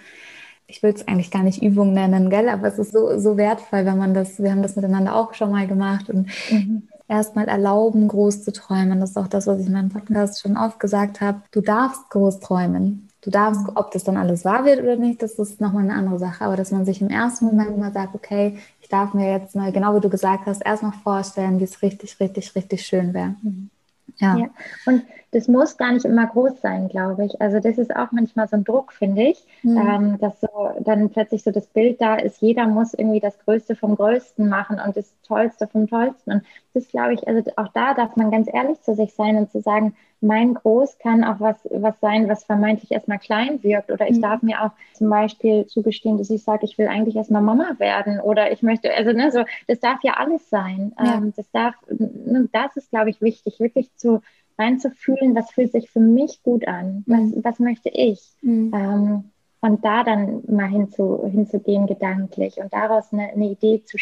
ich 0.69 0.83
will 0.83 0.93
es 0.93 1.07
eigentlich 1.07 1.31
gar 1.31 1.43
nicht 1.43 1.63
Übung 1.63 1.93
nennen, 1.93 2.29
gell? 2.29 2.47
aber 2.47 2.67
es 2.67 2.77
ist 2.77 2.91
so, 2.91 3.17
so 3.17 3.37
wertvoll, 3.37 3.85
wenn 3.85 3.97
man 3.97 4.13
das, 4.13 4.41
wir 4.41 4.51
haben 4.51 4.61
das 4.61 4.75
miteinander 4.75 5.15
auch 5.15 5.33
schon 5.33 5.49
mal 5.51 5.67
gemacht 5.67 6.09
und 6.09 6.27
mhm. 6.51 6.87
erstmal 7.07 7.47
erlauben, 7.47 8.07
groß 8.07 8.43
zu 8.43 8.53
träumen. 8.53 8.99
Das 8.99 9.11
ist 9.11 9.17
auch 9.17 9.27
das, 9.27 9.47
was 9.47 9.59
ich 9.59 9.65
in 9.65 9.73
meinem 9.73 9.89
Podcast 9.89 10.41
schon 10.41 10.57
oft 10.57 10.79
gesagt 10.79 11.21
habe. 11.21 11.41
Du 11.51 11.61
darfst 11.61 12.09
groß 12.11 12.39
träumen. 12.39 13.09
Du 13.21 13.31
darfst, 13.31 13.65
ob 13.75 13.91
das 13.91 14.03
dann 14.03 14.15
alles 14.15 14.45
wahr 14.45 14.63
wird 14.63 14.81
oder 14.81 14.95
nicht, 14.95 15.21
das 15.21 15.33
ist 15.33 15.59
nochmal 15.59 15.83
eine 15.83 15.95
andere 15.95 16.19
Sache. 16.19 16.45
Aber 16.45 16.55
dass 16.55 16.71
man 16.71 16.85
sich 16.85 17.01
im 17.01 17.09
ersten 17.09 17.45
Moment 17.45 17.77
mal 17.77 17.91
sagt, 17.91 18.13
okay, 18.15 18.59
ich 18.79 18.87
darf 18.89 19.13
mir 19.13 19.29
jetzt 19.29 19.55
mal, 19.55 19.71
genau 19.71 19.95
wie 19.95 20.01
du 20.01 20.09
gesagt 20.09 20.45
hast, 20.45 20.61
erstmal 20.63 20.93
vorstellen, 20.93 21.59
wie 21.59 21.65
es 21.65 21.81
richtig, 21.81 22.19
richtig, 22.19 22.55
richtig 22.55 22.85
schön 22.85 23.13
wäre. 23.13 23.35
Mhm. 23.41 23.71
Ja. 24.19 24.37
ja. 24.37 24.49
Und 24.85 25.03
das 25.31 25.47
muss 25.47 25.77
gar 25.77 25.91
nicht 25.91 26.05
immer 26.05 26.27
groß 26.27 26.59
sein, 26.61 26.89
glaube 26.89 27.25
ich. 27.25 27.39
Also 27.41 27.59
das 27.59 27.77
ist 27.77 27.95
auch 27.95 28.11
manchmal 28.11 28.47
so 28.47 28.55
ein 28.55 28.63
Druck, 28.63 28.91
finde 28.93 29.23
ich, 29.23 29.45
mhm. 29.61 29.77
ähm, 29.77 30.17
dass 30.19 30.41
so 30.41 30.47
dann 30.79 31.09
plötzlich 31.09 31.43
so 31.43 31.51
das 31.51 31.67
Bild 31.67 32.01
da 32.01 32.15
ist, 32.15 32.41
jeder 32.41 32.67
muss 32.67 32.93
irgendwie 32.93 33.19
das 33.19 33.37
Größte 33.39 33.75
vom 33.75 33.95
Größten 33.95 34.49
machen 34.49 34.79
und 34.83 34.97
das 34.97 35.13
Tollste 35.23 35.67
vom 35.67 35.87
Tollsten. 35.87 36.31
Und 36.31 36.43
das 36.73 36.87
glaube 36.87 37.13
ich, 37.13 37.27
also 37.27 37.43
auch 37.57 37.69
da 37.69 37.93
darf 37.93 38.15
man 38.15 38.31
ganz 38.31 38.47
ehrlich 38.51 38.81
zu 38.81 38.95
sich 38.95 39.13
sein 39.13 39.37
und 39.37 39.51
zu 39.51 39.61
sagen, 39.61 39.95
mein 40.21 40.53
Groß 40.53 40.97
kann 40.99 41.23
auch 41.23 41.39
was, 41.39 41.57
was 41.71 41.99
sein, 42.01 42.27
was 42.27 42.43
vermeintlich 42.43 42.91
erstmal 42.91 43.19
klein 43.19 43.63
wirkt. 43.63 43.91
Oder 43.91 44.09
ich 44.09 44.17
mhm. 44.17 44.21
darf 44.21 44.41
mir 44.41 44.63
auch 44.63 44.71
zum 44.93 45.09
Beispiel 45.09 45.65
zugestehen, 45.65 46.17
dass 46.17 46.29
ich 46.29 46.43
sage, 46.43 46.65
ich 46.65 46.77
will 46.77 46.87
eigentlich 46.87 47.15
erstmal 47.15 47.41
Mama 47.41 47.75
werden 47.77 48.19
oder 48.19 48.51
ich 48.51 48.61
möchte, 48.61 48.93
also 48.93 49.11
ne, 49.13 49.31
so, 49.31 49.43
das 49.67 49.79
darf 49.79 50.03
ja 50.03 50.13
alles 50.13 50.49
sein. 50.49 50.93
Ja. 50.99 51.15
Ähm, 51.15 51.33
das 51.35 51.49
darf, 51.51 51.75
ne, 51.89 52.49
das 52.51 52.75
ist, 52.75 52.89
glaube 52.89 53.09
ich, 53.09 53.21
wichtig, 53.21 53.59
wirklich 53.59 53.95
zu 53.95 54.21
reinzufühlen, 54.57 55.35
was 55.35 55.51
fühlt 55.51 55.71
sich 55.71 55.89
für 55.89 56.01
mich 56.01 56.43
gut 56.43 56.67
an, 56.67 57.03
was, 57.07 57.21
mhm. 57.21 57.43
was 57.43 57.59
möchte 57.59 57.89
ich. 57.89 58.21
Mhm. 58.41 58.73
Ähm, 58.73 59.23
und 59.61 59.83
da 59.83 60.03
dann 60.03 60.43
mal 60.47 60.69
hinzu, 60.69 61.25
hinzugehen 61.29 61.85
gedanklich 61.85 62.57
und 62.57 62.71
daraus 62.73 63.11
eine, 63.11 63.29
eine 63.29 63.49
Idee 63.49 63.83
zu, 63.83 63.97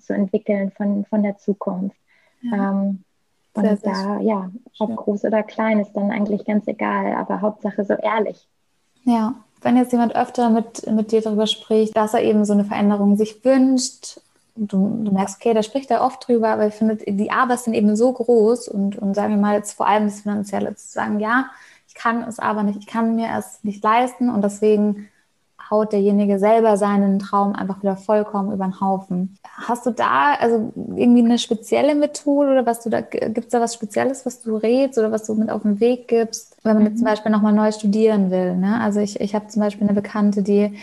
zu 0.00 0.14
entwickeln 0.14 0.70
von, 0.70 1.04
von 1.04 1.22
der 1.22 1.36
Zukunft. 1.36 1.96
Ja. 2.42 2.70
Ähm, 2.70 3.04
und 3.54 3.64
sehr, 3.64 3.76
sehr 3.76 3.92
da, 3.92 4.20
ja, 4.20 4.50
ob 4.78 4.88
schön. 4.88 4.96
groß 4.96 5.24
oder 5.24 5.42
klein 5.42 5.80
ist 5.80 5.92
dann 5.92 6.10
eigentlich 6.10 6.44
ganz 6.44 6.66
egal, 6.66 7.14
aber 7.14 7.40
Hauptsache 7.40 7.84
so 7.84 7.94
ehrlich. 7.94 8.48
Ja, 9.04 9.34
wenn 9.60 9.76
jetzt 9.76 9.92
jemand 9.92 10.16
öfter 10.16 10.50
mit, 10.50 10.86
mit 10.90 11.12
dir 11.12 11.20
darüber 11.20 11.46
spricht, 11.46 11.96
dass 11.96 12.14
er 12.14 12.22
eben 12.22 12.44
so 12.44 12.52
eine 12.52 12.64
Veränderung 12.64 13.16
sich 13.16 13.44
wünscht, 13.44 14.20
du, 14.56 15.02
du 15.04 15.12
merkst, 15.12 15.36
okay, 15.36 15.54
da 15.54 15.62
spricht 15.62 15.90
er 15.90 16.02
oft 16.02 16.26
drüber, 16.26 16.48
aber 16.48 16.66
ich 16.66 16.74
finde, 16.74 16.96
die 16.96 17.30
Arbeit 17.30 17.60
sind 17.60 17.74
eben 17.74 17.96
so 17.96 18.12
groß 18.12 18.68
und, 18.68 18.96
und 18.96 19.14
sagen 19.14 19.34
wir 19.34 19.40
mal 19.40 19.56
jetzt 19.56 19.72
vor 19.72 19.86
allem 19.86 20.04
das 20.04 20.20
Finanzielle 20.20 20.74
zu 20.74 20.88
sagen, 20.88 21.20
ja, 21.20 21.46
ich 21.88 21.94
kann 21.94 22.22
es 22.22 22.38
aber 22.38 22.62
nicht, 22.62 22.78
ich 22.78 22.86
kann 22.86 23.14
mir 23.14 23.28
es 23.36 23.62
nicht 23.62 23.82
leisten 23.82 24.30
und 24.30 24.42
deswegen 24.42 25.08
haut 25.72 25.92
derjenige 25.92 26.38
selber 26.38 26.76
seinen 26.76 27.18
Traum 27.18 27.54
einfach 27.54 27.82
wieder 27.82 27.96
vollkommen 27.96 28.52
über 28.52 28.64
den 28.64 28.80
Haufen. 28.80 29.38
Hast 29.56 29.86
du 29.86 29.90
da 29.90 30.34
also 30.38 30.72
irgendwie 30.76 31.24
eine 31.24 31.38
spezielle 31.38 31.94
Methode 31.94 32.52
oder 32.52 32.66
was 32.66 32.82
du 32.82 32.90
da, 32.90 33.00
gibt 33.00 33.38
es 33.38 33.48
da 33.48 33.60
was 33.60 33.74
Spezielles, 33.74 34.24
was 34.26 34.42
du 34.42 34.56
rätst 34.56 34.98
oder 34.98 35.10
was 35.10 35.24
du 35.24 35.34
mit 35.34 35.50
auf 35.50 35.62
den 35.62 35.80
Weg 35.80 36.08
gibst, 36.08 36.56
wenn 36.62 36.74
man 36.74 36.82
mhm. 36.82 36.88
jetzt 36.90 36.98
zum 36.98 37.06
Beispiel 37.06 37.32
nochmal 37.32 37.54
neu 37.54 37.72
studieren 37.72 38.30
will? 38.30 38.56
Ne? 38.56 38.80
Also 38.80 39.00
ich, 39.00 39.18
ich 39.20 39.34
habe 39.34 39.48
zum 39.48 39.62
Beispiel 39.62 39.88
eine 39.88 39.94
Bekannte, 39.94 40.42
die 40.42 40.76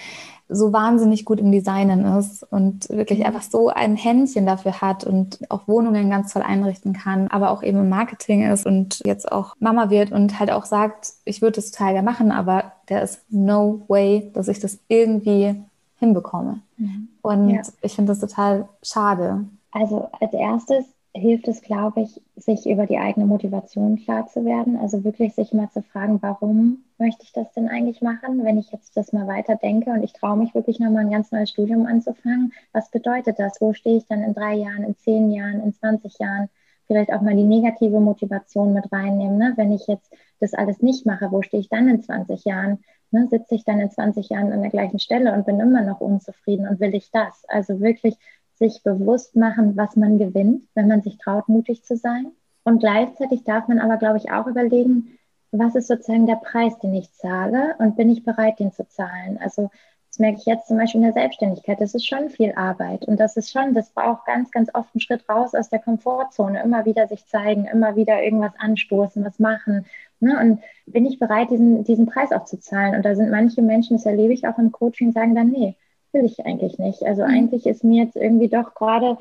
so 0.49 0.73
wahnsinnig 0.73 1.25
gut 1.25 1.39
im 1.39 1.51
Designen 1.51 2.03
ist 2.17 2.43
und 2.51 2.89
wirklich 2.89 3.19
mhm. 3.19 3.25
einfach 3.25 3.43
so 3.43 3.69
ein 3.69 3.95
Händchen 3.95 4.47
dafür 4.47 4.81
hat 4.81 5.03
und 5.03 5.39
auch 5.49 5.67
Wohnungen 5.67 6.09
ganz 6.09 6.33
toll 6.33 6.41
einrichten 6.41 6.93
kann, 6.93 7.27
aber 7.27 7.51
auch 7.51 7.61
eben 7.61 7.79
im 7.79 7.89
Marketing 7.89 8.49
ist 8.51 8.65
und 8.65 9.01
jetzt 9.05 9.31
auch 9.31 9.55
Mama 9.59 9.91
wird 9.91 10.11
und 10.11 10.39
halt 10.39 10.51
auch 10.51 10.65
sagt, 10.65 11.13
ich 11.23 11.41
würde 11.41 11.57
das 11.57 11.71
total 11.71 11.93
gerne 11.93 12.09
machen, 12.09 12.31
aber 12.31 12.73
there 12.87 13.01
is 13.01 13.21
no 13.29 13.81
way, 13.87 14.31
dass 14.33 14.47
ich 14.47 14.59
das 14.59 14.79
irgendwie 14.87 15.55
hinbekomme. 15.99 16.61
Mhm. 16.77 17.09
Und 17.21 17.49
ja. 17.51 17.61
ich 17.81 17.93
finde 17.93 18.11
das 18.11 18.19
total 18.19 18.67
schade. 18.81 19.45
Also 19.71 20.09
als 20.19 20.33
erstes 20.33 20.85
hilft 21.15 21.47
es, 21.47 21.61
glaube 21.61 22.01
ich, 22.01 22.21
sich 22.35 22.69
über 22.69 22.85
die 22.85 22.97
eigene 22.97 23.25
Motivation 23.25 23.97
klar 23.97 24.27
zu 24.27 24.45
werden. 24.45 24.77
Also 24.77 25.03
wirklich 25.03 25.33
sich 25.33 25.53
mal 25.53 25.69
zu 25.69 25.81
fragen, 25.81 26.21
warum 26.21 26.83
möchte 26.97 27.23
ich 27.23 27.33
das 27.33 27.51
denn 27.53 27.67
eigentlich 27.67 28.01
machen? 28.01 28.43
Wenn 28.43 28.57
ich 28.57 28.71
jetzt 28.71 28.95
das 28.95 29.11
mal 29.11 29.27
weiter 29.27 29.55
denke 29.55 29.89
und 29.91 30.03
ich 30.03 30.13
traue 30.13 30.37
mich 30.37 30.53
wirklich 30.53 30.79
nochmal 30.79 31.05
ein 31.05 31.11
ganz 31.11 31.31
neues 31.31 31.49
Studium 31.49 31.85
anzufangen, 31.87 32.53
was 32.73 32.91
bedeutet 32.91 33.39
das? 33.39 33.59
Wo 33.59 33.73
stehe 33.73 33.97
ich 33.97 34.05
dann 34.05 34.21
in 34.21 34.33
drei 34.33 34.55
Jahren, 34.55 34.83
in 34.83 34.95
zehn 34.97 35.31
Jahren, 35.31 35.61
in 35.61 35.73
20 35.73 36.19
Jahren? 36.19 36.49
Vielleicht 36.85 37.11
auch 37.13 37.21
mal 37.21 37.35
die 37.35 37.43
negative 37.43 37.99
Motivation 37.99 38.73
mit 38.73 38.91
reinnehmen. 38.91 39.37
Ne? 39.37 39.53
Wenn 39.55 39.71
ich 39.71 39.87
jetzt 39.87 40.11
das 40.39 40.53
alles 40.53 40.81
nicht 40.81 41.05
mache, 41.05 41.31
wo 41.31 41.41
stehe 41.41 41.61
ich 41.61 41.69
dann 41.69 41.87
in 41.87 42.01
20 42.01 42.45
Jahren? 42.45 42.79
Ne? 43.11 43.27
Sitze 43.29 43.55
ich 43.55 43.63
dann 43.63 43.79
in 43.79 43.89
20 43.91 44.29
Jahren 44.29 44.51
an 44.51 44.61
der 44.61 44.71
gleichen 44.71 44.99
Stelle 44.99 45.33
und 45.33 45.45
bin 45.45 45.59
immer 45.59 45.81
noch 45.81 46.01
unzufrieden 46.01 46.67
und 46.67 46.79
will 46.79 46.93
ich 46.95 47.11
das? 47.11 47.45
Also 47.47 47.79
wirklich 47.79 48.15
sich 48.59 48.83
bewusst 48.83 49.35
machen, 49.35 49.75
was 49.77 49.95
man 49.95 50.17
gewinnt, 50.17 50.63
wenn 50.75 50.87
man 50.87 51.01
sich 51.01 51.17
traut, 51.17 51.47
mutig 51.47 51.83
zu 51.83 51.95
sein. 51.95 52.31
Und 52.63 52.79
gleichzeitig 52.79 53.43
darf 53.43 53.67
man 53.67 53.79
aber, 53.79 53.97
glaube 53.97 54.17
ich, 54.17 54.31
auch 54.31 54.47
überlegen, 54.47 55.17
was 55.51 55.75
ist 55.75 55.87
sozusagen 55.87 56.27
der 56.27 56.35
Preis, 56.35 56.77
den 56.79 56.93
ich 56.93 57.11
zahle 57.13 57.75
und 57.79 57.95
bin 57.95 58.09
ich 58.09 58.23
bereit, 58.23 58.59
den 58.59 58.71
zu 58.71 58.87
zahlen? 58.87 59.39
Also 59.41 59.71
das 60.09 60.19
merke 60.19 60.39
ich 60.39 60.45
jetzt 60.45 60.67
zum 60.67 60.77
Beispiel 60.77 61.01
in 61.01 61.05
der 61.05 61.13
Selbstständigkeit. 61.13 61.79
Das 61.79 61.93
ist 61.93 62.07
schon 62.07 62.29
viel 62.29 62.53
Arbeit 62.53 63.05
und 63.05 63.19
das 63.19 63.37
ist 63.37 63.51
schon, 63.51 63.73
das 63.73 63.91
braucht 63.91 64.25
ganz, 64.25 64.51
ganz 64.51 64.69
oft 64.73 64.89
einen 64.93 65.01
Schritt 65.01 65.27
raus 65.29 65.53
aus 65.53 65.69
der 65.69 65.79
Komfortzone, 65.79 66.61
immer 66.63 66.85
wieder 66.85 67.07
sich 67.07 67.25
zeigen, 67.27 67.65
immer 67.65 67.95
wieder 67.95 68.21
irgendwas 68.23 68.53
anstoßen, 68.57 69.23
was 69.23 69.39
machen. 69.39 69.85
Ne? 70.19 70.37
Und 70.39 70.61
bin 70.85 71.05
ich 71.05 71.19
bereit, 71.19 71.51
diesen, 71.51 71.83
diesen 71.83 72.07
Preis 72.07 72.31
auch 72.31 72.45
zu 72.45 72.59
zahlen? 72.59 72.95
Und 72.95 73.03
da 73.03 73.15
sind 73.15 73.29
manche 73.29 73.61
Menschen, 73.61 73.97
das 73.97 74.05
erlebe 74.05 74.33
ich 74.33 74.47
auch 74.47 74.57
im 74.57 74.71
Coaching, 74.71 75.11
sagen 75.11 75.35
dann, 75.35 75.49
nee, 75.49 75.75
will 76.13 76.25
ich 76.25 76.45
eigentlich 76.45 76.77
nicht. 76.79 77.03
Also 77.03 77.23
mhm. 77.23 77.29
eigentlich 77.29 77.65
ist 77.65 77.83
mir 77.83 78.03
jetzt 78.03 78.15
irgendwie 78.15 78.49
doch 78.49 78.73
gerade 78.73 79.17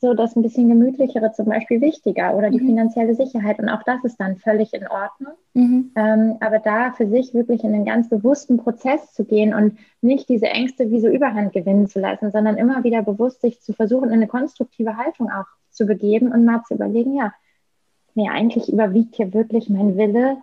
so 0.00 0.14
das 0.14 0.34
ein 0.34 0.42
bisschen 0.42 0.68
gemütlichere 0.68 1.32
zum 1.32 1.46
Beispiel 1.46 1.82
wichtiger 1.82 2.34
oder 2.34 2.48
die 2.48 2.60
mhm. 2.60 2.68
finanzielle 2.68 3.14
Sicherheit. 3.14 3.58
Und 3.58 3.68
auch 3.68 3.82
das 3.82 4.02
ist 4.02 4.18
dann 4.18 4.36
völlig 4.36 4.72
in 4.72 4.88
Ordnung. 4.88 5.34
Mhm. 5.52 5.90
Ähm, 5.94 6.36
aber 6.40 6.58
da 6.58 6.92
für 6.92 7.06
sich 7.06 7.34
wirklich 7.34 7.64
in 7.64 7.74
einen 7.74 7.84
ganz 7.84 8.08
bewussten 8.08 8.56
Prozess 8.56 9.12
zu 9.12 9.24
gehen 9.24 9.52
und 9.52 9.78
nicht 10.00 10.28
diese 10.30 10.46
Ängste 10.46 10.90
wie 10.90 11.00
so 11.00 11.08
Überhand 11.08 11.52
gewinnen 11.52 11.86
zu 11.86 12.00
lassen, 12.00 12.30
sondern 12.30 12.56
immer 12.56 12.82
wieder 12.82 13.02
bewusst 13.02 13.42
sich 13.42 13.60
zu 13.60 13.74
versuchen, 13.74 14.08
in 14.08 14.14
eine 14.14 14.26
konstruktive 14.26 14.96
Haltung 14.96 15.30
auch 15.30 15.46
zu 15.70 15.84
begeben 15.84 16.32
und 16.32 16.46
mal 16.46 16.62
zu 16.66 16.74
überlegen, 16.74 17.14
ja, 17.14 17.34
nee, 18.14 18.28
eigentlich 18.30 18.72
überwiegt 18.72 19.16
hier 19.16 19.34
wirklich 19.34 19.68
mein 19.68 19.98
Wille, 19.98 20.38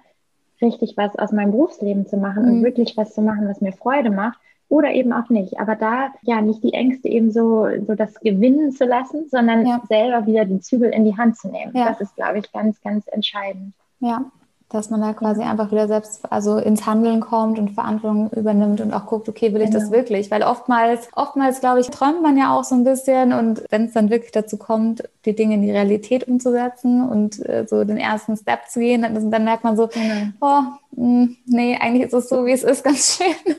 richtig 0.61 0.97
was 0.97 1.15
aus 1.17 1.31
meinem 1.31 1.51
Berufsleben 1.51 2.05
zu 2.05 2.17
machen 2.17 2.43
und 2.43 2.59
mhm. 2.59 2.63
wirklich 2.63 2.95
was 2.95 3.13
zu 3.13 3.21
machen, 3.21 3.47
was 3.47 3.61
mir 3.61 3.73
Freude 3.73 4.11
macht 4.11 4.39
oder 4.69 4.91
eben 4.91 5.13
auch 5.13 5.29
nicht. 5.29 5.59
Aber 5.59 5.75
da 5.75 6.09
ja 6.23 6.41
nicht 6.41 6.63
die 6.63 6.73
Ängste 6.73 7.07
eben 7.07 7.31
so, 7.31 7.67
so 7.85 7.95
das 7.95 8.13
gewinnen 8.15 8.71
zu 8.71 8.85
lassen, 8.85 9.27
sondern 9.29 9.65
ja. 9.65 9.81
selber 9.87 10.25
wieder 10.25 10.45
den 10.45 10.61
Zügel 10.61 10.89
in 10.89 11.05
die 11.05 11.17
Hand 11.17 11.37
zu 11.37 11.49
nehmen. 11.49 11.71
Ja. 11.75 11.89
Das 11.89 12.01
ist, 12.01 12.15
glaube 12.15 12.39
ich, 12.39 12.51
ganz, 12.51 12.81
ganz 12.81 13.05
entscheidend. 13.07 13.73
Ja, 13.99 14.25
dass 14.69 14.89
man 14.89 14.99
da 14.99 15.13
quasi 15.13 15.41
einfach 15.41 15.71
wieder 15.71 15.87
selbst 15.87 16.29
also 16.29 16.57
ins 16.57 16.85
Handeln 16.85 17.21
kommt 17.21 17.57
und 17.57 17.71
Verantwortung 17.71 18.29
übernimmt 18.31 18.81
und 18.81 18.93
auch 18.93 19.05
guckt, 19.05 19.29
okay, 19.29 19.53
will 19.53 19.61
ich 19.61 19.71
genau. 19.71 19.79
das 19.79 19.91
wirklich? 19.91 20.29
Weil 20.29 20.43
oftmals, 20.43 21.07
oftmals 21.15 21.61
glaube 21.61 21.79
ich, 21.79 21.87
träumt 21.87 22.21
man 22.21 22.37
ja 22.37 22.53
auch 22.53 22.65
so 22.65 22.75
ein 22.75 22.83
bisschen 22.83 23.31
und 23.31 23.63
wenn 23.69 23.85
es 23.85 23.93
dann 23.93 24.09
wirklich 24.09 24.33
dazu 24.33 24.57
kommt, 24.57 25.03
die 25.23 25.35
Dinge 25.35 25.55
in 25.55 25.61
die 25.61 25.71
Realität 25.71 26.27
umzusetzen 26.27 27.07
und 27.07 27.39
äh, 27.47 27.65
so 27.65 27.85
den 27.85 27.97
ersten 27.97 28.35
Step 28.35 28.67
zu 28.67 28.81
gehen, 28.81 29.03
dann, 29.03 29.31
dann 29.31 29.43
merkt 29.45 29.63
man 29.63 29.77
so, 29.77 29.87
genau. 29.87 30.31
oh, 30.41 30.61
mh, 30.91 31.27
hm, 31.27 31.37
nee, 31.45 31.77
eigentlich 31.79 32.07
ist 32.07 32.13
es 32.13 32.27
so, 32.27 32.45
wie 32.45 32.51
es 32.51 32.63
ist, 32.63 32.83
ganz 32.83 33.17
schön. 33.17 33.55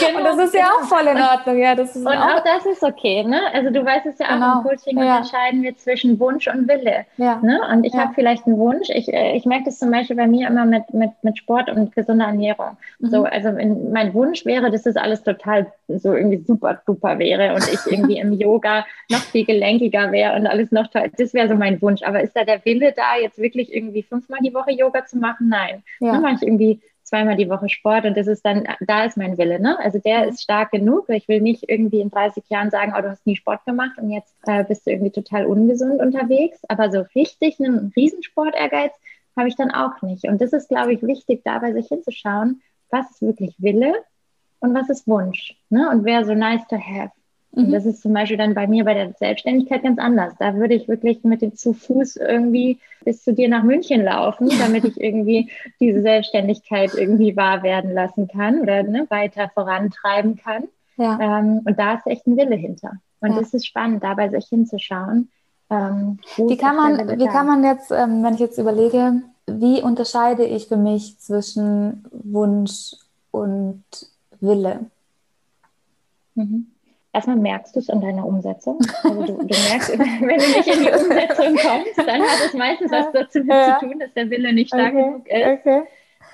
Genau, 0.00 0.18
und 0.18 0.24
das 0.24 0.38
ist 0.38 0.54
ja 0.54 0.66
auch 0.66 0.84
voll 0.84 1.06
in 1.06 1.20
Ordnung, 1.20 1.58
ja. 1.58 1.74
Das 1.74 1.94
ist 1.94 2.04
und 2.04 2.08
auch, 2.08 2.36
auch, 2.36 2.44
das 2.44 2.66
ist 2.66 2.82
okay, 2.82 3.24
ne? 3.24 3.40
Also 3.52 3.70
du 3.70 3.84
weißt 3.84 4.06
es 4.06 4.18
ja 4.18 4.34
genau. 4.34 4.52
auch, 4.52 4.56
im 4.58 4.70
Coaching 4.70 4.98
ja. 4.98 5.18
unterscheiden 5.18 5.62
wir 5.62 5.76
zwischen 5.76 6.18
Wunsch 6.18 6.46
und 6.48 6.68
Wille. 6.68 7.06
Ja. 7.16 7.40
Ne? 7.42 7.60
Und 7.70 7.84
ich 7.84 7.92
ja. 7.92 8.00
habe 8.00 8.14
vielleicht 8.14 8.46
einen 8.46 8.58
Wunsch. 8.58 8.88
Ich, 8.90 9.12
äh, 9.12 9.36
ich 9.36 9.44
merke 9.44 9.66
das 9.66 9.78
zum 9.78 9.90
Beispiel 9.90 10.16
bei 10.16 10.26
mir 10.26 10.48
immer 10.48 10.64
mit, 10.64 10.92
mit, 10.92 11.10
mit 11.22 11.38
Sport 11.38 11.70
und 11.70 11.94
gesunder 11.94 12.26
Ernährung. 12.26 12.76
Mhm. 12.98 13.06
So, 13.06 13.24
also 13.24 13.48
in, 13.50 13.92
mein 13.92 14.14
Wunsch 14.14 14.44
wäre, 14.44 14.70
dass 14.70 14.82
das 14.82 14.96
alles 14.96 15.22
total 15.22 15.72
so 15.88 16.14
irgendwie 16.14 16.42
super 16.44 16.80
duper 16.86 17.18
wäre 17.18 17.54
und 17.54 17.68
ich 17.68 17.80
irgendwie 17.90 18.18
im 18.18 18.32
Yoga 18.32 18.84
noch 19.10 19.20
viel 19.20 19.44
gelenkiger 19.44 20.12
wäre 20.12 20.36
und 20.36 20.46
alles 20.46 20.72
noch 20.72 20.88
toll. 20.88 21.10
Das 21.16 21.34
wäre 21.34 21.48
so 21.48 21.54
mein 21.54 21.80
Wunsch. 21.82 22.02
Aber 22.02 22.22
ist 22.22 22.36
da 22.36 22.44
der 22.44 22.64
Wille 22.64 22.92
da, 22.92 23.16
jetzt 23.20 23.38
wirklich 23.38 23.72
irgendwie 23.74 24.02
fünfmal 24.02 24.40
die 24.42 24.54
Woche 24.54 24.72
Yoga 24.72 25.04
zu 25.06 25.18
machen? 25.18 25.48
Nein. 25.48 25.82
Ja. 26.00 26.12
Ne? 26.12 26.20
Mache 26.20 26.34
ich 26.36 26.42
irgendwie 26.42 26.80
zweimal 27.04 27.36
die 27.36 27.48
Woche 27.48 27.68
Sport 27.68 28.06
und 28.06 28.16
das 28.16 28.26
ist 28.26 28.44
dann, 28.44 28.66
da 28.80 29.04
ist 29.04 29.16
mein 29.16 29.38
Wille, 29.38 29.60
ne? 29.60 29.78
Also 29.78 29.98
der 29.98 30.26
ist 30.26 30.42
stark 30.42 30.72
genug. 30.72 31.08
Ich 31.08 31.28
will 31.28 31.40
nicht 31.40 31.68
irgendwie 31.68 32.00
in 32.00 32.10
30 32.10 32.44
Jahren 32.48 32.70
sagen, 32.70 32.94
oh, 32.96 33.00
du 33.00 33.10
hast 33.10 33.26
nie 33.26 33.36
Sport 33.36 33.64
gemacht 33.64 33.98
und 33.98 34.10
jetzt 34.10 34.34
äh, 34.46 34.64
bist 34.64 34.86
du 34.86 34.90
irgendwie 34.90 35.12
total 35.12 35.46
ungesund 35.46 36.00
unterwegs. 36.00 36.60
Aber 36.68 36.90
so 36.90 37.04
richtig 37.14 37.60
einen 37.60 37.92
Riesensport-Ehrgeiz 37.94 38.92
habe 39.36 39.48
ich 39.48 39.56
dann 39.56 39.70
auch 39.70 40.02
nicht. 40.02 40.24
Und 40.24 40.40
das 40.40 40.52
ist, 40.52 40.68
glaube 40.68 40.92
ich, 40.92 41.02
wichtig, 41.02 41.42
da 41.44 41.58
bei 41.58 41.72
sich 41.72 41.88
hinzuschauen, 41.88 42.62
was 42.90 43.10
ist 43.10 43.22
wirklich 43.22 43.54
Wille 43.58 43.94
und 44.60 44.74
was 44.74 44.88
ist 44.88 45.06
Wunsch. 45.06 45.56
Ne? 45.68 45.90
Und 45.90 46.04
wer 46.04 46.24
so 46.24 46.34
nice 46.34 46.66
to 46.68 46.76
have. 46.76 47.10
Und 47.54 47.68
mhm. 47.68 47.72
das 47.72 47.86
ist 47.86 48.02
zum 48.02 48.12
Beispiel 48.12 48.36
dann 48.36 48.54
bei 48.54 48.66
mir 48.66 48.84
bei 48.84 48.94
der 48.94 49.12
Selbstständigkeit 49.12 49.84
ganz 49.84 49.98
anders. 49.98 50.34
Da 50.40 50.56
würde 50.56 50.74
ich 50.74 50.88
wirklich 50.88 51.22
mit 51.22 51.40
dem 51.40 51.54
zu 51.54 51.72
Fuß 51.72 52.16
irgendwie 52.16 52.80
bis 53.04 53.22
zu 53.22 53.32
dir 53.32 53.48
nach 53.48 53.62
München 53.62 54.02
laufen, 54.02 54.48
damit 54.58 54.84
ich 54.84 55.00
irgendwie 55.00 55.50
diese 55.78 56.02
Selbstständigkeit 56.02 56.94
irgendwie 56.94 57.36
wahr 57.36 57.62
werden 57.62 57.92
lassen 57.92 58.26
kann 58.26 58.60
oder 58.60 58.82
ne, 58.82 59.06
weiter 59.08 59.50
vorantreiben 59.54 60.36
kann. 60.36 60.64
Ja. 60.96 61.18
Ähm, 61.20 61.60
und 61.64 61.78
da 61.78 61.94
ist 61.94 62.06
echt 62.06 62.26
ein 62.26 62.36
Wille 62.36 62.56
hinter. 62.56 62.98
Und 63.20 63.30
ja. 63.30 63.38
das 63.38 63.54
ist 63.54 63.66
spannend, 63.66 64.02
da 64.02 64.14
bei 64.14 64.28
sich 64.28 64.46
hinzuschauen. 64.46 65.30
Ähm, 65.70 66.18
wie 66.36 66.56
kann 66.56 66.76
man, 66.76 67.18
wie 67.18 67.26
kann 67.26 67.46
man 67.46 67.62
jetzt, 67.62 67.90
ähm, 67.92 68.22
wenn 68.24 68.34
ich 68.34 68.40
jetzt 68.40 68.58
überlege, 68.58 69.22
wie 69.46 69.80
unterscheide 69.80 70.44
ich 70.44 70.66
für 70.66 70.76
mich 70.76 71.18
zwischen 71.20 72.04
Wunsch 72.10 72.96
und 73.30 73.84
Wille? 74.40 74.86
Mhm. 76.34 76.73
Erstmal 77.14 77.36
merkst 77.36 77.76
du 77.76 77.78
es 77.78 77.88
an 77.88 78.00
deiner 78.00 78.26
Umsetzung. 78.26 78.80
Also 79.04 79.22
du, 79.24 79.44
du, 79.44 79.54
merkst, 79.70 79.90
wenn 79.98 80.28
du 80.28 80.34
nicht 80.34 80.66
in 80.66 80.82
die 80.82 80.90
Umsetzung 80.90 81.54
kommst, 81.54 81.96
dann 81.98 82.20
hat 82.20 82.38
es 82.44 82.54
meistens 82.54 82.90
was 82.90 83.12
dazu 83.12 83.38
ja. 83.44 83.78
zu 83.78 83.86
tun, 83.86 84.00
dass 84.00 84.12
der 84.14 84.28
Wille 84.30 84.52
nicht 84.52 84.68
stark 84.68 84.92
okay. 84.92 85.04
genug 85.04 85.28
ist. 85.28 85.60
Okay. 85.60 85.82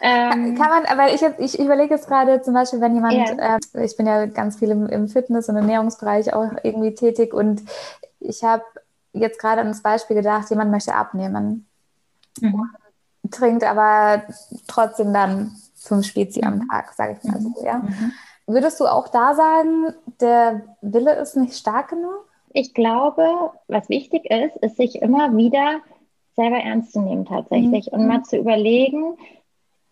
Ähm, 0.02 0.56
kann 0.56 0.70
man, 0.70 0.98
weil 0.98 1.14
ich, 1.14 1.22
ich 1.38 1.60
überlege 1.60 1.94
jetzt 1.94 2.08
gerade 2.08 2.40
zum 2.40 2.54
Beispiel, 2.54 2.80
wenn 2.80 2.94
jemand, 2.94 3.12
ja. 3.12 3.58
äh, 3.74 3.84
ich 3.84 3.94
bin 3.98 4.06
ja 4.06 4.24
ganz 4.24 4.58
viel 4.58 4.70
im, 4.70 4.86
im 4.86 5.08
Fitness- 5.08 5.50
und 5.50 5.56
Ernährungsbereich 5.56 6.32
auch 6.32 6.50
irgendwie 6.62 6.94
tätig 6.94 7.34
und 7.34 7.62
ich 8.18 8.42
habe 8.42 8.64
jetzt 9.12 9.38
gerade 9.38 9.60
an 9.60 9.68
das 9.68 9.82
Beispiel 9.82 10.16
gedacht, 10.16 10.48
jemand 10.48 10.70
möchte 10.70 10.94
abnehmen, 10.94 11.66
mhm. 12.40 12.70
trinkt 13.30 13.64
aber 13.64 14.22
trotzdem 14.66 15.12
dann 15.12 15.54
fünf 15.76 16.06
Spezi 16.06 16.42
am 16.42 16.60
mhm. 16.60 16.68
Tag, 16.70 16.94
sage 16.94 17.18
ich 17.18 17.30
mal 17.30 17.38
so, 17.38 17.52
ja. 17.62 17.78
Mhm. 17.80 18.12
Würdest 18.52 18.80
du 18.80 18.86
auch 18.86 19.08
da 19.08 19.34
sagen, 19.34 19.94
der 20.20 20.62
Wille 20.80 21.14
ist 21.14 21.36
nicht 21.36 21.54
stark 21.54 21.90
genug? 21.90 22.26
Ich 22.52 22.74
glaube, 22.74 23.52
was 23.68 23.88
wichtig 23.88 24.28
ist, 24.28 24.56
ist 24.56 24.76
sich 24.76 25.00
immer 25.00 25.36
wieder 25.36 25.80
selber 26.34 26.56
ernst 26.56 26.92
zu 26.92 27.00
nehmen 27.00 27.26
tatsächlich 27.26 27.92
mhm. 27.92 27.98
und 27.98 28.06
mal 28.08 28.22
zu 28.24 28.36
überlegen, 28.38 29.16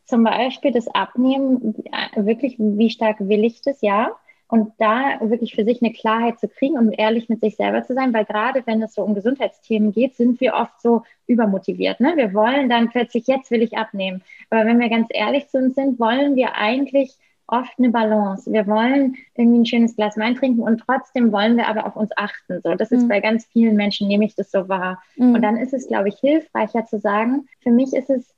zum 0.07 0.25
Beispiel 0.25 0.73
das 0.73 0.89
Abnehmen, 0.89 1.75
äh, 1.85 2.25
wirklich, 2.25 2.57
wie 2.59 2.91
stark 2.91 3.17
will 3.21 3.45
ich 3.45 3.61
das, 3.61 3.81
ja? 3.81 4.11
Und 4.49 4.73
da 4.79 5.21
wirklich 5.21 5.55
für 5.55 5.65
sich 5.65 5.83
eine 5.83 5.93
Klarheit 5.93 6.41
zu 6.41 6.49
kriegen 6.49 6.79
und 6.79 6.93
ehrlich 6.93 7.29
mit 7.29 7.41
sich 7.41 7.57
selber 7.57 7.85
zu 7.85 7.95
sein, 7.95 8.15
weil 8.15 8.25
gerade 8.25 8.63
wenn 8.67 8.83
es 8.83 8.95
so 8.95 9.03
um 9.03 9.15
Gesundheitsthemen 9.15 9.93
geht, 9.93 10.17
sind 10.17 10.41
wir 10.41 10.55
oft 10.55 10.81
so 10.81 11.03
übermotiviert. 11.27 12.01
Ne? 12.01 12.15
Wir 12.17 12.33
wollen 12.33 12.71
dann 12.71 12.89
plötzlich, 12.89 13.27
jetzt 13.27 13.51
will 13.51 13.61
ich 13.61 13.77
abnehmen. 13.77 14.23
Aber 14.49 14.65
wenn 14.65 14.81
wir 14.81 14.89
ganz 14.89 15.09
ehrlich 15.11 15.49
zu 15.49 15.59
uns 15.59 15.75
sind, 15.75 16.01
wollen 16.01 16.35
wir 16.35 16.55
eigentlich 16.55 17.19
oft 17.49 17.79
eine 17.79 17.91
Balance. 17.91 18.51
Wir 18.53 18.67
wollen 18.67 19.17
irgendwie 19.35 19.61
ein 19.61 19.67
schönes 19.67 19.97
Glas 19.97 20.17
Wein 20.17 20.37
trinken 20.37 20.63
und 20.63 20.79
trotzdem 20.79 21.33
wollen 21.33 21.57
wir 21.57 21.67
aber 21.67 21.87
auf 21.87 21.97
uns 21.97 22.11
achten. 22.17 22.61
So, 22.63 22.75
das 22.75 22.93
ist 22.93 23.05
mhm. 23.05 23.09
bei 23.09 23.21
ganz 23.21 23.47
vielen 23.47 23.77
Menschen, 23.77 24.07
nehme 24.07 24.25
ich 24.25 24.35
das 24.35 24.51
so 24.51 24.69
wahr. 24.69 25.03
Mhm. 25.17 25.35
Und 25.35 25.43
dann 25.43 25.57
ist 25.57 25.75
es, 25.75 25.89
glaube 25.89 26.09
ich, 26.09 26.19
hilfreicher 26.19 26.87
zu 26.87 26.99
sagen, 26.99 27.49
für 27.61 27.71
mich 27.71 27.93
ist 27.95 28.11
es 28.11 28.35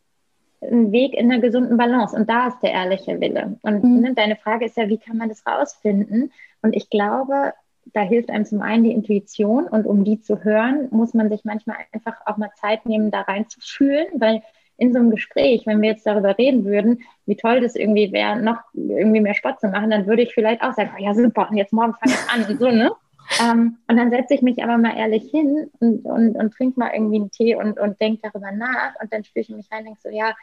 ein 0.62 0.92
Weg 0.92 1.14
in 1.14 1.30
einer 1.30 1.40
gesunden 1.40 1.76
Balance 1.76 2.14
und 2.14 2.28
da 2.28 2.48
ist 2.48 2.60
der 2.62 2.72
ehrliche 2.72 3.20
Wille. 3.20 3.58
Und 3.62 3.82
mhm. 3.82 4.00
ne, 4.00 4.14
deine 4.14 4.36
Frage 4.36 4.66
ist 4.66 4.76
ja, 4.76 4.88
wie 4.88 4.98
kann 4.98 5.16
man 5.16 5.28
das 5.28 5.46
rausfinden? 5.46 6.32
Und 6.62 6.76
ich 6.76 6.90
glaube, 6.90 7.54
da 7.92 8.02
hilft 8.02 8.30
einem 8.30 8.44
zum 8.44 8.62
einen 8.62 8.84
die 8.84 8.92
Intuition 8.92 9.66
und 9.66 9.86
um 9.86 10.04
die 10.04 10.20
zu 10.20 10.44
hören, 10.44 10.88
muss 10.90 11.14
man 11.14 11.28
sich 11.30 11.44
manchmal 11.44 11.78
einfach 11.92 12.14
auch 12.26 12.36
mal 12.36 12.50
Zeit 12.60 12.86
nehmen, 12.86 13.10
da 13.10 13.22
reinzufühlen, 13.22 14.06
weil 14.14 14.42
in 14.80 14.94
so 14.94 14.98
einem 14.98 15.10
Gespräch, 15.10 15.66
wenn 15.66 15.82
wir 15.82 15.90
jetzt 15.90 16.06
darüber 16.06 16.38
reden 16.38 16.64
würden, 16.64 17.02
wie 17.26 17.36
toll 17.36 17.60
das 17.60 17.76
irgendwie 17.76 18.12
wäre, 18.12 18.40
noch 18.40 18.56
irgendwie 18.72 19.20
mehr 19.20 19.34
Sport 19.34 19.60
zu 19.60 19.68
machen, 19.68 19.90
dann 19.90 20.06
würde 20.06 20.22
ich 20.22 20.32
vielleicht 20.32 20.62
auch 20.62 20.72
sagen, 20.72 20.92
oh 20.98 21.02
ja 21.02 21.14
super, 21.14 21.48
und 21.50 21.58
jetzt 21.58 21.74
morgen 21.74 21.94
fange 21.94 22.14
ich 22.14 22.32
an 22.32 22.50
und 22.50 22.58
so, 22.58 22.70
ne? 22.70 22.90
Ähm, 23.40 23.78
und 23.86 23.96
dann 23.96 24.10
setze 24.10 24.34
ich 24.34 24.42
mich 24.42 24.60
aber 24.60 24.76
mal 24.76 24.96
ehrlich 24.96 25.30
hin 25.30 25.70
und, 25.78 26.04
und, 26.04 26.34
und 26.34 26.50
trinke 26.52 26.80
mal 26.80 26.90
irgendwie 26.92 27.20
einen 27.20 27.30
Tee 27.30 27.54
und, 27.54 27.78
und 27.78 28.00
denke 28.00 28.22
darüber 28.24 28.50
nach 28.50 28.94
und 29.00 29.12
dann 29.12 29.22
spüre 29.22 29.42
ich 29.42 29.50
mich 29.50 29.70
rein 29.70 29.80
und 29.80 29.84
denke 29.84 30.00
so, 30.02 30.08
ja, 30.08 30.34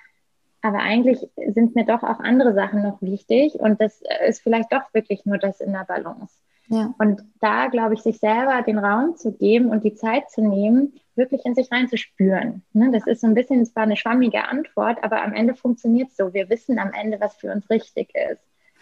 aber 0.62 0.78
eigentlich 0.78 1.28
sind 1.48 1.76
mir 1.76 1.84
doch 1.84 2.02
auch 2.04 2.22
andere 2.22 2.54
Sachen 2.54 2.84
noch 2.84 3.02
wichtig 3.02 3.56
und 3.56 3.82
das 3.82 4.02
ist 4.26 4.42
vielleicht 4.42 4.72
doch 4.72 4.94
wirklich 4.94 5.26
nur 5.26 5.38
das 5.38 5.60
in 5.60 5.74
der 5.74 5.84
Balance. 5.84 6.34
Ja. 6.70 6.94
Und 6.98 7.22
da, 7.40 7.68
glaube 7.68 7.94
ich, 7.94 8.02
sich 8.02 8.20
selber 8.20 8.62
den 8.62 8.78
Raum 8.78 9.16
zu 9.16 9.32
geben 9.32 9.70
und 9.70 9.84
die 9.84 9.96
Zeit 9.96 10.30
zu 10.30 10.42
nehmen, 10.42 10.94
wirklich 11.16 11.46
in 11.46 11.56
sich 11.56 11.72
reinzuspüren. 11.72 12.64
Ne? 12.74 12.92
Das 12.92 13.08
ist 13.08 13.22
so 13.22 13.28
ein 13.28 13.34
bisschen 13.34 13.66
zwar 13.66 13.84
eine 13.84 13.98
schwammige 13.98 14.44
Antwort, 14.44 15.04
aber 15.04 15.24
am 15.24 15.34
Ende 15.34 15.56
funktioniert 15.56 16.10
es 16.10 16.18
so. 16.18 16.34
Wir 16.34 16.50
wissen 16.50 16.78
am 16.80 16.92
Ende, 16.94 17.20
was 17.20 17.36
für 17.36 17.52
uns 17.52 17.70
richtig 17.70 18.14
ist. 18.14 18.42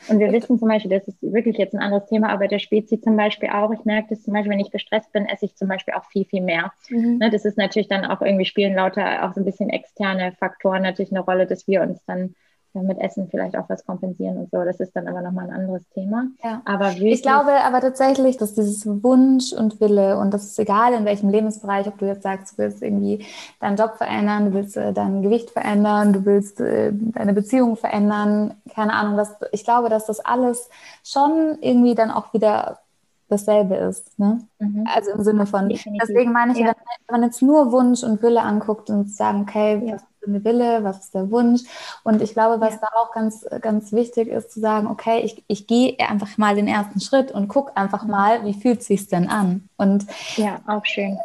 Und 0.09 0.19
wir 0.19 0.31
wissen 0.31 0.59
zum 0.59 0.67
Beispiel, 0.67 0.91
das 0.91 1.07
ist 1.07 1.21
wirklich 1.21 1.57
jetzt 1.57 1.73
ein 1.73 1.81
anderes 1.81 2.07
Thema, 2.07 2.29
aber 2.29 2.47
der 2.47 2.59
Spezi 2.59 2.99
zum 2.99 3.15
Beispiel 3.15 3.49
auch, 3.49 3.71
ich 3.71 3.85
merke 3.85 4.09
das 4.09 4.23
zum 4.23 4.33
Beispiel, 4.33 4.51
wenn 4.51 4.59
ich 4.59 4.71
gestresst 4.71 5.11
bin, 5.13 5.25
esse 5.25 5.45
ich 5.45 5.55
zum 5.55 5.67
Beispiel 5.67 5.93
auch 5.93 6.05
viel, 6.05 6.25
viel 6.25 6.41
mehr. 6.41 6.73
Mhm. 6.89 7.17
Ne, 7.19 7.29
das 7.29 7.45
ist 7.45 7.57
natürlich 7.57 7.87
dann 7.87 8.05
auch 8.05 8.21
irgendwie 8.21 8.45
spielen 8.45 8.75
lauter 8.75 9.23
auch 9.23 9.33
so 9.33 9.41
ein 9.41 9.45
bisschen 9.45 9.69
externe 9.69 10.33
Faktoren 10.33 10.83
natürlich 10.83 11.11
eine 11.11 11.21
Rolle, 11.21 11.47
dass 11.47 11.67
wir 11.67 11.81
uns 11.81 12.03
dann 12.05 12.35
mit 12.83 12.99
Essen 12.99 13.27
vielleicht 13.29 13.57
auch 13.57 13.69
was 13.69 13.85
kompensieren 13.85 14.37
und 14.37 14.51
so. 14.51 14.63
Das 14.63 14.79
ist 14.79 14.95
dann 14.95 15.07
aber 15.07 15.21
nochmal 15.21 15.45
ein 15.49 15.55
anderes 15.55 15.83
Thema. 15.93 16.27
Ja. 16.43 16.61
Aber 16.65 16.91
ich 16.91 17.21
glaube 17.21 17.51
aber 17.63 17.81
tatsächlich, 17.81 18.37
dass 18.37 18.53
dieses 18.53 18.85
Wunsch 18.85 19.53
und 19.53 19.79
Wille 19.79 20.17
und 20.17 20.33
das 20.33 20.45
ist 20.45 20.59
egal 20.59 20.93
in 20.93 21.05
welchem 21.05 21.29
Lebensbereich, 21.29 21.87
ob 21.87 21.97
du 21.97 22.05
jetzt 22.05 22.23
sagst, 22.23 22.53
du 22.53 22.63
willst 22.63 22.81
irgendwie 22.81 23.25
deinen 23.59 23.77
Job 23.77 23.95
verändern, 23.97 24.45
du 24.45 24.53
willst 24.53 24.77
äh, 24.77 24.93
dein 24.93 25.21
Gewicht 25.21 25.51
verändern, 25.51 26.13
du 26.13 26.25
willst 26.25 26.59
äh, 26.59 26.91
deine 26.93 27.33
Beziehung 27.33 27.75
verändern, 27.75 28.55
keine 28.73 28.93
Ahnung, 28.93 29.17
was, 29.17 29.35
ich 29.51 29.63
glaube, 29.63 29.89
dass 29.89 30.05
das 30.05 30.19
alles 30.19 30.69
schon 31.03 31.57
irgendwie 31.61 31.95
dann 31.95 32.11
auch 32.11 32.33
wieder 32.33 32.79
dasselbe 33.27 33.75
ist. 33.75 34.17
Ne? 34.19 34.41
Mhm. 34.59 34.85
Also 34.93 35.11
im 35.11 35.23
Sinne 35.23 35.45
von, 35.45 35.69
Definitiv. 35.69 36.07
deswegen 36.07 36.31
meine 36.31 36.53
ich, 36.53 36.59
ja. 36.59 36.67
wenn, 36.67 36.75
man 37.09 37.23
jetzt 37.23 37.41
nur 37.41 37.71
Wunsch 37.71 38.03
und 38.03 38.21
Wille 38.21 38.41
anguckt 38.41 38.89
und 38.89 39.09
sagen, 39.09 39.41
okay, 39.41 39.81
ja. 39.85 39.97
Ist 40.25 40.33
der 40.33 40.43
Wille, 40.43 40.83
was 40.83 40.99
ist 40.99 41.13
der 41.13 41.31
Wunsch? 41.31 41.61
Und 42.03 42.21
ich 42.21 42.33
glaube, 42.33 42.61
was 42.61 42.73
ja. 42.73 42.79
da 42.81 42.87
auch 42.97 43.11
ganz, 43.11 43.45
ganz 43.61 43.91
wichtig 43.91 44.27
ist, 44.27 44.51
zu 44.51 44.59
sagen, 44.59 44.87
okay, 44.87 45.21
ich, 45.21 45.43
ich 45.47 45.67
gehe 45.67 45.99
einfach 45.99 46.37
mal 46.37 46.55
den 46.55 46.67
ersten 46.67 46.99
Schritt 46.99 47.31
und 47.31 47.47
gucke 47.47 47.75
einfach 47.77 48.03
mhm. 48.03 48.11
mal, 48.11 48.45
wie 48.45 48.53
fühlt 48.53 48.81
es 48.81 48.87
sich 48.87 49.07
denn 49.07 49.29
an? 49.29 49.69
Und 49.77 50.05
ja, 50.37 50.59
auch 50.67 50.85
schön. 50.85 51.17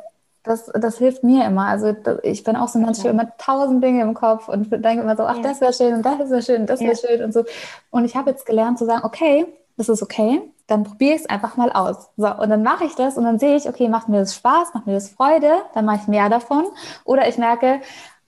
Das, 0.43 0.67
das 0.67 0.99
hilft 0.99 1.23
mir 1.23 1.45
immer. 1.45 1.67
Also 1.67 1.95
ich 2.23 2.45
bin 2.45 2.57
auch 2.57 2.69
so 2.69 2.79
ein 2.79 2.85
Mensch, 2.85 3.03
ja. 3.03 3.11
immer 3.11 3.37
tausend 3.37 3.85
Dinge 3.85 4.03
im 4.03 4.15
Kopf 4.15 4.49
und 4.49 4.71
denke 4.71 5.03
immer 5.03 5.17
so, 5.17 5.25
ach, 5.25 5.39
das 5.43 5.61
wäre 5.61 5.75
schön 5.75 5.95
und 5.95 6.03
das 6.03 6.31
wäre 6.31 6.43
schön 6.43 6.63
und 6.63 6.71
das 6.71 6.81
wäre 6.81 6.97
schön 6.97 7.23
und 7.23 7.35
so. 7.35 7.45
Und 7.91 8.07
ich 8.07 8.17
habe 8.17 8.31
jetzt 8.31 8.47
gelernt 8.47 8.79
zu 8.79 8.87
sagen, 8.87 9.05
okay, 9.05 9.47
das 9.77 9.91
ist 9.91 10.03
okay 10.03 10.41
dann 10.71 10.85
probiere 10.85 11.17
ich 11.17 11.23
es 11.23 11.29
einfach 11.29 11.57
mal 11.57 11.73
aus. 11.73 12.11
So, 12.17 12.33
und 12.33 12.49
dann 12.49 12.63
mache 12.63 12.85
ich 12.85 12.95
das 12.95 13.17
und 13.17 13.25
dann 13.25 13.41
sehe 13.41 13.57
ich, 13.57 13.69
okay, 13.69 13.89
macht 13.89 14.09
mir 14.09 14.21
das 14.21 14.37
Spaß, 14.37 14.73
macht 14.73 14.87
mir 14.87 14.95
das 14.95 15.09
Freude, 15.09 15.51
dann 15.75 15.85
mache 15.85 16.01
ich 16.03 16.07
mehr 16.07 16.29
davon. 16.29 16.65
Oder 17.05 17.27
ich 17.29 17.39
merke, 17.39 17.81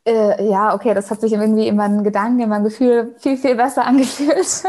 äh, 0.04 0.50
ja, 0.50 0.74
okay, 0.74 0.94
das 0.94 1.10
hat 1.10 1.20
sich 1.20 1.32
irgendwie 1.32 1.68
in 1.68 1.76
meinen 1.76 2.02
Gedanken, 2.02 2.40
in 2.40 2.48
meinem 2.48 2.64
Gefühl 2.64 3.14
viel, 3.18 3.36
viel 3.36 3.54
besser 3.54 3.84
angefühlt. 3.86 4.64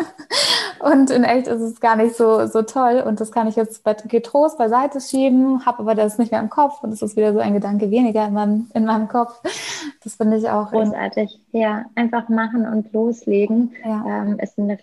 und 0.80 1.10
in 1.10 1.24
echt 1.24 1.48
ist 1.48 1.62
es 1.62 1.80
gar 1.80 1.96
nicht 1.96 2.16
so, 2.16 2.46
so 2.46 2.62
toll. 2.62 3.04
Und 3.06 3.20
das 3.20 3.32
kann 3.32 3.48
ich 3.48 3.56
jetzt 3.56 3.84
getrost 4.08 4.58
beiseite 4.58 5.02
schieben, 5.02 5.66
habe 5.66 5.80
aber 5.80 5.96
das 5.96 6.18
nicht 6.18 6.32
mehr 6.32 6.42
im 6.42 6.50
Kopf 6.50 6.84
und 6.84 6.92
es 6.92 7.02
ist 7.02 7.16
wieder 7.16 7.34
so 7.34 7.40
ein 7.40 7.54
Gedanke 7.54 7.90
weniger 7.90 8.28
in 8.28 8.34
meinem, 8.34 8.70
in 8.74 8.86
meinem 8.86 9.08
Kopf. 9.08 9.42
Das 10.04 10.16
finde 10.16 10.38
ich 10.38 10.50
auch 10.50 10.70
großartig. 10.72 11.40
Ja, 11.52 11.86
einfach 11.96 12.30
machen 12.30 12.68
und 12.68 12.92
loslegen 12.94 13.74
ja. 13.84 14.04
ähm, 14.06 14.38
ist 14.40 14.60
eine 14.60 14.78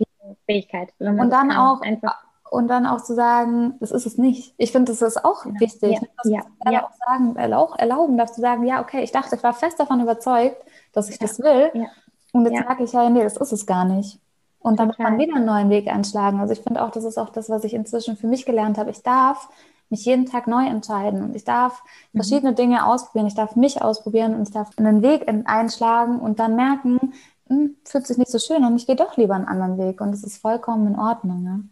Fähigkeit. 0.46 0.88
Und 0.98 1.30
dann 1.30 1.52
auch 1.52 1.80
einfach 1.82 2.16
und 2.50 2.68
dann 2.68 2.86
auch 2.86 3.02
zu 3.02 3.14
sagen, 3.14 3.74
das 3.80 3.92
ist 3.92 4.06
es 4.06 4.18
nicht. 4.18 4.54
Ich 4.58 4.72
finde, 4.72 4.92
das 4.92 5.02
ist 5.02 5.24
auch 5.24 5.46
ja, 5.46 5.52
wichtig, 5.60 5.92
ja, 5.92 6.00
dass 6.16 6.32
ja, 6.32 6.40
du 6.64 6.72
ja. 6.72 6.84
auch 6.84 6.90
sagen, 7.06 7.36
erlaub, 7.36 7.74
erlauben 7.78 8.18
darfst 8.18 8.36
du 8.36 8.40
sagen, 8.40 8.64
ja, 8.64 8.80
okay, 8.82 9.02
ich 9.02 9.12
dachte, 9.12 9.36
ich 9.36 9.42
war 9.42 9.54
fest 9.54 9.78
davon 9.78 10.00
überzeugt, 10.00 10.56
dass 10.92 11.08
ich 11.08 11.18
das 11.18 11.38
will. 11.38 11.70
Und 12.32 12.50
jetzt 12.50 12.66
sage 12.66 12.84
ich 12.84 12.92
ja, 12.92 13.08
nee, 13.08 13.22
das 13.22 13.36
ist 13.36 13.52
es 13.52 13.66
gar 13.66 13.84
nicht. 13.84 14.18
Und 14.58 14.78
dann 14.78 14.92
kann 14.92 15.12
man 15.12 15.18
wieder 15.18 15.36
einen 15.36 15.46
neuen 15.46 15.70
Weg 15.70 15.88
einschlagen. 15.88 16.40
Also 16.40 16.52
ich 16.52 16.60
finde 16.60 16.84
auch, 16.84 16.90
das 16.90 17.04
ist 17.04 17.18
auch 17.18 17.30
das, 17.30 17.48
was 17.48 17.64
ich 17.64 17.72
inzwischen 17.72 18.16
für 18.16 18.26
mich 18.26 18.44
gelernt 18.44 18.78
habe. 18.78 18.90
Ich 18.90 19.02
darf 19.02 19.48
mich 19.88 20.04
jeden 20.04 20.26
Tag 20.26 20.46
neu 20.46 20.66
entscheiden 20.66 21.22
und 21.22 21.34
ich 21.34 21.44
darf 21.44 21.82
mhm. 22.12 22.18
verschiedene 22.18 22.52
Dinge 22.52 22.86
ausprobieren. 22.86 23.26
Ich 23.26 23.34
darf 23.34 23.56
mich 23.56 23.80
ausprobieren 23.80 24.34
und 24.34 24.42
ich 24.42 24.54
darf 24.54 24.70
einen 24.76 25.02
Weg 25.02 25.26
einschlagen 25.46 26.18
und 26.20 26.38
dann 26.40 26.56
merken, 26.56 27.14
hm, 27.48 27.76
fühlt 27.84 28.06
sich 28.06 28.18
nicht 28.18 28.30
so 28.30 28.38
schön 28.38 28.64
und 28.64 28.76
ich 28.76 28.86
gehe 28.86 28.96
doch 28.96 29.16
lieber 29.16 29.34
einen 29.34 29.48
anderen 29.48 29.78
Weg 29.78 30.00
und 30.00 30.12
es 30.12 30.22
ist 30.22 30.38
vollkommen 30.38 30.86
in 30.86 30.98
Ordnung. 30.98 31.42
Ne? 31.42 31.64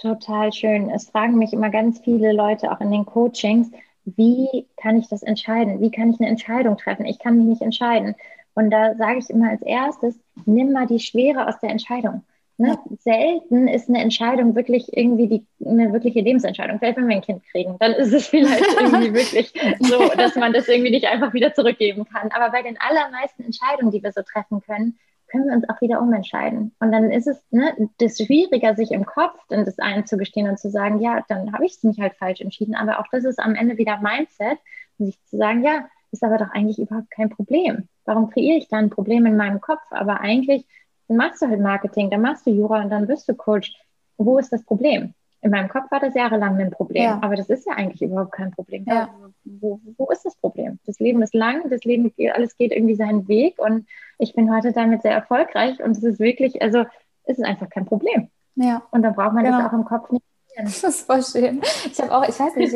Total 0.00 0.52
schön. 0.52 0.90
Es 0.90 1.10
fragen 1.10 1.36
mich 1.36 1.52
immer 1.52 1.70
ganz 1.70 2.00
viele 2.00 2.32
Leute 2.32 2.72
auch 2.72 2.80
in 2.80 2.90
den 2.90 3.04
Coachings, 3.04 3.70
wie 4.04 4.66
kann 4.76 4.96
ich 4.96 5.08
das 5.08 5.22
entscheiden? 5.22 5.80
Wie 5.80 5.90
kann 5.90 6.10
ich 6.10 6.20
eine 6.20 6.28
Entscheidung 6.28 6.76
treffen? 6.78 7.04
Ich 7.04 7.18
kann 7.18 7.36
mich 7.36 7.46
nicht 7.46 7.62
entscheiden. 7.62 8.14
Und 8.54 8.70
da 8.70 8.94
sage 8.96 9.18
ich 9.18 9.30
immer 9.30 9.50
als 9.50 9.62
erstes, 9.62 10.18
nimm 10.46 10.72
mal 10.72 10.86
die 10.86 11.00
Schwere 11.00 11.46
aus 11.46 11.60
der 11.60 11.70
Entscheidung. 11.70 12.22
Ne? 12.56 12.78
Selten 12.98 13.68
ist 13.68 13.88
eine 13.88 14.02
Entscheidung 14.02 14.54
wirklich 14.54 14.94
irgendwie 14.94 15.28
die, 15.28 15.46
eine 15.64 15.92
wirkliche 15.94 16.20
Lebensentscheidung. 16.20 16.78
Vielleicht, 16.78 16.98
wenn 16.98 17.08
wir 17.08 17.16
ein 17.16 17.22
Kind 17.22 17.42
kriegen, 17.50 17.76
dann 17.78 17.92
ist 17.92 18.12
es 18.12 18.26
vielleicht 18.26 18.66
irgendwie 18.80 19.14
wirklich 19.14 19.52
so, 19.80 20.10
dass 20.16 20.34
man 20.36 20.52
das 20.52 20.68
irgendwie 20.68 20.90
nicht 20.90 21.06
einfach 21.06 21.32
wieder 21.32 21.54
zurückgeben 21.54 22.04
kann. 22.04 22.30
Aber 22.32 22.50
bei 22.50 22.62
den 22.62 22.78
allermeisten 22.78 23.44
Entscheidungen, 23.44 23.92
die 23.92 24.02
wir 24.02 24.12
so 24.12 24.20
treffen 24.22 24.60
können, 24.60 24.98
können 25.30 25.48
wir 25.48 25.54
uns 25.54 25.68
auch 25.68 25.80
wieder 25.80 26.00
umentscheiden. 26.00 26.74
Und 26.80 26.92
dann 26.92 27.10
ist 27.10 27.26
es 27.26 27.42
ne, 27.50 27.72
das 27.98 28.18
schwieriger, 28.18 28.74
sich 28.74 28.92
im 28.92 29.06
Kopf 29.06 29.38
dann 29.48 29.64
das 29.64 29.78
einzugestehen 29.78 30.48
und 30.48 30.58
zu 30.58 30.70
sagen, 30.70 31.00
ja, 31.00 31.24
dann 31.28 31.52
habe 31.52 31.64
ich 31.64 31.76
es 31.76 31.82
mich 31.82 32.00
halt 32.00 32.14
falsch 32.14 32.40
entschieden. 32.40 32.74
Aber 32.74 33.00
auch 33.00 33.06
das 33.10 33.24
ist 33.24 33.38
am 33.38 33.54
Ende 33.54 33.78
wieder 33.78 34.00
Mindset, 34.00 34.58
sich 34.98 35.18
zu 35.26 35.36
sagen, 35.36 35.64
ja, 35.64 35.86
ist 36.12 36.24
aber 36.24 36.38
doch 36.38 36.50
eigentlich 36.50 36.78
überhaupt 36.78 37.10
kein 37.10 37.30
Problem. 37.30 37.88
Warum 38.04 38.30
kreiere 38.30 38.58
ich 38.58 38.68
da 38.68 38.78
ein 38.78 38.90
Problem 38.90 39.26
in 39.26 39.36
meinem 39.36 39.60
Kopf? 39.60 39.82
Aber 39.90 40.20
eigentlich 40.20 40.66
dann 41.10 41.16
machst 41.16 41.42
du 41.42 41.48
halt 41.48 41.60
Marketing, 41.60 42.08
dann 42.08 42.22
machst 42.22 42.46
du 42.46 42.50
Jura 42.50 42.82
und 42.82 42.90
dann 42.90 43.08
wirst 43.08 43.28
du 43.28 43.34
Coach. 43.34 43.74
Wo 44.16 44.38
ist 44.38 44.52
das 44.52 44.62
Problem? 44.62 45.12
In 45.42 45.50
meinem 45.50 45.68
Kopf 45.68 45.90
war 45.90 46.00
das 46.00 46.14
jahrelang 46.14 46.58
ein 46.58 46.70
Problem, 46.70 47.02
ja. 47.02 47.18
aber 47.22 47.34
das 47.34 47.48
ist 47.48 47.66
ja 47.66 47.72
eigentlich 47.74 48.02
überhaupt 48.02 48.32
kein 48.32 48.50
Problem. 48.50 48.84
Ja. 48.86 49.08
Wo, 49.44 49.80
wo, 49.96 50.10
ist 50.10 50.24
das 50.24 50.36
Problem? 50.36 50.78
Das 50.84 50.98
Leben 50.98 51.22
ist 51.22 51.34
lang, 51.34 51.68
das 51.70 51.84
Leben, 51.84 52.12
alles 52.34 52.56
geht 52.56 52.72
irgendwie 52.72 52.94
seinen 52.94 53.26
Weg 53.26 53.58
und 53.58 53.86
ich 54.18 54.34
bin 54.34 54.54
heute 54.54 54.72
damit 54.72 55.02
sehr 55.02 55.12
erfolgreich 55.12 55.82
und 55.82 55.92
es 55.92 56.02
ist 56.02 56.20
wirklich, 56.20 56.60
also 56.60 56.84
es 57.24 57.38
ist 57.38 57.44
einfach 57.44 57.70
kein 57.70 57.86
Problem. 57.86 58.28
Ja. 58.56 58.82
Und 58.90 59.02
dann 59.02 59.14
braucht 59.14 59.32
man 59.32 59.44
genau. 59.44 59.58
das 59.58 59.68
auch 59.68 59.72
im 59.72 59.84
Kopf 59.84 60.10
nicht 60.10 60.24
das 60.56 60.84
ist 60.84 61.06
voll 61.06 61.22
schön. 61.22 61.60
Ich 61.90 62.00
habe 62.00 62.14
auch, 62.14 62.28
ich 62.28 62.38
weiß 62.38 62.56
nicht, 62.56 62.72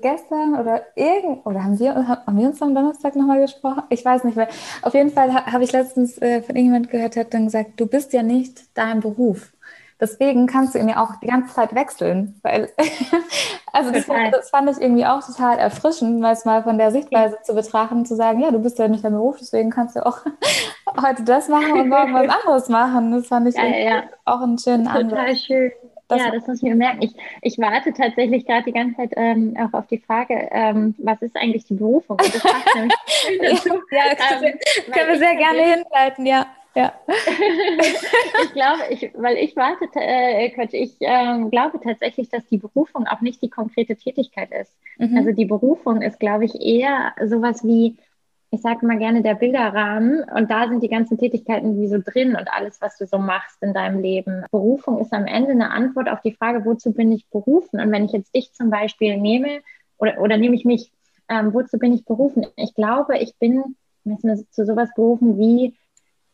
gestern 0.00 0.58
oder 0.58 0.82
irgend 0.94 1.44
oder 1.44 1.64
haben 1.64 1.78
wir, 1.78 1.94
haben 1.94 2.38
wir 2.38 2.48
uns 2.48 2.62
am 2.62 2.74
Donnerstag 2.74 3.16
nochmal 3.16 3.40
gesprochen? 3.40 3.82
Ich 3.90 4.04
weiß 4.04 4.24
nicht 4.24 4.36
mehr. 4.36 4.48
Auf 4.82 4.94
jeden 4.94 5.10
Fall 5.10 5.34
habe 5.34 5.64
ich 5.64 5.72
letztens 5.72 6.18
äh, 6.18 6.42
von 6.42 6.56
irgendjemand 6.56 6.90
gehört, 6.90 7.14
der 7.14 7.24
hat 7.24 7.34
dann 7.34 7.46
gesagt, 7.46 7.72
du 7.76 7.86
bist 7.86 8.12
ja 8.12 8.22
nicht 8.22 8.62
dein 8.74 9.00
Beruf. 9.00 9.52
Deswegen 9.98 10.46
kannst 10.46 10.74
du 10.74 10.78
ihn 10.78 10.88
ja 10.88 11.02
auch 11.02 11.16
die 11.20 11.26
ganze 11.26 11.54
Zeit 11.54 11.74
wechseln. 11.74 12.38
Weil, 12.42 12.70
also 13.72 13.90
das, 13.90 14.06
das, 14.06 14.50
fand 14.50 14.70
ich 14.70 14.80
irgendwie 14.80 15.06
auch 15.06 15.24
total 15.24 15.58
erfrischend, 15.58 16.20
mal 16.20 16.32
es 16.32 16.44
mal 16.44 16.62
von 16.62 16.76
der 16.76 16.90
Sichtweise 16.90 17.38
zu 17.42 17.54
betrachten, 17.54 18.04
zu 18.04 18.14
sagen, 18.14 18.40
ja, 18.40 18.50
du 18.50 18.58
bist 18.58 18.78
ja 18.78 18.88
nicht 18.88 19.04
dein 19.04 19.12
Beruf, 19.12 19.38
deswegen 19.40 19.70
kannst 19.70 19.96
du 19.96 20.04
auch 20.04 20.18
heute 21.02 21.22
das 21.22 21.48
machen 21.48 21.72
und 21.72 21.88
morgen 21.88 22.12
was 22.12 22.28
anderes 22.40 22.68
machen. 22.68 23.12
Das 23.12 23.26
fand 23.26 23.48
ich 23.48 23.54
ja, 23.54 23.64
ja. 23.64 24.02
auch 24.26 24.42
einen 24.42 24.58
schönen 24.58 24.86
Ansatz. 24.86 25.10
Total 25.10 25.36
schön. 25.36 25.72
Das 26.08 26.20
ja, 26.20 26.30
das 26.30 26.46
muss 26.46 26.58
ich 26.58 26.62
mir 26.62 26.76
merken. 26.76 27.02
Ich, 27.02 27.16
ich 27.42 27.58
warte 27.58 27.92
tatsächlich 27.92 28.46
gerade 28.46 28.62
die 28.64 28.72
ganze 28.72 28.96
Zeit 28.96 29.12
ähm, 29.16 29.56
auch 29.58 29.76
auf 29.76 29.88
die 29.88 29.98
Frage, 29.98 30.48
ähm, 30.52 30.94
was 30.98 31.20
ist 31.20 31.34
eigentlich 31.36 31.64
die 31.64 31.74
Berufung? 31.74 32.16
Und 32.20 32.32
das 32.32 32.42
passt 32.42 32.74
nämlich 32.76 33.60
dazu. 33.60 33.80
ja, 33.90 34.02
ähm, 34.40 34.58
können 34.92 35.08
wir 35.08 35.18
sehr 35.18 35.34
gerne 35.34 35.62
hinleiten, 35.62 36.26
ja. 36.26 36.46
Ja. 36.76 36.92
ich 37.08 38.52
glaube, 38.52 38.82
ich, 38.90 39.10
weil 39.14 39.38
ich 39.38 39.56
warte, 39.56 39.88
äh, 39.94 40.50
Quatsch, 40.50 40.74
ich 40.74 41.00
äh, 41.00 41.48
glaube 41.50 41.80
tatsächlich, 41.82 42.28
dass 42.28 42.46
die 42.48 42.58
Berufung 42.58 43.06
auch 43.06 43.22
nicht 43.22 43.40
die 43.40 43.48
konkrete 43.48 43.96
Tätigkeit 43.96 44.50
ist. 44.52 44.76
Mhm. 44.98 45.16
Also 45.16 45.32
die 45.32 45.46
Berufung 45.46 46.02
ist, 46.02 46.20
glaube 46.20 46.44
ich, 46.44 46.60
eher 46.60 47.14
sowas 47.24 47.64
wie 47.64 47.96
ich 48.50 48.60
sage 48.62 48.86
mal 48.86 48.98
gerne 48.98 49.22
der 49.22 49.34
Bilderrahmen 49.34 50.24
und 50.34 50.50
da 50.50 50.68
sind 50.68 50.82
die 50.82 50.88
ganzen 50.88 51.18
Tätigkeiten 51.18 51.80
wie 51.80 51.88
so 51.88 51.98
drin 51.98 52.36
und 52.36 52.48
alles, 52.48 52.80
was 52.80 52.96
du 52.96 53.06
so 53.06 53.18
machst 53.18 53.60
in 53.60 53.74
deinem 53.74 54.00
Leben. 54.00 54.44
Berufung 54.52 54.98
ist 54.98 55.12
am 55.12 55.26
Ende 55.26 55.50
eine 55.50 55.70
Antwort 55.70 56.08
auf 56.08 56.20
die 56.22 56.32
Frage, 56.32 56.64
wozu 56.64 56.92
bin 56.92 57.10
ich 57.10 57.28
berufen? 57.28 57.80
Und 57.80 57.90
wenn 57.90 58.04
ich 58.04 58.12
jetzt 58.12 58.34
dich 58.34 58.52
zum 58.52 58.70
Beispiel 58.70 59.18
nehme 59.18 59.62
oder, 59.98 60.20
oder 60.20 60.36
nehme 60.36 60.54
ich 60.54 60.64
mich, 60.64 60.92
ähm, 61.28 61.52
wozu 61.52 61.78
bin 61.78 61.92
ich 61.92 62.04
berufen? 62.04 62.46
Ich 62.54 62.74
glaube, 62.74 63.18
ich 63.18 63.34
bin 63.36 63.76
zu 64.50 64.64
sowas 64.64 64.90
berufen 64.94 65.38
wie 65.38 65.74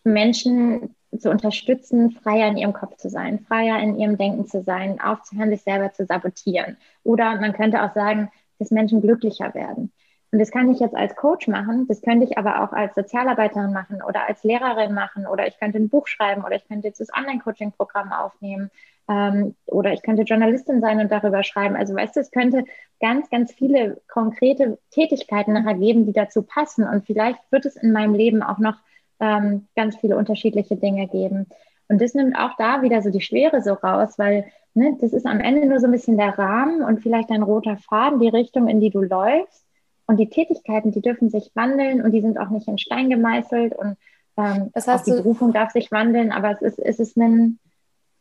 Menschen 0.04 0.94
zu 1.18 1.30
unterstützen, 1.30 2.12
freier 2.12 2.48
in 2.48 2.56
ihrem 2.56 2.72
Kopf 2.72 2.96
zu 2.96 3.08
sein, 3.08 3.40
freier 3.40 3.80
in 3.80 3.98
ihrem 3.98 4.16
Denken 4.16 4.46
zu 4.46 4.62
sein, 4.62 5.00
aufzuhören, 5.00 5.50
sich 5.50 5.62
selber 5.62 5.92
zu 5.92 6.06
sabotieren. 6.06 6.76
Oder 7.04 7.36
man 7.40 7.52
könnte 7.52 7.82
auch 7.82 7.94
sagen, 7.94 8.30
dass 8.58 8.70
Menschen 8.70 9.02
glücklicher 9.02 9.54
werden. 9.54 9.92
Und 10.32 10.38
das 10.38 10.50
kann 10.50 10.70
ich 10.70 10.80
jetzt 10.80 10.96
als 10.96 11.14
Coach 11.14 11.46
machen, 11.46 11.86
das 11.88 12.00
könnte 12.00 12.24
ich 12.24 12.38
aber 12.38 12.62
auch 12.62 12.72
als 12.72 12.94
Sozialarbeiterin 12.94 13.72
machen 13.74 14.00
oder 14.02 14.26
als 14.26 14.42
Lehrerin 14.44 14.94
machen 14.94 15.26
oder 15.26 15.46
ich 15.46 15.58
könnte 15.58 15.78
ein 15.78 15.90
Buch 15.90 16.06
schreiben 16.06 16.42
oder 16.42 16.56
ich 16.56 16.66
könnte 16.66 16.88
jetzt 16.88 17.00
das 17.00 17.12
Online-Coaching-Programm 17.12 18.12
aufnehmen 18.12 18.70
ähm, 19.10 19.54
oder 19.66 19.92
ich 19.92 20.02
könnte 20.02 20.22
Journalistin 20.22 20.80
sein 20.80 21.00
und 21.00 21.12
darüber 21.12 21.42
schreiben. 21.42 21.76
Also 21.76 21.94
weißt 21.94 22.16
du, 22.16 22.20
es 22.20 22.30
könnte 22.30 22.64
ganz, 22.98 23.28
ganz 23.28 23.52
viele 23.52 24.00
konkrete 24.08 24.78
Tätigkeiten 24.90 25.52
nachher 25.52 25.74
geben, 25.74 26.06
die 26.06 26.14
dazu 26.14 26.40
passen 26.40 26.88
und 26.88 27.04
vielleicht 27.04 27.38
wird 27.50 27.66
es 27.66 27.76
in 27.76 27.92
meinem 27.92 28.14
Leben 28.14 28.42
auch 28.42 28.58
noch 28.58 28.76
ähm, 29.22 29.68
ganz 29.74 29.96
viele 29.96 30.18
unterschiedliche 30.18 30.76
Dinge 30.76 31.08
geben. 31.08 31.46
Und 31.88 32.02
das 32.02 32.12
nimmt 32.12 32.36
auch 32.36 32.56
da 32.58 32.82
wieder 32.82 33.00
so 33.00 33.10
die 33.10 33.20
Schwere 33.20 33.62
so 33.62 33.72
raus, 33.72 34.18
weil 34.18 34.46
ne, 34.74 34.96
das 35.00 35.12
ist 35.12 35.26
am 35.26 35.40
Ende 35.40 35.66
nur 35.66 35.80
so 35.80 35.86
ein 35.86 35.92
bisschen 35.92 36.18
der 36.18 36.38
Rahmen 36.38 36.82
und 36.82 37.00
vielleicht 37.00 37.30
ein 37.30 37.42
roter 37.42 37.76
Faden, 37.76 38.18
die 38.18 38.28
Richtung, 38.28 38.68
in 38.68 38.80
die 38.80 38.90
du 38.90 39.00
läufst. 39.00 39.64
Und 40.06 40.16
die 40.18 40.28
Tätigkeiten, 40.28 40.90
die 40.90 41.00
dürfen 41.00 41.30
sich 41.30 41.52
wandeln 41.54 42.02
und 42.02 42.10
die 42.10 42.20
sind 42.20 42.36
auch 42.38 42.50
nicht 42.50 42.66
in 42.68 42.76
Stein 42.76 43.08
gemeißelt 43.08 43.74
und 43.74 43.96
ähm, 44.36 44.70
das 44.74 44.86
heißt, 44.86 45.00
auch 45.00 45.04
die 45.04 45.22
Berufung 45.22 45.52
darf 45.52 45.72
sich 45.72 45.90
wandeln, 45.92 46.32
aber 46.32 46.50
es 46.50 46.62
ist, 46.62 46.78
es 46.78 46.98
ist 46.98 47.16
ein, 47.16 47.58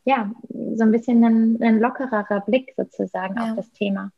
ja, 0.04 0.32
so 0.50 0.84
ein 0.84 0.92
bisschen 0.92 1.24
ein, 1.24 1.58
ein 1.62 1.80
lockererer 1.80 2.42
Blick 2.42 2.74
sozusagen 2.76 3.36
ja. 3.38 3.50
auf 3.50 3.56
das 3.56 3.72
Thema. 3.72 4.12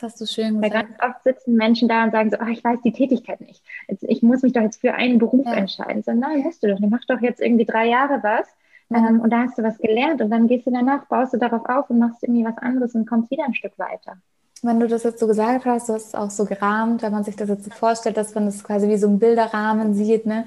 Das 0.00 0.12
hast 0.12 0.20
du 0.20 0.26
schön 0.26 0.60
gesagt. 0.60 0.74
Weil 0.74 0.82
ganz 0.82 1.02
oft 1.02 1.24
sitzen 1.24 1.56
Menschen 1.56 1.88
da 1.88 2.04
und 2.04 2.12
sagen 2.12 2.30
so, 2.30 2.36
ach, 2.40 2.48
ich 2.48 2.64
weiß 2.64 2.80
die 2.82 2.92
Tätigkeit 2.92 3.40
nicht. 3.40 3.62
Jetzt, 3.88 4.02
ich 4.04 4.22
muss 4.22 4.42
mich 4.42 4.52
doch 4.52 4.62
jetzt 4.62 4.80
für 4.80 4.94
einen 4.94 5.18
Beruf 5.18 5.44
ja. 5.44 5.54
entscheiden. 5.54 6.02
So, 6.02 6.12
nein, 6.12 6.40
musst 6.40 6.62
du 6.62 6.68
doch 6.68 6.78
nicht. 6.78 6.90
Mach 6.90 7.04
doch 7.06 7.20
jetzt 7.20 7.40
irgendwie 7.40 7.66
drei 7.66 7.86
Jahre 7.86 8.22
was 8.22 8.46
ähm, 8.94 9.20
und 9.20 9.30
da 9.30 9.42
hast 9.42 9.58
du 9.58 9.62
was 9.62 9.78
gelernt 9.78 10.20
und 10.20 10.30
dann 10.30 10.48
gehst 10.48 10.66
du 10.66 10.70
danach, 10.70 11.06
baust 11.06 11.34
du 11.34 11.38
darauf 11.38 11.68
auf 11.68 11.90
und 11.90 11.98
machst 11.98 12.22
irgendwie 12.22 12.44
was 12.44 12.56
anderes 12.58 12.94
und 12.94 13.06
kommst 13.06 13.30
wieder 13.30 13.44
ein 13.44 13.54
Stück 13.54 13.78
weiter 13.78 14.16
wenn 14.62 14.80
du 14.80 14.86
das 14.86 15.04
jetzt 15.04 15.20
so 15.20 15.26
gesagt 15.26 15.64
hast, 15.64 15.88
du 15.88 15.94
hast 15.94 16.08
es 16.08 16.14
auch 16.14 16.30
so 16.30 16.44
gerahmt, 16.44 17.02
wenn 17.02 17.12
man 17.12 17.24
sich 17.24 17.36
das 17.36 17.48
jetzt 17.48 17.64
so 17.64 17.70
vorstellt, 17.70 18.16
dass 18.16 18.34
man 18.34 18.46
das 18.46 18.62
quasi 18.62 18.88
wie 18.88 18.98
so 18.98 19.08
ein 19.08 19.18
Bilderrahmen 19.18 19.94
sieht, 19.94 20.26
ne, 20.26 20.44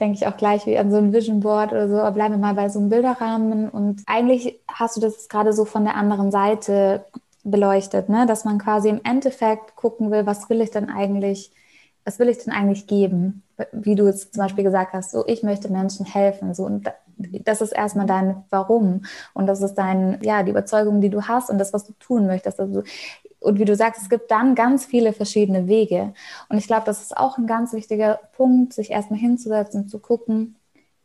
denke 0.00 0.16
ich 0.16 0.26
auch 0.26 0.36
gleich 0.36 0.66
wie 0.66 0.76
an 0.78 0.90
so 0.90 0.96
ein 0.96 1.12
Vision 1.12 1.40
Board 1.40 1.72
oder 1.72 1.88
so, 1.88 1.96
aber 1.96 2.12
bleiben 2.12 2.34
wir 2.34 2.38
mal 2.38 2.54
bei 2.54 2.68
so 2.68 2.80
einem 2.80 2.88
Bilderrahmen 2.88 3.68
und 3.68 4.02
eigentlich 4.06 4.60
hast 4.68 4.96
du 4.96 5.00
das 5.00 5.28
gerade 5.28 5.52
so 5.52 5.64
von 5.64 5.84
der 5.84 5.94
anderen 5.94 6.30
Seite 6.30 7.04
beleuchtet, 7.44 8.08
ne, 8.08 8.26
dass 8.26 8.44
man 8.44 8.58
quasi 8.58 8.88
im 8.88 9.00
Endeffekt 9.04 9.76
gucken 9.76 10.10
will, 10.10 10.26
was 10.26 10.48
will 10.50 10.60
ich 10.60 10.70
denn 10.70 10.88
eigentlich, 10.90 11.52
was 12.04 12.18
will 12.18 12.28
ich 12.28 12.38
denn 12.38 12.52
eigentlich 12.52 12.86
geben? 12.86 13.42
Wie 13.72 13.94
du 13.94 14.06
jetzt 14.06 14.34
zum 14.34 14.42
Beispiel 14.42 14.64
gesagt 14.64 14.92
hast, 14.92 15.10
so 15.12 15.24
ich 15.26 15.42
möchte 15.42 15.70
Menschen 15.70 16.06
helfen, 16.06 16.54
so 16.54 16.64
und 16.64 16.90
das 17.16 17.60
ist 17.60 17.72
erstmal 17.72 18.06
dein 18.06 18.44
Warum 18.50 19.04
und 19.34 19.46
das 19.46 19.62
ist 19.62 19.74
dein, 19.74 20.18
ja, 20.22 20.42
die 20.42 20.50
Überzeugung, 20.50 21.00
die 21.00 21.10
du 21.10 21.22
hast 21.22 21.50
und 21.50 21.58
das, 21.58 21.72
was 21.72 21.84
du 21.86 21.92
tun 21.94 22.26
möchtest. 22.26 22.58
Also 22.60 22.82
und 23.40 23.58
wie 23.58 23.64
du 23.64 23.74
sagst, 23.76 24.02
es 24.02 24.08
gibt 24.10 24.30
dann 24.30 24.54
ganz 24.54 24.84
viele 24.84 25.12
verschiedene 25.12 25.66
Wege. 25.66 26.14
Und 26.48 26.58
ich 26.58 26.66
glaube, 26.66 26.84
das 26.86 27.02
ist 27.02 27.16
auch 27.16 27.38
ein 27.38 27.46
ganz 27.46 27.72
wichtiger 27.72 28.20
Punkt, 28.36 28.72
sich 28.72 28.90
erstmal 28.90 29.18
hinzusetzen 29.18 29.88
zu 29.88 29.98
gucken, 29.98 30.56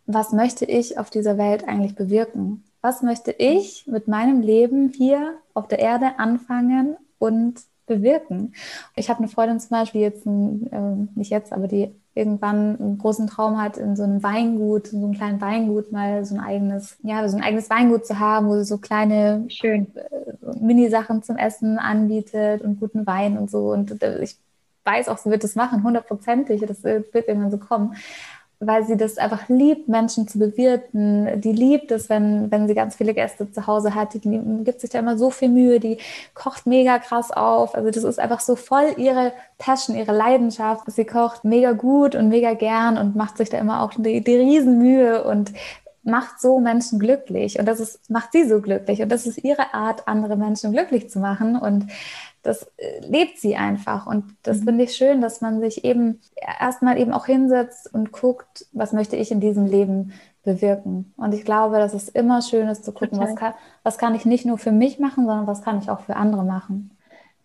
was 0.05 0.31
möchte 0.31 0.65
ich 0.65 0.97
auf 0.99 1.09
dieser 1.09 1.37
Welt 1.37 1.67
eigentlich 1.67 1.95
bewirken? 1.95 2.63
Was 2.81 3.01
möchte 3.01 3.31
ich 3.31 3.87
mit 3.87 4.07
meinem 4.07 4.41
Leben 4.41 4.89
hier 4.89 5.35
auf 5.53 5.67
der 5.67 5.79
Erde 5.79 6.19
anfangen 6.19 6.95
und 7.19 7.61
bewirken? 7.85 8.53
Ich 8.95 9.09
habe 9.09 9.19
eine 9.19 9.27
Freundin 9.27 9.59
zum 9.59 9.71
Beispiel 9.71 10.01
jetzt, 10.01 10.25
äh, 10.25 10.29
nicht 11.15 11.31
jetzt, 11.31 11.53
aber 11.53 11.67
die 11.67 11.93
irgendwann 12.13 12.79
einen 12.79 12.97
großen 12.97 13.27
Traum 13.27 13.61
hat, 13.61 13.77
in 13.77 13.95
so 13.95 14.03
einem 14.03 14.23
Weingut, 14.23 14.91
in 14.91 15.01
so 15.01 15.05
einem 15.05 15.15
kleinen 15.15 15.39
Weingut 15.39 15.91
mal 15.91 16.25
so 16.25 16.35
ein 16.35 16.41
eigenes, 16.41 16.97
ja, 17.03 17.27
so 17.27 17.37
ein 17.37 17.43
eigenes 17.43 17.69
Weingut 17.69 18.05
zu 18.05 18.19
haben, 18.19 18.47
wo 18.47 18.55
sie 18.55 18.63
so 18.63 18.79
kleine, 18.79 19.45
schön 19.49 19.87
äh, 19.95 20.59
Mini-Sachen 20.59 21.23
zum 21.23 21.37
Essen 21.37 21.77
anbietet 21.77 22.61
und 22.61 22.79
guten 22.79 23.05
Wein 23.05 23.37
und 23.37 23.51
so. 23.51 23.71
Und 23.71 24.01
äh, 24.01 24.23
ich 24.23 24.35
weiß 24.83 25.09
auch, 25.09 25.17
sie 25.17 25.29
wird 25.29 25.43
das 25.43 25.55
machen, 25.55 25.83
hundertprozentig. 25.83 26.61
Das 26.65 26.83
wird 26.83 27.13
irgendwann 27.13 27.51
so 27.51 27.57
kommen 27.57 27.95
weil 28.59 28.85
sie 28.85 28.97
das 28.97 29.17
einfach 29.17 29.49
liebt, 29.49 29.87
Menschen 29.87 30.27
zu 30.27 30.39
bewirten. 30.39 31.41
Die 31.41 31.51
liebt 31.51 31.91
es, 31.91 32.09
wenn, 32.09 32.49
wenn 32.49 32.67
sie 32.67 32.73
ganz 32.73 32.95
viele 32.95 33.13
Gäste 33.13 33.51
zu 33.51 33.67
Hause 33.67 33.93
hat. 33.93 34.15
Die, 34.15 34.19
gibt 34.63 34.81
sich 34.81 34.89
da 34.89 34.99
immer 34.99 35.17
so 35.17 35.29
viel 35.29 35.49
Mühe, 35.49 35.79
die 35.79 35.99
kocht 36.33 36.65
mega 36.65 36.97
krass 36.97 37.31
auf. 37.31 37.75
Also 37.75 37.91
das 37.91 38.03
ist 38.03 38.19
einfach 38.19 38.39
so 38.39 38.55
voll 38.55 38.95
ihre 38.97 39.33
Passion, 39.59 39.95
ihre 39.95 40.11
Leidenschaft. 40.11 40.83
Sie 40.87 41.05
kocht 41.05 41.43
mega 41.43 41.73
gut 41.73 42.15
und 42.15 42.29
mega 42.29 42.53
gern 42.53 42.97
und 42.97 43.15
macht 43.15 43.37
sich 43.37 43.49
da 43.49 43.59
immer 43.59 43.83
auch 43.83 43.93
die, 43.95 44.23
die 44.23 44.35
Riesenmühe 44.35 45.23
und 45.23 45.53
macht 46.07 46.39
so 46.39 46.59
Menschen 46.59 46.99
glücklich. 46.99 47.59
Und 47.59 47.67
das 47.67 47.79
ist, 47.79 48.09
macht 48.09 48.31
sie 48.31 48.47
so 48.47 48.61
glücklich. 48.61 49.01
Und 49.01 49.09
das 49.09 49.27
ist 49.27 49.43
ihre 49.43 49.73
Art, 49.73 50.07
andere 50.07 50.37
Menschen 50.37 50.71
glücklich 50.71 51.09
zu 51.09 51.19
machen. 51.19 51.57
Und 51.57 51.87
das 52.43 52.63
äh, 52.77 52.99
lebt 53.01 53.37
sie 53.39 53.55
einfach. 53.55 54.07
Und 54.07 54.25
das 54.43 54.61
mhm. 54.61 54.63
finde 54.65 54.83
ich 54.85 54.95
schön, 54.95 55.21
dass 55.21 55.41
man 55.41 55.59
sich 55.59 55.83
eben 55.83 56.21
erstmal 56.59 56.97
eben 56.99 57.11
auch 57.11 57.25
hinsetzt 57.25 57.93
und 57.93 58.11
guckt, 58.11 58.65
was 58.71 58.93
möchte 58.93 59.15
ich 59.15 59.31
in 59.31 59.39
diesem 59.39 59.65
Leben 59.65 60.13
bewirken. 60.43 61.13
Und 61.17 61.33
ich 61.33 61.43
glaube, 61.43 61.77
dass 61.77 61.93
es 61.93 62.07
immer 62.09 62.41
schön 62.41 62.67
ist 62.69 62.85
zu 62.85 62.93
gucken, 62.93 63.19
was 63.19 63.35
kann, 63.35 63.53
was 63.83 63.97
kann 63.97 64.15
ich 64.15 64.25
nicht 64.25 64.45
nur 64.45 64.57
für 64.57 64.71
mich 64.71 64.97
machen, 64.97 65.25
sondern 65.25 65.45
was 65.45 65.61
kann 65.61 65.79
ich 65.79 65.89
auch 65.89 65.99
für 66.01 66.15
andere 66.15 66.45
machen. 66.45 66.91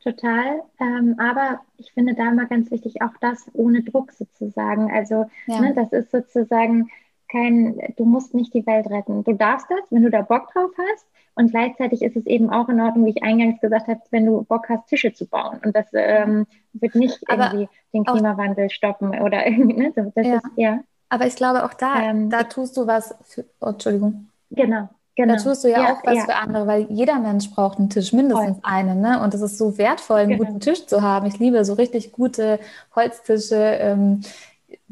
total. 0.04 0.62
Ähm, 0.80 1.16
aber 1.18 1.60
ich 1.78 1.92
finde 1.92 2.14
da 2.14 2.30
mal 2.30 2.46
ganz 2.46 2.70
wichtig, 2.70 3.02
auch 3.02 3.16
das 3.20 3.44
ohne 3.54 3.82
Druck 3.82 4.12
sozusagen. 4.12 4.90
Also 4.92 5.26
ja. 5.46 5.60
ne, 5.60 5.74
das 5.74 5.92
ist 5.92 6.10
sozusagen 6.12 6.90
kein, 7.30 7.78
du 7.96 8.04
musst 8.04 8.34
nicht 8.34 8.54
die 8.54 8.66
Welt 8.66 8.88
retten. 8.88 9.24
Du 9.24 9.32
darfst 9.32 9.66
das, 9.70 9.90
wenn 9.90 10.02
du 10.02 10.10
da 10.10 10.22
Bock 10.22 10.52
drauf 10.52 10.70
hast. 10.78 11.06
Und 11.34 11.50
gleichzeitig 11.50 12.02
ist 12.02 12.16
es 12.16 12.26
eben 12.26 12.50
auch 12.50 12.68
in 12.68 12.80
Ordnung, 12.80 13.06
wie 13.06 13.10
ich 13.10 13.22
eingangs 13.22 13.60
gesagt 13.60 13.88
habe, 13.88 14.00
wenn 14.10 14.26
du 14.26 14.42
Bock 14.42 14.68
hast, 14.68 14.86
Tische 14.88 15.12
zu 15.14 15.26
bauen. 15.26 15.60
Und 15.64 15.74
das 15.74 15.86
ähm, 15.92 16.46
wird 16.74 16.94
nicht 16.94 17.18
aber 17.28 17.52
irgendwie 17.52 17.68
den 17.94 18.04
Klimawandel 18.04 18.68
stoppen 18.70 19.18
oder 19.20 19.46
irgendwie, 19.46 19.74
ne? 19.74 19.92
Das 19.94 20.26
ja. 20.26 20.36
Ist, 20.36 20.44
ja. 20.56 20.80
Aber 21.08 21.26
ich 21.26 21.36
glaube 21.36 21.64
auch 21.64 21.74
da, 21.74 22.02
ähm, 22.02 22.30
da 22.30 22.44
tust 22.44 22.76
du 22.76 22.86
was 22.86 23.14
für, 23.22 23.44
oh, 23.60 23.68
Entschuldigung. 23.68 24.28
Genau. 24.50 24.88
Genau. 25.14 25.36
Da 25.36 25.42
tust 25.42 25.64
du 25.64 25.68
ja, 25.68 25.82
ja 25.82 25.92
auch 25.92 26.04
was 26.04 26.16
ja. 26.16 26.24
für 26.24 26.34
andere, 26.34 26.66
weil 26.66 26.86
jeder 26.88 27.18
Mensch 27.18 27.50
braucht 27.50 27.78
einen 27.78 27.90
Tisch, 27.90 28.14
mindestens 28.14 28.60
Voll. 28.60 28.60
einen. 28.62 29.02
Ne? 29.02 29.20
Und 29.20 29.34
es 29.34 29.42
ist 29.42 29.58
so 29.58 29.76
wertvoll, 29.76 30.20
einen 30.20 30.30
genau. 30.30 30.44
guten 30.44 30.60
Tisch 30.60 30.86
zu 30.86 31.02
haben. 31.02 31.26
Ich 31.26 31.38
liebe 31.38 31.62
so 31.66 31.74
richtig 31.74 32.12
gute 32.12 32.58
Holztische. 32.94 33.56
Ähm, 33.56 34.22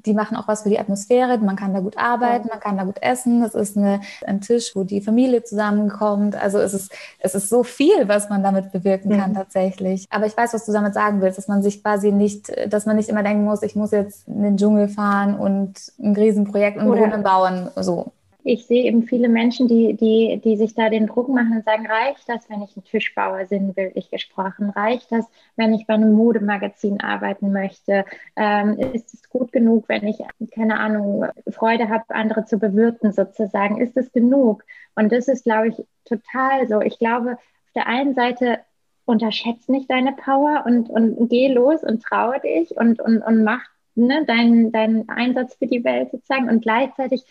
die 0.07 0.15
machen 0.15 0.37
auch 0.37 0.49
was 0.49 0.63
für 0.63 0.69
die 0.69 0.79
Atmosphäre. 0.79 1.39
Man 1.39 1.57
kann 1.57 1.75
da 1.75 1.81
gut 1.81 1.97
arbeiten, 1.97 2.49
man 2.49 2.61
kann 2.61 2.77
da 2.77 2.85
gut 2.85 3.03
essen. 3.03 3.43
Es 3.43 3.55
ist 3.55 3.77
eine, 3.77 4.01
ein 4.27 4.41
Tisch, 4.41 4.73
wo 4.75 4.85
die 4.85 5.01
Familie 5.01 5.43
zusammenkommt. 5.43 6.37
Also 6.37 6.59
es 6.59 6.75
ist, 6.75 6.93
es 7.19 7.35
ist 7.35 7.49
so 7.49 7.63
viel, 7.63 8.09
was 8.09 8.29
man 8.29 8.43
damit 8.43 8.73
bewirken 8.73 9.11
kann 9.17 9.31
mhm. 9.31 9.37
tatsächlich. 9.37 10.07
Aber 10.11 10.27
ich 10.27 10.37
weiß, 10.37 10.55
was 10.55 10.67
du 10.67 10.73
damit 10.73 10.95
sagen 10.95 11.21
willst, 11.21 11.39
dass 11.39 11.49
man 11.49 11.63
sich 11.63 11.83
quasi 11.83 12.13
nicht, 12.13 12.53
dass 12.69 12.87
man 12.87 12.97
nicht 12.97 13.09
immer 13.09 13.23
denken 13.23 13.45
muss, 13.45 13.63
ich 13.63 13.77
muss 13.77 13.91
jetzt 13.91 14.27
in 14.29 14.43
den 14.43 14.57
Dschungel 14.57 14.89
fahren 14.89 15.35
und 15.35 15.75
ein 15.99 16.15
Riesenprojekt 16.15 16.79
und 16.79 16.87
Brunnen 16.87 17.23
bauen. 17.23 17.71
So 17.77 18.13
ich 18.45 18.67
sehe 18.67 18.85
eben 18.85 19.03
viele 19.03 19.29
Menschen, 19.29 19.69
die, 19.69 19.95
die, 19.95 20.41
die 20.43 20.57
sich 20.57 20.75
da 20.75 20.89
den 20.89 21.07
Druck 21.07 21.29
machen 21.29 21.57
und 21.57 21.65
sagen, 21.65 21.87
reicht 21.87 22.29
das, 22.29 22.49
wenn 22.49 22.63
ich 22.63 22.77
einen 22.77 22.85
Tisch 22.85 23.15
baue, 23.15 23.47
sinnbildlich 23.47 24.11
gesprochen? 24.11 24.71
Reicht 24.71 25.13
das, 25.13 25.27
wenn 25.57 25.75
ich 25.75 25.87
bei 25.87 25.95
einem 25.95 26.13
Modemagazin 26.13 27.01
arbeiten 27.01 27.53
möchte? 27.53 28.05
Ähm, 28.37 28.79
ist 28.79 29.15
es 29.15 29.29
gut 29.29 29.53
genug, 29.53 29.89
wenn 29.89 30.07
ich, 30.07 30.19
keine 30.55 30.79
Ahnung, 30.79 31.27
Freude 31.51 31.89
habe, 31.89 32.05
andere 32.09 32.45
zu 32.45 32.59
bewirten 32.59 33.13
sozusagen? 33.13 33.81
Ist 33.81 33.97
es 33.97 34.13
genug? 34.13 34.65
Und 34.95 35.13
das 35.13 35.29
ist, 35.29 35.45
glaube 35.45 35.69
ich, 35.69 35.85
total 36.05 36.69
so. 36.69 36.81
Ich 36.81 36.99
glaube, 36.99 37.33
auf 37.33 37.73
der 37.75 37.87
einen 37.87 38.15
Seite 38.15 38.61
unterschätzt 39.05 39.69
nicht 39.69 39.91
deine 39.91 40.13
Power 40.13 40.65
und, 40.67 40.89
und 40.89 41.29
geh 41.29 41.49
los 41.49 41.83
und 41.83 42.03
traue 42.03 42.41
dich 42.41 42.77
und, 42.77 43.01
und, 43.01 43.23
und 43.23 43.45
mach 43.45 43.63
ne, 43.95 44.25
deinen, 44.25 44.73
deinen 44.73 45.09
Einsatz 45.09 45.55
für 45.55 45.67
die 45.67 45.85
Welt 45.85 46.11
sozusagen. 46.11 46.49
Und 46.49 46.63
gleichzeitig 46.63 47.25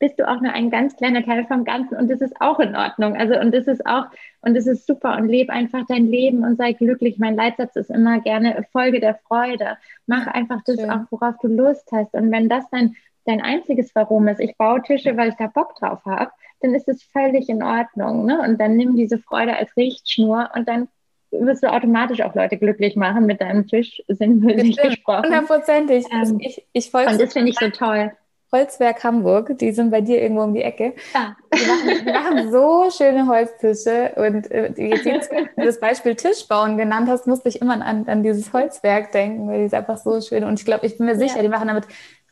bist 0.00 0.18
du 0.18 0.26
auch 0.26 0.40
nur 0.40 0.52
ein 0.52 0.70
ganz 0.70 0.96
kleiner 0.96 1.22
Teil 1.22 1.44
vom 1.46 1.64
Ganzen 1.64 1.96
und 1.96 2.10
das 2.10 2.20
ist 2.20 2.40
auch 2.40 2.58
in 2.58 2.74
Ordnung. 2.74 3.16
Also 3.16 3.38
und 3.38 3.54
das 3.54 3.66
ist 3.66 3.86
auch 3.86 4.06
und 4.40 4.56
das 4.56 4.66
ist 4.66 4.86
super 4.86 5.16
und 5.16 5.28
lebe 5.28 5.52
einfach 5.52 5.84
dein 5.86 6.06
Leben 6.06 6.42
und 6.42 6.56
sei 6.56 6.72
glücklich. 6.72 7.18
Mein 7.18 7.36
Leitsatz 7.36 7.76
ist 7.76 7.90
immer 7.90 8.20
gerne 8.20 8.66
Folge 8.72 8.98
der 8.98 9.14
Freude. 9.28 9.76
Mach 10.06 10.26
einfach 10.26 10.62
das 10.64 10.80
Schön. 10.80 10.90
auch, 10.90 11.02
worauf 11.10 11.36
du 11.42 11.48
Lust 11.48 11.88
hast. 11.92 12.14
Und 12.14 12.32
wenn 12.32 12.48
das 12.48 12.64
dein 12.70 12.96
dein 13.26 13.42
einziges 13.42 13.94
Warum 13.94 14.26
ist, 14.28 14.40
ich 14.40 14.56
baue 14.56 14.82
Tische, 14.82 15.16
weil 15.16 15.28
ich 15.28 15.36
da 15.36 15.46
Bock 15.46 15.76
drauf 15.76 16.04
habe, 16.06 16.30
dann 16.62 16.74
ist 16.74 16.88
es 16.88 17.02
völlig 17.02 17.48
in 17.50 17.62
Ordnung. 17.62 18.24
Ne? 18.24 18.40
Und 18.40 18.58
dann 18.58 18.76
nimm 18.76 18.96
diese 18.96 19.18
Freude 19.18 19.56
als 19.56 19.76
Richtschnur 19.76 20.50
und 20.54 20.66
dann 20.66 20.88
wirst 21.30 21.62
du 21.62 21.72
automatisch 21.72 22.22
auch 22.22 22.34
Leute 22.34 22.56
glücklich 22.56 22.96
machen 22.96 23.26
mit 23.26 23.40
deinem 23.40 23.66
Tisch, 23.66 24.02
sinnbildlich 24.08 24.76
gesprochen. 24.76 25.24
Hundertprozentig. 25.26 26.06
Ähm, 26.10 26.38
ich, 26.40 26.66
ich 26.72 26.92
und 26.92 27.20
das 27.20 27.32
finde 27.32 27.50
ich 27.50 27.58
so 27.58 27.68
toll. 27.68 28.12
Holzwerk 28.52 29.04
Hamburg, 29.04 29.58
die 29.58 29.72
sind 29.72 29.90
bei 29.90 30.00
dir 30.00 30.20
irgendwo 30.20 30.42
um 30.42 30.54
die 30.54 30.62
Ecke. 30.62 30.94
Ja. 31.14 31.36
Die, 31.54 31.66
machen, 31.66 32.04
die 32.04 32.12
machen 32.12 32.50
so 32.50 32.90
schöne 32.90 33.26
Holztische 33.26 34.12
und 34.16 34.50
äh, 34.50 34.72
jetzt, 34.76 35.04
jetzt 35.04 35.30
das 35.56 35.78
Beispiel 35.78 36.16
Tischbauen 36.16 36.76
genannt 36.76 37.08
hast, 37.08 37.26
musste 37.26 37.48
ich 37.48 37.60
immer 37.60 37.84
an, 37.84 38.08
an 38.08 38.22
dieses 38.22 38.52
Holzwerk 38.52 39.12
denken, 39.12 39.48
weil 39.48 39.60
die 39.60 39.66
ist 39.66 39.74
einfach 39.74 39.98
so 39.98 40.20
schön 40.20 40.44
und 40.44 40.58
ich 40.58 40.64
glaube, 40.64 40.86
ich 40.86 40.98
bin 40.98 41.06
mir 41.06 41.16
sicher, 41.16 41.36
ja. 41.36 41.42
die 41.42 41.48
machen 41.48 41.68
damit 41.68 41.86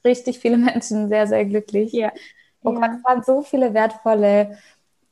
richtig 0.04 0.38
viele 0.38 0.56
Menschen 0.56 1.08
sehr, 1.08 1.26
sehr 1.26 1.44
glücklich. 1.44 1.92
Ja. 1.92 2.12
Oh 2.64 2.72
Gott, 2.72 2.90
es 2.96 3.04
waren 3.04 3.22
so 3.22 3.42
viele 3.42 3.72
wertvolle 3.72 4.58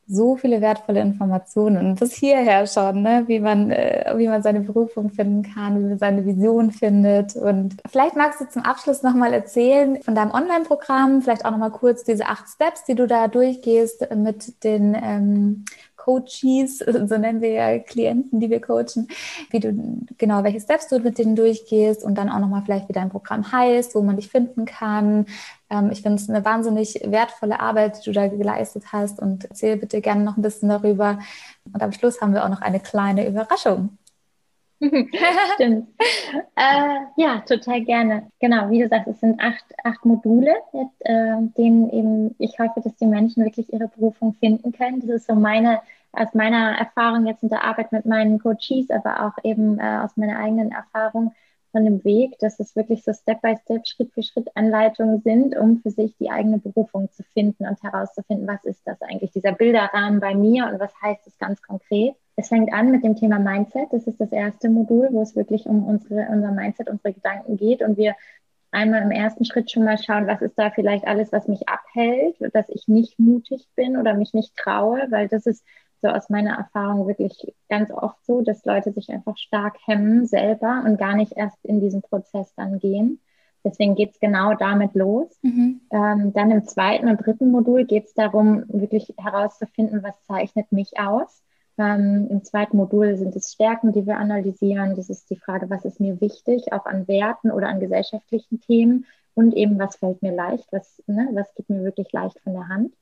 so 0.08 0.36
viele 0.36 0.60
wertvolle 0.60 1.00
Informationen 1.00 1.78
und 1.78 1.98
bis 1.98 2.14
hierher 2.14 2.66
schon, 2.66 3.02
ne? 3.02 3.24
wie, 3.26 3.40
man, 3.40 3.70
äh, 3.70 4.14
wie 4.16 4.28
man 4.28 4.42
seine 4.42 4.60
Berufung 4.60 5.10
finden 5.10 5.42
kann, 5.42 5.78
wie 5.78 5.88
man 5.88 5.98
seine 5.98 6.24
Vision 6.24 6.70
findet. 6.70 7.34
Und 7.34 7.76
vielleicht 7.90 8.14
magst 8.14 8.40
du 8.40 8.48
zum 8.48 8.62
Abschluss 8.62 9.02
nochmal 9.02 9.32
erzählen 9.32 10.00
von 10.02 10.14
deinem 10.14 10.30
Online-Programm, 10.30 11.22
vielleicht 11.22 11.44
auch 11.44 11.50
nochmal 11.50 11.72
kurz 11.72 12.04
diese 12.04 12.26
acht 12.26 12.48
Steps, 12.48 12.84
die 12.84 12.94
du 12.94 13.06
da 13.06 13.26
durchgehst 13.26 14.06
mit 14.14 14.62
den 14.62 14.94
ähm, 14.94 15.64
Coaches, 16.06 16.78
so 16.78 17.18
nennen 17.18 17.40
wir 17.40 17.50
ja 17.50 17.78
Klienten, 17.80 18.38
die 18.38 18.48
wir 18.48 18.60
coachen, 18.60 19.08
wie 19.50 19.58
du 19.58 19.74
genau, 20.18 20.44
welche 20.44 20.60
Steps 20.60 20.86
du 20.86 21.00
mit 21.00 21.18
denen 21.18 21.34
durchgehst 21.34 22.04
und 22.04 22.14
dann 22.16 22.30
auch 22.30 22.38
nochmal 22.38 22.62
vielleicht, 22.64 22.88
wie 22.88 22.92
dein 22.92 23.08
Programm 23.08 23.50
heißt, 23.50 23.96
wo 23.96 24.02
man 24.02 24.14
dich 24.14 24.28
finden 24.28 24.66
kann. 24.66 25.26
Ähm, 25.68 25.90
ich 25.90 26.02
finde 26.02 26.22
es 26.22 26.30
eine 26.30 26.44
wahnsinnig 26.44 27.00
wertvolle 27.04 27.58
Arbeit, 27.58 27.98
die 27.98 28.04
du 28.04 28.12
da 28.12 28.28
geleistet 28.28 28.84
hast 28.92 29.18
und 29.20 29.46
erzähl 29.46 29.76
bitte 29.76 30.00
gerne 30.00 30.22
noch 30.22 30.36
ein 30.36 30.42
bisschen 30.42 30.68
darüber. 30.68 31.18
Und 31.72 31.82
am 31.82 31.90
Schluss 31.90 32.20
haben 32.20 32.34
wir 32.34 32.44
auch 32.44 32.50
noch 32.50 32.62
eine 32.62 32.78
kleine 32.78 33.26
Überraschung. 33.26 33.98
Stimmt. 35.54 35.88
äh, 36.56 36.98
ja, 37.16 37.40
total 37.46 37.80
gerne. 37.82 38.30
Genau, 38.40 38.70
wie 38.70 38.82
du 38.82 38.88
sagst, 38.88 39.08
es 39.08 39.20
sind 39.20 39.40
acht, 39.40 39.64
acht 39.84 40.04
Module, 40.04 40.54
jetzt, 40.72 41.00
äh, 41.00 41.36
denen 41.56 41.90
eben 41.90 42.34
ich 42.38 42.58
hoffe, 42.58 42.80
dass 42.82 42.94
die 42.96 43.06
Menschen 43.06 43.44
wirklich 43.44 43.72
ihre 43.72 43.88
Berufung 43.88 44.34
finden 44.34 44.72
können. 44.72 45.00
Das 45.00 45.10
ist 45.10 45.26
so 45.26 45.34
meine, 45.34 45.80
aus 46.16 46.34
meiner 46.34 46.78
Erfahrung 46.78 47.26
jetzt 47.26 47.42
in 47.42 47.48
der 47.48 47.64
Arbeit 47.64 47.92
mit 47.92 48.06
meinen 48.06 48.38
Coaches, 48.38 48.90
aber 48.90 49.26
auch 49.26 49.44
eben 49.44 49.78
äh, 49.78 50.00
aus 50.02 50.16
meiner 50.16 50.38
eigenen 50.38 50.72
Erfahrung 50.72 51.32
von 51.72 51.84
dem 51.84 52.02
Weg, 52.04 52.38
dass 52.38 52.58
es 52.58 52.74
wirklich 52.74 53.04
so 53.04 53.12
Step 53.12 53.42
by 53.42 53.54
Step, 53.62 53.86
Schritt 53.86 54.10
für 54.12 54.22
Schritt 54.22 54.48
Anleitungen 54.54 55.20
sind, 55.20 55.54
um 55.56 55.80
für 55.82 55.90
sich 55.90 56.16
die 56.16 56.30
eigene 56.30 56.58
Berufung 56.58 57.10
zu 57.12 57.22
finden 57.34 57.66
und 57.66 57.82
herauszufinden, 57.82 58.48
was 58.48 58.64
ist 58.64 58.80
das 58.86 59.00
eigentlich, 59.02 59.32
dieser 59.32 59.52
Bilderrahmen 59.52 60.20
bei 60.20 60.34
mir 60.34 60.68
und 60.68 60.80
was 60.80 60.92
heißt 61.02 61.26
es 61.26 61.36
ganz 61.38 61.60
konkret. 61.60 62.14
Es 62.36 62.48
fängt 62.48 62.72
an 62.72 62.90
mit 62.90 63.04
dem 63.04 63.16
Thema 63.16 63.38
Mindset. 63.38 63.88
Das 63.92 64.06
ist 64.06 64.20
das 64.20 64.32
erste 64.32 64.70
Modul, 64.70 65.08
wo 65.12 65.20
es 65.20 65.36
wirklich 65.36 65.66
um 65.66 65.84
unsere, 65.86 66.28
unser 66.30 66.52
Mindset, 66.52 66.88
unsere 66.88 67.12
Gedanken 67.12 67.58
geht 67.58 67.82
und 67.82 67.98
wir 67.98 68.14
einmal 68.70 69.02
im 69.02 69.10
ersten 69.10 69.44
Schritt 69.44 69.70
schon 69.70 69.84
mal 69.84 69.98
schauen, 69.98 70.26
was 70.26 70.42
ist 70.42 70.58
da 70.58 70.70
vielleicht 70.70 71.06
alles, 71.06 71.32
was 71.32 71.48
mich 71.48 71.68
abhält, 71.68 72.36
dass 72.54 72.68
ich 72.68 72.88
nicht 72.88 73.18
mutig 73.18 73.68
bin 73.74 73.96
oder 73.96 74.14
mich 74.14 74.34
nicht 74.34 74.56
traue, 74.56 75.06
weil 75.10 75.28
das 75.28 75.46
ist 75.46 75.64
so 76.06 76.12
aus 76.12 76.30
meiner 76.30 76.56
Erfahrung 76.56 77.06
wirklich 77.08 77.52
ganz 77.68 77.90
oft 77.90 78.24
so, 78.24 78.42
dass 78.42 78.64
Leute 78.64 78.92
sich 78.92 79.10
einfach 79.10 79.36
stark 79.36 79.76
hemmen 79.84 80.26
selber 80.26 80.82
und 80.86 80.98
gar 80.98 81.16
nicht 81.16 81.32
erst 81.36 81.58
in 81.64 81.80
diesen 81.80 82.02
Prozess 82.02 82.54
dann 82.54 82.78
gehen. 82.78 83.20
Deswegen 83.64 83.96
geht 83.96 84.12
es 84.12 84.20
genau 84.20 84.54
damit 84.54 84.94
los. 84.94 85.36
Mhm. 85.42 85.80
Ähm, 85.90 86.32
dann 86.32 86.52
im 86.52 86.64
zweiten 86.64 87.08
und 87.08 87.16
dritten 87.16 87.50
Modul 87.50 87.84
geht 87.84 88.04
es 88.04 88.14
darum, 88.14 88.64
wirklich 88.68 89.12
herauszufinden, 89.18 90.04
was 90.04 90.14
zeichnet 90.28 90.70
mich 90.70 91.00
aus. 91.00 91.42
Ähm, 91.76 92.28
Im 92.30 92.44
zweiten 92.44 92.76
Modul 92.76 93.16
sind 93.16 93.34
es 93.34 93.52
Stärken, 93.52 93.92
die 93.92 94.06
wir 94.06 94.18
analysieren. 94.18 94.94
Das 94.94 95.10
ist 95.10 95.28
die 95.30 95.36
Frage, 95.36 95.68
was 95.68 95.84
ist 95.84 95.98
mir 95.98 96.20
wichtig, 96.20 96.72
auch 96.72 96.86
an 96.86 97.08
Werten 97.08 97.50
oder 97.50 97.68
an 97.68 97.80
gesellschaftlichen 97.80 98.60
Themen 98.60 99.06
und 99.34 99.54
eben, 99.54 99.78
was 99.78 99.96
fällt 99.96 100.22
mir 100.22 100.32
leicht, 100.32 100.68
was, 100.70 101.02
ne, 101.06 101.28
was 101.32 101.52
geht 101.54 101.68
mir 101.68 101.82
wirklich 101.82 102.12
leicht 102.12 102.38
von 102.40 102.52
der 102.52 102.68
Hand. 102.68 102.94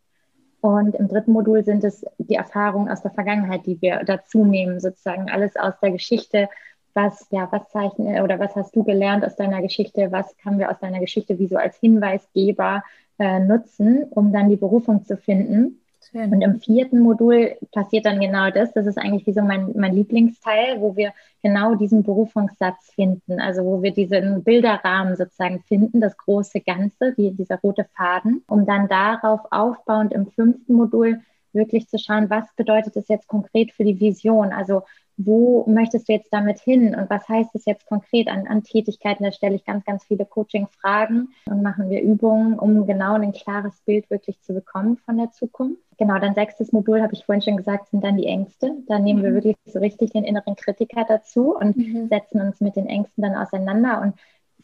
Und 0.64 0.94
im 0.94 1.08
dritten 1.08 1.32
Modul 1.32 1.62
sind 1.62 1.84
es 1.84 2.06
die 2.16 2.36
Erfahrungen 2.36 2.88
aus 2.88 3.02
der 3.02 3.10
Vergangenheit, 3.10 3.66
die 3.66 3.82
wir 3.82 4.02
dazu 4.02 4.46
nehmen, 4.46 4.80
sozusagen 4.80 5.30
alles 5.30 5.56
aus 5.56 5.74
der 5.82 5.90
Geschichte. 5.90 6.48
Was, 6.94 7.26
ja, 7.30 7.46
was 7.52 7.68
zeichnet 7.68 8.22
oder 8.22 8.38
was 8.38 8.56
hast 8.56 8.74
du 8.74 8.82
gelernt 8.82 9.26
aus 9.26 9.36
deiner 9.36 9.60
Geschichte? 9.60 10.10
Was 10.10 10.34
können 10.38 10.58
wir 10.58 10.70
aus 10.70 10.78
deiner 10.78 11.00
Geschichte 11.00 11.38
wie 11.38 11.48
so 11.48 11.56
als 11.56 11.76
Hinweisgeber 11.76 12.82
äh, 13.18 13.40
nutzen, 13.40 14.04
um 14.04 14.32
dann 14.32 14.48
die 14.48 14.56
Berufung 14.56 15.04
zu 15.04 15.18
finden? 15.18 15.84
Schön. 16.11 16.32
Und 16.32 16.42
im 16.42 16.61
vierten 16.61 17.00
Modul 17.00 17.57
passiert 17.72 18.07
dann 18.07 18.20
genau 18.20 18.50
das. 18.50 18.72
Das 18.72 18.86
ist 18.86 18.98
eigentlich 18.98 19.26
wie 19.26 19.32
so 19.32 19.42
mein, 19.42 19.72
mein 19.76 19.94
Lieblingsteil, 19.94 20.80
wo 20.80 20.96
wir 20.96 21.12
genau 21.42 21.74
diesen 21.74 22.02
Berufungssatz 22.02 22.92
finden. 22.94 23.40
Also 23.40 23.64
wo 23.64 23.82
wir 23.82 23.92
diesen 23.92 24.44
Bilderrahmen 24.44 25.16
sozusagen 25.16 25.62
finden, 25.62 26.00
das 26.00 26.16
große 26.16 26.61
Ganze, 26.61 27.14
die, 27.14 27.32
dieser 27.32 27.59
rote 27.61 27.86
Faden, 27.96 28.42
um 28.48 28.66
dann 28.66 28.88
darauf 28.88 29.40
aufbauend 29.50 30.12
im 30.12 30.26
fünften 30.26 30.74
Modul 30.74 31.20
wirklich 31.52 31.88
zu 31.88 31.98
schauen, 31.98 32.30
was 32.30 32.44
bedeutet 32.57 32.96
das 32.96 33.09
jetzt 33.09 33.28
konkret 33.28 33.72
für 33.72 33.84
die 33.84 34.00
Vision? 34.00 34.52
Also 34.52 34.82
wo 35.16 35.64
möchtest 35.66 36.08
du 36.08 36.12
jetzt 36.12 36.32
damit 36.32 36.58
hin 36.58 36.94
und 36.94 37.08
was 37.08 37.28
heißt 37.28 37.54
es 37.54 37.64
jetzt 37.66 37.86
konkret 37.86 38.28
an, 38.28 38.46
an 38.46 38.62
Tätigkeiten? 38.62 39.24
Da 39.24 39.32
stelle 39.32 39.54
ich 39.54 39.64
ganz, 39.64 39.84
ganz 39.84 40.04
viele 40.04 40.26
Coaching-Fragen 40.26 41.28
und 41.46 41.62
machen 41.62 41.90
wir 41.90 42.02
Übungen, 42.02 42.58
um 42.58 42.86
genau 42.86 43.14
ein 43.14 43.32
klares 43.32 43.80
Bild 43.84 44.10
wirklich 44.10 44.40
zu 44.42 44.54
bekommen 44.54 44.96
von 44.98 45.16
der 45.16 45.30
Zukunft. 45.30 45.80
Genau, 45.96 46.18
dann 46.18 46.34
sechstes 46.34 46.72
Modul, 46.72 47.02
habe 47.02 47.14
ich 47.14 47.24
vorhin 47.24 47.42
schon 47.42 47.56
gesagt, 47.56 47.90
sind 47.90 48.02
dann 48.02 48.16
die 48.16 48.26
Ängste. 48.26 48.72
Da 48.88 48.98
nehmen 48.98 49.20
mhm. 49.20 49.24
wir 49.24 49.34
wirklich 49.34 49.56
so 49.66 49.78
richtig 49.78 50.10
den 50.10 50.24
inneren 50.24 50.56
Kritiker 50.56 51.04
dazu 51.06 51.56
und 51.56 51.76
mhm. 51.76 52.08
setzen 52.08 52.40
uns 52.40 52.60
mit 52.60 52.74
den 52.74 52.86
Ängsten 52.86 53.22
dann 53.22 53.36
auseinander 53.36 54.00
und 54.02 54.14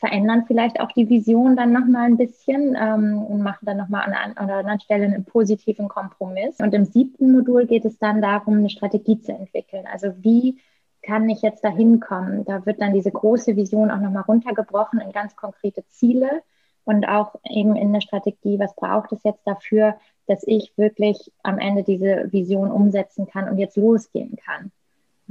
verändern 0.00 0.44
vielleicht 0.46 0.80
auch 0.80 0.90
die 0.92 1.08
Vision 1.08 1.56
dann 1.56 1.72
nochmal 1.72 2.06
ein 2.06 2.16
bisschen 2.16 2.76
ähm, 2.80 3.18
und 3.18 3.42
machen 3.42 3.66
dann 3.66 3.76
nochmal 3.76 4.02
an, 4.06 4.14
an 4.14 4.36
einer 4.36 4.56
anderen 4.56 4.80
Stelle 4.80 5.04
einen 5.04 5.26
positiven 5.26 5.88
Kompromiss. 5.88 6.58
Und 6.58 6.72
im 6.74 6.86
siebten 6.86 7.32
Modul 7.32 7.66
geht 7.66 7.84
es 7.84 7.98
dann 7.98 8.22
darum, 8.22 8.56
eine 8.56 8.70
Strategie 8.70 9.20
zu 9.20 9.32
entwickeln. 9.32 9.84
Also 9.92 10.14
wie 10.20 10.58
kann 11.02 11.28
ich 11.28 11.42
jetzt 11.42 11.62
dahin 11.62 12.00
kommen? 12.00 12.46
Da 12.46 12.64
wird 12.64 12.80
dann 12.80 12.94
diese 12.94 13.10
große 13.10 13.56
Vision 13.56 13.90
auch 13.90 14.00
nochmal 14.00 14.22
runtergebrochen 14.22 15.00
in 15.00 15.12
ganz 15.12 15.36
konkrete 15.36 15.86
Ziele 15.88 16.42
und 16.84 17.06
auch 17.06 17.34
eben 17.48 17.76
in 17.76 17.92
der 17.92 18.00
Strategie, 18.00 18.58
was 18.58 18.74
braucht 18.74 19.12
es 19.12 19.22
jetzt 19.22 19.46
dafür, 19.46 19.96
dass 20.26 20.42
ich 20.46 20.72
wirklich 20.76 21.30
am 21.42 21.58
Ende 21.58 21.82
diese 21.82 22.32
Vision 22.32 22.70
umsetzen 22.70 23.26
kann 23.26 23.50
und 23.50 23.58
jetzt 23.58 23.76
losgehen 23.76 24.36
kann. 24.36 24.72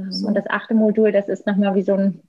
So. 0.09 0.28
Und 0.28 0.36
das 0.36 0.47
achte 0.47 0.76
Modul, 0.76 1.11
das 1.11 1.28
ist 1.28 1.47
nochmal 1.47 1.74
wie 1.74 1.82
so 1.82 1.93
ein 1.93 2.22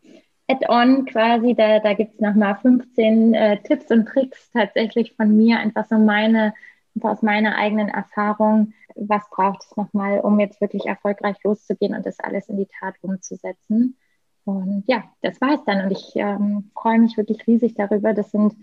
Add-on 0.50 1.04
quasi. 1.06 1.54
Da, 1.54 1.78
da 1.80 1.94
gibt 1.94 2.14
es 2.14 2.20
nochmal 2.20 2.56
15 2.56 3.34
äh, 3.34 3.62
Tipps 3.62 3.90
und 3.90 4.06
Tricks 4.06 4.50
tatsächlich 4.52 5.14
von 5.14 5.36
mir, 5.36 5.58
einfach 5.58 5.86
so 5.86 5.96
meine, 5.98 6.54
aus 7.00 7.22
meiner 7.22 7.56
eigenen 7.56 7.88
Erfahrung, 7.88 8.72
was 8.96 9.22
braucht 9.30 9.62
es 9.62 9.76
nochmal, 9.76 10.20
um 10.20 10.40
jetzt 10.40 10.60
wirklich 10.60 10.86
erfolgreich 10.86 11.36
loszugehen 11.44 11.94
und 11.94 12.04
das 12.04 12.18
alles 12.20 12.48
in 12.48 12.56
die 12.56 12.68
Tat 12.80 12.94
umzusetzen. 13.02 13.96
Und 14.44 14.84
ja, 14.86 15.04
das 15.22 15.40
war 15.40 15.54
es 15.54 15.64
dann. 15.64 15.84
Und 15.84 15.92
ich 15.92 16.12
ähm, 16.16 16.70
freue 16.74 16.98
mich 16.98 17.16
wirklich 17.16 17.46
riesig 17.46 17.74
darüber. 17.74 18.12
Das 18.12 18.30
sind 18.30 18.54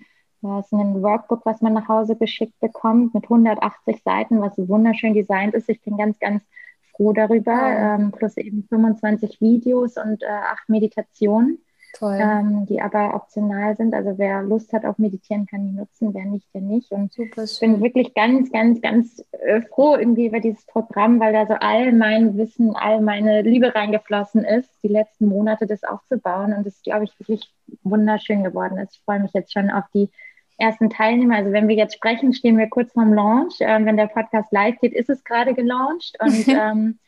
das 0.41 0.67
ist 0.67 0.73
ein 0.73 1.01
Workbook, 1.01 1.45
was 1.45 1.61
man 1.61 1.73
nach 1.73 1.87
Hause 1.87 2.15
geschickt 2.15 2.59
bekommt 2.59 3.13
mit 3.13 3.23
180 3.23 4.03
Seiten, 4.03 4.39
was 4.39 4.57
wunderschön 4.57 5.13
designt 5.13 5.55
ist. 5.55 5.67
Ich 5.67 5.81
bin 5.81 5.97
ganz, 5.97 6.19
ganz 6.19 6.43
froh 6.91 7.11
darüber. 7.11 7.53
Ja. 7.53 7.95
Ähm, 7.95 8.11
plus 8.11 8.37
eben 8.37 8.63
25 8.69 9.41
Videos 9.41 9.97
und 9.97 10.21
äh, 10.21 10.27
acht 10.27 10.69
Meditationen 10.69 11.59
ähm, 12.01 12.65
die 12.67 12.81
aber 12.81 13.15
optional 13.15 13.75
sind. 13.75 13.93
Also 13.93 14.17
wer 14.17 14.43
Lust 14.43 14.73
hat 14.73 14.85
auf 14.85 14.97
Meditieren, 14.97 15.45
kann 15.45 15.65
die 15.65 15.75
nutzen, 15.75 16.13
wer 16.13 16.25
nicht, 16.25 16.47
der 16.53 16.61
nicht. 16.61 16.91
Und 16.91 17.11
ich 17.17 17.59
bin 17.59 17.81
wirklich 17.81 18.13
ganz, 18.13 18.51
ganz, 18.51 18.81
ganz 18.81 19.23
äh, 19.31 19.61
froh 19.61 19.95
irgendwie 19.95 20.27
über 20.27 20.39
dieses 20.39 20.65
Programm, 20.65 21.19
weil 21.19 21.33
da 21.33 21.45
so 21.45 21.53
all 21.53 21.91
mein 21.93 22.37
Wissen, 22.37 22.75
all 22.75 23.01
meine 23.01 23.41
Liebe 23.41 23.73
reingeflossen 23.73 24.43
ist, 24.43 24.69
die 24.83 24.89
letzten 24.89 25.27
Monate 25.27 25.65
das 25.65 25.83
aufzubauen. 25.83 26.53
Und 26.53 26.65
das, 26.65 26.81
glaube 26.83 27.05
ich, 27.05 27.19
wirklich 27.19 27.51
wunderschön 27.83 28.43
geworden 28.43 28.77
ist. 28.77 28.95
Ich 28.95 29.01
freue 29.03 29.19
mich 29.19 29.33
jetzt 29.33 29.53
schon 29.53 29.69
auf 29.69 29.85
die 29.93 30.09
ersten 30.57 30.89
Teilnehmer. 30.89 31.35
Also 31.37 31.51
wenn 31.51 31.67
wir 31.67 31.75
jetzt 31.75 31.95
sprechen, 31.95 32.33
stehen 32.33 32.57
wir 32.57 32.67
kurz 32.67 32.91
vorm 32.93 33.13
Launch. 33.13 33.55
Ähm, 33.59 33.85
wenn 33.85 33.97
der 33.97 34.07
Podcast 34.07 34.51
live 34.51 34.79
geht, 34.79 34.93
ist 34.93 35.09
es 35.09 35.23
gerade 35.23 35.53
gelauncht. 35.53 36.17
Und 36.19 36.47
ähm, 36.47 36.99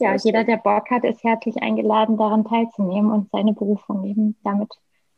ja, 0.00 0.14
jeder, 0.16 0.44
der 0.44 0.56
Bock 0.56 0.90
hat, 0.90 1.04
ist 1.04 1.22
herzlich 1.22 1.62
eingeladen, 1.62 2.16
daran 2.16 2.44
teilzunehmen 2.44 3.12
und 3.12 3.30
seine 3.30 3.52
Berufung 3.52 4.04
eben 4.04 4.36
damit 4.42 4.72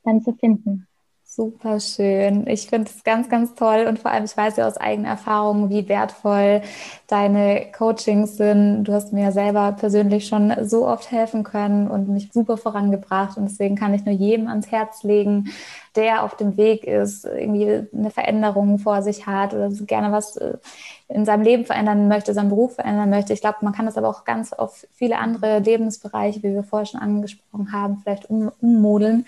dann 0.05 0.21
zu 0.21 0.33
finden. 0.35 0.87
Super 1.35 1.81
schön. 1.81 2.47
Ich 2.47 2.67
finde 2.67 2.91
es 2.91 3.05
ganz, 3.05 3.31
ganz 3.31 3.55
toll 3.55 3.87
und 3.89 3.99
vor 3.99 4.11
allem, 4.11 4.25
ich 4.25 4.37
weiß 4.37 4.59
ja 4.59 4.67
aus 4.67 4.77
eigener 4.77 5.09
Erfahrung, 5.09 5.71
wie 5.71 5.89
wertvoll 5.89 6.61
deine 7.07 7.73
Coachings 7.73 8.37
sind. 8.37 8.85
Du 8.85 8.93
hast 8.93 9.15
mir 9.15 9.33
selber 9.33 9.73
persönlich 9.73 10.29
schon 10.29 10.55
so 10.61 10.87
oft 10.87 11.11
helfen 11.11 11.43
können 11.43 11.91
und 11.91 12.11
mich 12.11 12.29
super 12.33 12.59
vorangebracht 12.59 13.39
und 13.39 13.45
deswegen 13.49 13.77
kann 13.77 13.95
ich 13.95 14.05
nur 14.05 14.15
jedem 14.15 14.47
ans 14.47 14.71
Herz 14.71 15.05
legen, 15.05 15.51
der 15.97 16.23
auf 16.23 16.37
dem 16.37 16.59
Weg 16.59 16.85
ist, 16.85 17.25
irgendwie 17.25 17.89
eine 17.95 18.11
Veränderung 18.11 18.79
vor 18.79 19.01
sich 19.01 19.27
hat 19.27 19.55
oder 19.55 19.71
gerne 19.71 20.13
was 20.13 20.37
äh, 20.37 20.59
in 21.13 21.25
seinem 21.25 21.43
Leben 21.43 21.65
verändern 21.65 22.09
möchte, 22.09 22.35
seinen 22.35 22.49
Beruf 22.49 22.77
verändern 22.77 23.11
möchte. 23.11 23.33
Ich 23.33 23.41
glaube, 23.41 23.59
man 23.63 23.73
kann 23.73 23.87
das 23.87 23.99
aber 23.99 24.09
auch 24.09 24.25
ganz 24.25 24.53
auf 24.53 24.87
viele 24.93 25.19
andere 25.19 25.59
Lebensbereiche, 25.59 26.43
wie 26.43 26.55
wir 26.55 26.65
vorher 26.65 26.87
schon 26.87 27.01
angesprochen 27.01 27.73
haben, 27.73 27.99
vielleicht 28.03 28.31
um, 28.31 28.51
ummodeln. 28.61 29.27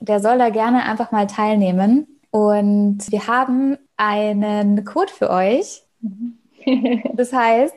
Der 0.00 0.20
soll 0.20 0.38
da 0.38 0.50
gerne 0.50 0.84
einfach 0.84 1.12
mal 1.12 1.26
teilnehmen. 1.26 2.06
Und 2.30 2.98
wir 3.10 3.26
haben 3.26 3.78
einen 3.96 4.84
Code 4.84 5.12
für 5.12 5.30
euch. 5.30 5.82
Mhm. 6.00 6.38
Das 7.14 7.32
heißt, 7.32 7.74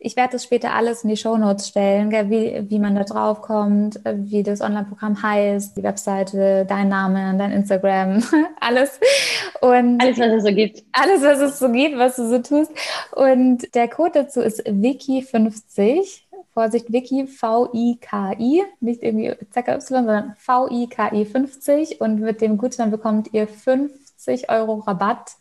ich 0.00 0.16
werde 0.16 0.32
das 0.32 0.44
später 0.44 0.74
alles 0.74 1.02
in 1.02 1.10
die 1.10 1.16
Shownotes 1.16 1.68
stellen, 1.68 2.10
gell, 2.10 2.30
wie, 2.30 2.70
wie 2.70 2.78
man 2.78 2.94
da 2.94 3.04
drauf 3.04 3.42
kommt, 3.42 3.98
wie 4.04 4.42
das 4.42 4.60
Online-Programm 4.60 5.22
heißt, 5.22 5.76
die 5.76 5.82
Webseite, 5.82 6.64
dein 6.68 6.88
Name, 6.88 7.36
dein 7.36 7.50
Instagram, 7.50 8.22
alles. 8.60 9.00
Und 9.60 10.00
alles, 10.00 10.18
was 10.18 10.32
es 10.32 10.44
so 10.44 10.54
gibt. 10.54 10.84
Alles, 10.92 11.22
was 11.22 11.40
es 11.40 11.58
so 11.58 11.70
gibt, 11.70 11.98
was 11.98 12.16
du 12.16 12.28
so 12.28 12.38
tust. 12.38 12.70
Und 13.12 13.74
der 13.74 13.88
Code 13.88 14.12
dazu 14.14 14.40
ist 14.40 14.66
Wiki50. 14.66 16.22
Vorsicht, 16.54 16.92
Wiki, 16.92 17.28
V-I-K-I, 17.28 18.64
nicht 18.80 19.02
irgendwie 19.04 19.32
ZKY, 19.50 19.80
sondern 19.80 20.34
V-I-K-I 20.38 21.24
50. 21.24 22.00
Und 22.00 22.20
mit 22.20 22.40
dem 22.40 22.58
Gutschein 22.58 22.90
bekommt 22.90 23.32
ihr 23.32 23.46
50 23.46 24.50
Euro 24.50 24.74
Rabatt 24.74 25.32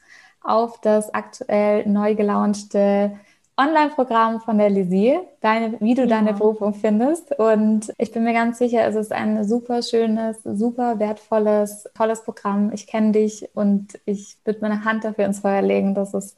auf 0.42 0.80
das 0.82 1.14
aktuell 1.14 1.88
neu 1.88 2.14
gelaunchte 2.14 3.18
Online-Programm 3.58 4.40
von 4.42 4.60
der 4.60 4.70
Lizzie, 4.70 5.20
deine, 5.42 5.80
wie 5.82 5.96
du 5.96 6.04
ja. 6.04 6.08
deine 6.08 6.34
Berufung 6.34 6.76
findest. 6.76 7.38
Und 7.40 7.92
ich 7.98 8.12
bin 8.12 8.24
mir 8.24 8.34
ganz 8.34 8.60
sicher, 8.60 8.86
es 8.86 8.96
ist 8.96 9.12
ein 9.12 9.44
super 9.44 9.82
schönes, 9.82 10.38
super 10.44 11.00
wertvolles, 11.00 11.90
tolles 11.96 12.24
Programm. 12.24 12.72
Ich 12.72 12.86
kenne 12.86 13.14
dich 13.14 13.50
und 13.56 14.00
ich 14.06 14.38
würde 14.46 14.60
meine 14.62 14.86
Hand 14.86 15.04
dafür 15.04 15.26
ins 15.26 15.40
Feuer 15.40 15.64
legen, 15.64 15.96
dass 15.96 16.14
es 16.14 16.36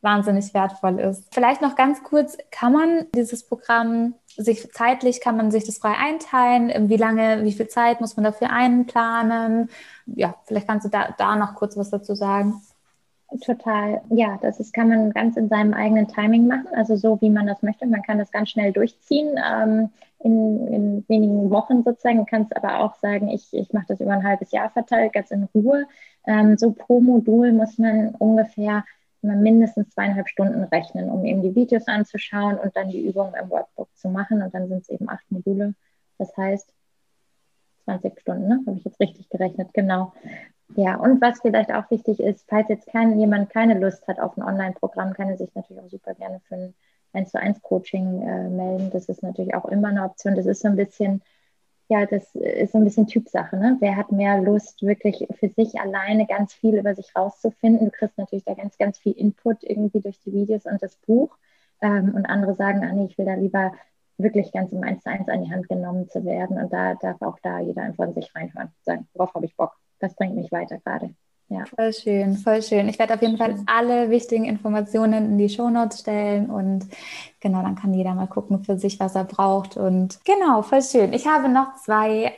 wahnsinnig 0.00 0.52
wertvoll 0.52 0.98
ist. 0.98 1.32
Vielleicht 1.32 1.62
noch 1.62 1.76
ganz 1.76 2.02
kurz, 2.02 2.36
kann 2.50 2.72
man 2.72 3.06
dieses 3.14 3.46
Programm 3.46 4.14
sich 4.26 4.72
zeitlich, 4.72 5.20
kann 5.20 5.36
man 5.36 5.50
sich 5.50 5.64
das 5.64 5.78
frei 5.78 5.92
einteilen? 5.92 6.88
Wie 6.88 6.96
lange, 6.96 7.44
wie 7.44 7.52
viel 7.52 7.68
Zeit 7.68 8.00
muss 8.00 8.16
man 8.16 8.24
dafür 8.24 8.50
einplanen? 8.50 9.70
Ja, 10.06 10.34
vielleicht 10.44 10.66
kannst 10.66 10.86
du 10.86 10.90
da, 10.90 11.14
da 11.16 11.36
noch 11.36 11.54
kurz 11.54 11.76
was 11.76 11.90
dazu 11.90 12.14
sagen. 12.14 12.60
Total, 13.40 14.02
ja, 14.10 14.38
das 14.42 14.60
ist, 14.60 14.74
kann 14.74 14.88
man 14.88 15.10
ganz 15.12 15.36
in 15.36 15.48
seinem 15.48 15.72
eigenen 15.72 16.06
Timing 16.06 16.46
machen, 16.46 16.68
also 16.74 16.96
so 16.96 17.20
wie 17.22 17.30
man 17.30 17.46
das 17.46 17.62
möchte. 17.62 17.86
Man 17.86 18.02
kann 18.02 18.18
das 18.18 18.30
ganz 18.30 18.50
schnell 18.50 18.72
durchziehen 18.72 19.40
ähm, 19.42 19.90
in, 20.18 20.66
in, 20.68 21.04
wenigen 21.08 21.50
Wochen 21.50 21.82
sozusagen. 21.82 22.18
Du 22.18 22.26
kannst 22.26 22.54
aber 22.54 22.80
auch 22.80 22.94
sagen, 22.96 23.28
ich, 23.28 23.48
ich 23.52 23.72
mache 23.72 23.86
das 23.88 24.00
über 24.00 24.12
ein 24.12 24.24
halbes 24.24 24.50
Jahr 24.50 24.70
verteilt, 24.70 25.14
ganz 25.14 25.30
in 25.30 25.48
Ruhe. 25.54 25.86
Ähm, 26.26 26.58
so 26.58 26.72
pro 26.72 27.00
Modul 27.00 27.52
muss 27.52 27.78
man 27.78 28.14
ungefähr 28.16 28.84
mindestens 29.22 29.90
zweieinhalb 29.90 30.28
Stunden 30.28 30.64
rechnen, 30.64 31.08
um 31.08 31.24
eben 31.24 31.42
die 31.42 31.54
Videos 31.54 31.86
anzuschauen 31.86 32.58
und 32.58 32.76
dann 32.76 32.90
die 32.90 33.06
Übungen 33.06 33.34
im 33.40 33.48
Workbook 33.50 33.88
zu 33.96 34.08
machen. 34.08 34.42
Und 34.42 34.52
dann 34.52 34.68
sind 34.68 34.82
es 34.82 34.88
eben 34.90 35.08
acht 35.08 35.30
Module. 35.30 35.74
Das 36.18 36.36
heißt, 36.36 36.72
20 37.84 38.20
Stunden, 38.20 38.48
ne? 38.48 38.60
Habe 38.66 38.78
ich 38.78 38.84
jetzt 38.84 39.00
richtig 39.00 39.28
gerechnet, 39.28 39.72
genau. 39.72 40.12
Ja, 40.76 40.96
und 40.96 41.20
was 41.20 41.40
vielleicht 41.40 41.72
auch 41.72 41.90
wichtig 41.90 42.20
ist, 42.20 42.46
falls 42.48 42.68
jetzt 42.68 42.86
kein, 42.86 43.18
jemand 43.18 43.50
keine 43.50 43.78
Lust 43.78 44.06
hat 44.08 44.18
auf 44.18 44.36
ein 44.36 44.42
Online-Programm, 44.42 45.12
kann 45.12 45.28
er 45.28 45.36
sich 45.36 45.54
natürlich 45.54 45.82
auch 45.82 45.90
super 45.90 46.14
gerne 46.14 46.40
für 46.48 46.54
ein 46.54 46.74
1 47.12 47.30
zu 47.30 47.38
1 47.38 47.62
Coaching 47.62 48.22
äh, 48.22 48.48
melden. 48.48 48.90
Das 48.90 49.08
ist 49.08 49.22
natürlich 49.22 49.54
auch 49.54 49.66
immer 49.66 49.88
eine 49.88 50.04
Option. 50.04 50.34
Das 50.34 50.46
ist 50.46 50.62
so 50.62 50.68
ein 50.68 50.76
bisschen, 50.76 51.22
ja, 51.88 52.06
das 52.06 52.34
ist 52.34 52.72
so 52.72 52.78
ein 52.78 52.84
bisschen 52.84 53.06
Typsache. 53.06 53.56
Ne? 53.56 53.76
Wer 53.80 53.96
hat 53.96 54.12
mehr 54.12 54.40
Lust, 54.40 54.82
wirklich 54.82 55.26
für 55.38 55.48
sich 55.50 55.78
alleine 55.78 56.26
ganz 56.26 56.54
viel 56.54 56.78
über 56.78 56.94
sich 56.94 57.14
rauszufinden? 57.14 57.86
Du 57.86 57.90
kriegst 57.90 58.16
natürlich 58.16 58.44
da 58.44 58.54
ganz, 58.54 58.78
ganz 58.78 58.98
viel 58.98 59.12
Input 59.12 59.62
irgendwie 59.62 60.00
durch 60.00 60.20
die 60.20 60.32
Videos 60.32 60.64
und 60.64 60.82
das 60.82 60.96
Buch. 60.96 61.36
Ähm, 61.82 62.14
und 62.14 62.26
andere 62.26 62.54
sagen, 62.54 62.82
ah, 62.84 63.04
ich 63.04 63.18
will 63.18 63.26
da 63.26 63.34
lieber 63.34 63.72
wirklich 64.16 64.52
ganz 64.52 64.72
im 64.72 64.82
1 64.82 65.02
zu 65.02 65.10
1 65.10 65.28
an 65.28 65.44
die 65.44 65.52
Hand 65.52 65.68
genommen 65.68 66.08
zu 66.08 66.24
werden. 66.24 66.56
Und 66.56 66.72
da 66.72 66.94
darf 66.94 67.20
auch 67.20 67.38
da 67.42 67.60
jeder 67.60 67.82
einfach 67.82 68.06
in 68.06 68.14
sich 68.14 68.34
reinhören, 68.34 68.72
sagen, 68.82 69.08
worauf 69.14 69.34
habe 69.34 69.44
ich 69.46 69.56
Bock? 69.56 69.81
Das 70.02 70.14
bringt 70.14 70.36
mich 70.36 70.50
weiter 70.52 70.78
gerade. 70.84 71.14
Ja. 71.48 71.64
Voll 71.66 71.92
schön, 71.92 72.36
voll 72.38 72.62
schön. 72.62 72.88
Ich 72.88 72.98
werde 72.98 73.14
auf 73.14 73.20
jeden 73.20 73.36
Fall 73.36 73.56
alle 73.66 74.08
wichtigen 74.08 74.46
Informationen 74.46 75.32
in 75.32 75.38
die 75.38 75.50
Shownotes 75.50 76.00
stellen 76.00 76.48
und 76.48 76.86
genau, 77.40 77.62
dann 77.62 77.76
kann 77.76 77.92
jeder 77.92 78.14
mal 78.14 78.26
gucken 78.26 78.64
für 78.64 78.78
sich, 78.78 78.98
was 78.98 79.14
er 79.14 79.24
braucht. 79.24 79.76
Und 79.76 80.18
genau, 80.24 80.62
voll 80.62 80.82
schön. 80.82 81.12
Ich 81.12 81.26
habe 81.26 81.50
noch 81.50 81.76
zwei, 81.76 82.32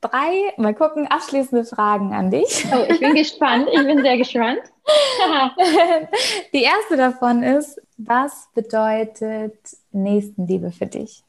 drei, 0.00 0.52
mal 0.56 0.74
gucken, 0.74 1.08
abschließende 1.08 1.64
Fragen 1.64 2.14
an 2.14 2.30
dich. 2.30 2.64
Oh, 2.72 2.84
ich 2.88 3.00
bin 3.00 3.14
gespannt, 3.16 3.68
ich 3.72 3.82
bin 3.84 4.02
sehr 4.02 4.18
gespannt. 4.18 4.60
Die 6.52 6.62
erste 6.62 6.96
davon 6.96 7.42
ist, 7.42 7.80
was 7.96 8.48
bedeutet 8.54 9.58
Nächstenliebe 9.90 10.70
für 10.70 10.86
dich? 10.86 11.24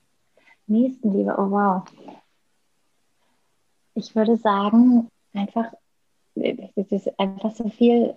Nächstenliebe, 0.67 1.35
oh 1.39 1.49
wow. 1.49 1.83
Ich 3.95 4.15
würde 4.15 4.37
sagen, 4.37 5.09
einfach, 5.33 5.73
es 6.35 6.91
ist 6.91 7.19
einfach 7.19 7.51
so 7.51 7.69
viel 7.69 8.15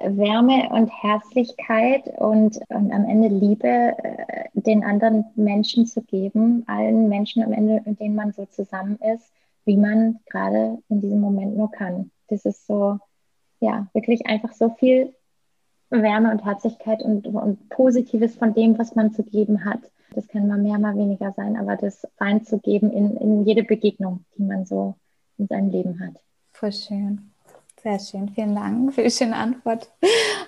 Wärme 0.00 0.68
und 0.70 0.88
Herzlichkeit 0.88 2.06
und, 2.18 2.58
und 2.68 2.92
am 2.92 3.04
Ende 3.04 3.28
Liebe 3.28 3.68
äh, 3.68 4.48
den 4.52 4.84
anderen 4.84 5.24
Menschen 5.34 5.86
zu 5.86 6.02
geben, 6.02 6.64
allen 6.66 7.08
Menschen 7.08 7.42
am 7.42 7.52
Ende, 7.52 7.82
mit 7.84 8.00
denen 8.00 8.14
man 8.14 8.32
so 8.32 8.46
zusammen 8.46 8.98
ist, 9.14 9.32
wie 9.64 9.76
man 9.76 10.20
gerade 10.26 10.78
in 10.88 11.00
diesem 11.00 11.20
Moment 11.20 11.56
nur 11.56 11.70
kann. 11.70 12.10
Das 12.28 12.44
ist 12.44 12.66
so, 12.66 12.98
ja, 13.60 13.86
wirklich 13.94 14.26
einfach 14.26 14.52
so 14.52 14.70
viel 14.70 15.14
Wärme 15.90 16.30
und 16.30 16.44
Herzlichkeit 16.44 17.02
und, 17.02 17.26
und 17.26 17.68
Positives 17.68 18.36
von 18.36 18.54
dem, 18.54 18.78
was 18.78 18.94
man 18.94 19.12
zu 19.12 19.22
geben 19.22 19.64
hat. 19.64 19.80
Das 20.14 20.28
kann 20.28 20.48
mal 20.48 20.58
mehr, 20.58 20.78
mal 20.78 20.96
weniger 20.96 21.32
sein, 21.32 21.56
aber 21.56 21.76
das 21.76 22.06
reinzugeben 22.18 22.90
in, 22.92 23.16
in 23.16 23.44
jede 23.44 23.64
Begegnung, 23.64 24.24
die 24.36 24.42
man 24.42 24.66
so 24.66 24.94
in 25.38 25.46
seinem 25.46 25.70
Leben 25.70 26.00
hat. 26.00 26.20
Voll 26.58 26.72
schön. 26.72 27.32
Sehr 27.82 27.98
schön. 27.98 28.30
Vielen 28.30 28.54
Dank 28.54 28.94
für 28.94 29.02
die 29.02 29.10
schöne 29.10 29.36
Antwort. 29.36 29.90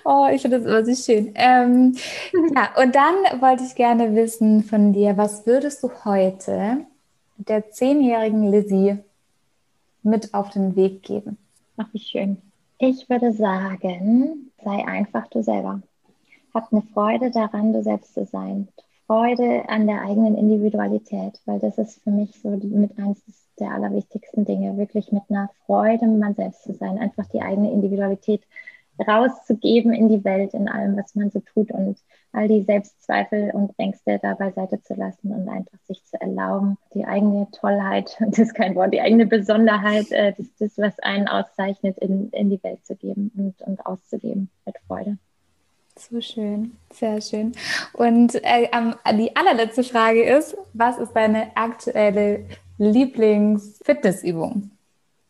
Oh, 0.03 0.25
ich 0.33 0.41
finde 0.41 0.59
das 0.59 0.65
immer 0.65 0.83
so 0.83 0.95
schön. 0.95 1.31
Ähm, 1.35 1.95
ja, 2.55 2.81
und 2.81 2.95
dann 2.95 3.41
wollte 3.41 3.63
ich 3.63 3.75
gerne 3.75 4.15
wissen 4.15 4.63
von 4.63 4.91
dir, 4.91 5.17
was 5.17 5.45
würdest 5.45 5.83
du 5.83 5.91
heute 6.05 6.79
der 7.37 7.69
zehnjährigen 7.69 8.49
Lizzie 8.49 8.97
mit 10.01 10.33
auf 10.33 10.49
den 10.49 10.75
Weg 10.75 11.03
geben? 11.03 11.37
Ach, 11.77 11.87
wie 11.91 11.99
schön. 11.99 12.41
Ich 12.79 13.07
würde 13.07 13.31
sagen, 13.31 14.51
sei 14.63 14.87
einfach 14.87 15.27
du 15.27 15.43
selber. 15.43 15.81
Hab 16.55 16.73
eine 16.73 16.81
Freude 16.91 17.29
daran, 17.29 17.71
du 17.71 17.83
selbst 17.83 18.15
zu 18.15 18.25
sein. 18.25 18.67
Freude 19.05 19.69
an 19.69 19.85
der 19.85 20.01
eigenen 20.01 20.35
Individualität, 20.35 21.39
weil 21.45 21.59
das 21.59 21.77
ist 21.77 22.01
für 22.01 22.09
mich 22.09 22.31
so 22.41 22.49
mit 22.49 22.97
eins 22.97 23.21
der 23.59 23.71
allerwichtigsten 23.71 24.45
Dinge, 24.45 24.77
wirklich 24.77 25.11
mit 25.11 25.23
einer 25.29 25.49
Freude 25.65 26.07
man 26.07 26.35
selbst 26.35 26.63
zu 26.63 26.73
sein, 26.73 26.97
einfach 26.97 27.25
die 27.27 27.41
eigene 27.41 27.71
Individualität 27.71 28.41
rauszugeben 29.07 29.93
in 29.93 30.09
die 30.09 30.23
Welt, 30.23 30.53
in 30.53 30.67
allem, 30.67 30.97
was 30.97 31.15
man 31.15 31.31
so 31.31 31.39
tut 31.39 31.71
und 31.71 31.97
all 32.31 32.47
die 32.47 32.63
Selbstzweifel 32.63 33.51
und 33.51 33.73
Ängste 33.77 34.19
da 34.21 34.33
beiseite 34.33 34.81
zu 34.81 34.93
lassen 34.93 35.31
und 35.33 35.49
einfach 35.49 35.77
sich 35.87 36.03
zu 36.05 36.19
erlauben, 36.21 36.77
die 36.93 37.05
eigene 37.05 37.47
Tollheit, 37.51 38.17
das 38.19 38.39
ist 38.39 38.55
kein 38.55 38.75
Wort, 38.75 38.93
die 38.93 39.01
eigene 39.01 39.25
Besonderheit, 39.25 40.11
äh, 40.11 40.33
das, 40.37 40.47
das 40.59 40.77
was 40.77 40.99
einen 40.99 41.27
auszeichnet, 41.27 41.97
in, 41.99 42.29
in 42.31 42.49
die 42.49 42.61
Welt 42.63 42.85
zu 42.85 42.95
geben 42.95 43.31
und, 43.37 43.61
und 43.67 43.85
auszuleben 43.85 44.49
mit 44.65 44.75
Freude. 44.87 45.17
So 45.97 46.21
schön, 46.21 46.77
sehr 46.93 47.19
schön. 47.19 47.51
Und 47.91 48.35
äh, 48.35 48.69
die 49.17 49.35
allerletzte 49.35 49.83
Frage 49.83 50.23
ist, 50.23 50.55
was 50.73 50.97
ist 50.97 51.11
deine 51.11 51.47
aktuelle 51.55 52.45
Lieblings-Fitnessübung? 52.79 54.71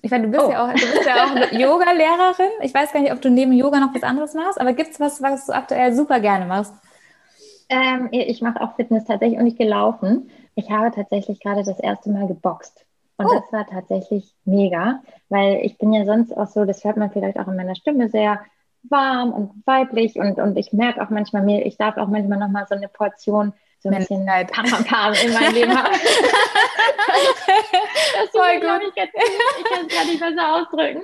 Ich 0.02 0.12
meine, 0.12 0.28
du 0.28 0.32
bist 0.32 0.45
oh. 0.47 0.52
ja 0.52 0.66
auch, 0.66 0.70
du 0.70 0.80
bist 0.80 1.06
ja 1.06 1.26
auch 1.26 1.52
Yoga-Lehrerin. 1.52 2.52
Ich 2.62 2.74
weiß 2.74 2.93
gar 2.93 3.02
nicht, 3.02 3.12
ob 3.12 3.22
du 3.22 3.30
neben 3.30 3.52
Yoga 3.52 3.80
noch 3.80 3.93
was 3.93 4.04
anderes 4.04 4.34
machst, 4.34 4.62
aber 4.62 4.72
gibt 4.74 4.91
es 4.91 5.00
was, 5.00 5.22
was 5.22 5.47
du 5.47 5.54
aktuell 5.54 5.93
super 5.93 6.22
gerne 6.22 6.45
machst? 6.45 6.74
Ähm, 7.68 8.08
ich 8.12 8.41
mache 8.41 8.62
auch 8.62 8.76
Fitness 8.76 9.04
tatsächlich 9.06 9.39
und 9.39 9.45
ich 9.45 9.58
gelaufen. 9.58 10.30
Ich 10.56 10.72
habe 10.72 10.91
tatsächlich 10.91 11.39
gerade 11.39 11.64
das 11.64 11.80
erste 11.80 12.10
Mal 12.10 12.28
geboxt. 12.28 12.86
Und 13.18 13.26
oh. 13.26 13.34
das 13.34 13.52
war 13.52 13.68
tatsächlich 13.68 14.34
mega, 14.45 15.02
weil 15.28 15.60
ich 15.64 15.78
bin 15.78 15.91
ja 15.91 16.06
sonst 16.06 16.36
auch 16.36 16.47
so, 16.47 16.64
das 16.64 16.84
hört 16.86 16.95
man 16.95 17.12
vielleicht 17.12 17.38
auch 17.38 17.47
in 17.50 17.58
meiner 17.58 17.76
Stimme 17.76 18.08
sehr 18.10 18.39
warm 18.84 19.34
und 19.34 19.52
weiblich 19.66 20.16
und, 20.16 20.39
und 20.39 20.58
ich 20.58 20.72
merke 20.72 21.02
auch 21.02 21.10
manchmal 21.10 21.43
mir, 21.43 21.66
ich 21.66 21.78
darf 21.78 21.97
auch 21.97 22.08
manchmal 22.08 22.39
nochmal 22.39 22.66
so 22.68 22.76
eine 22.76 22.88
Portion 22.88 23.52
so 23.82 23.90
ein 23.90 23.98
bisschen 23.98 24.26
Pam 24.26 24.66
Pam 24.66 24.84
Pam 24.84 25.14
in 25.14 25.34
meinem 25.34 25.54
Leben 25.54 25.78
habe. 25.78 25.90
das 28.20 28.30
Voll 28.32 28.60
gut. 28.60 28.94
Ich, 28.96 29.04
ich 29.04 29.64
kann 29.64 29.86
es 29.88 29.96
gar 29.96 30.06
nicht 30.06 30.20
besser 30.20 30.56
ausdrücken. 30.56 31.02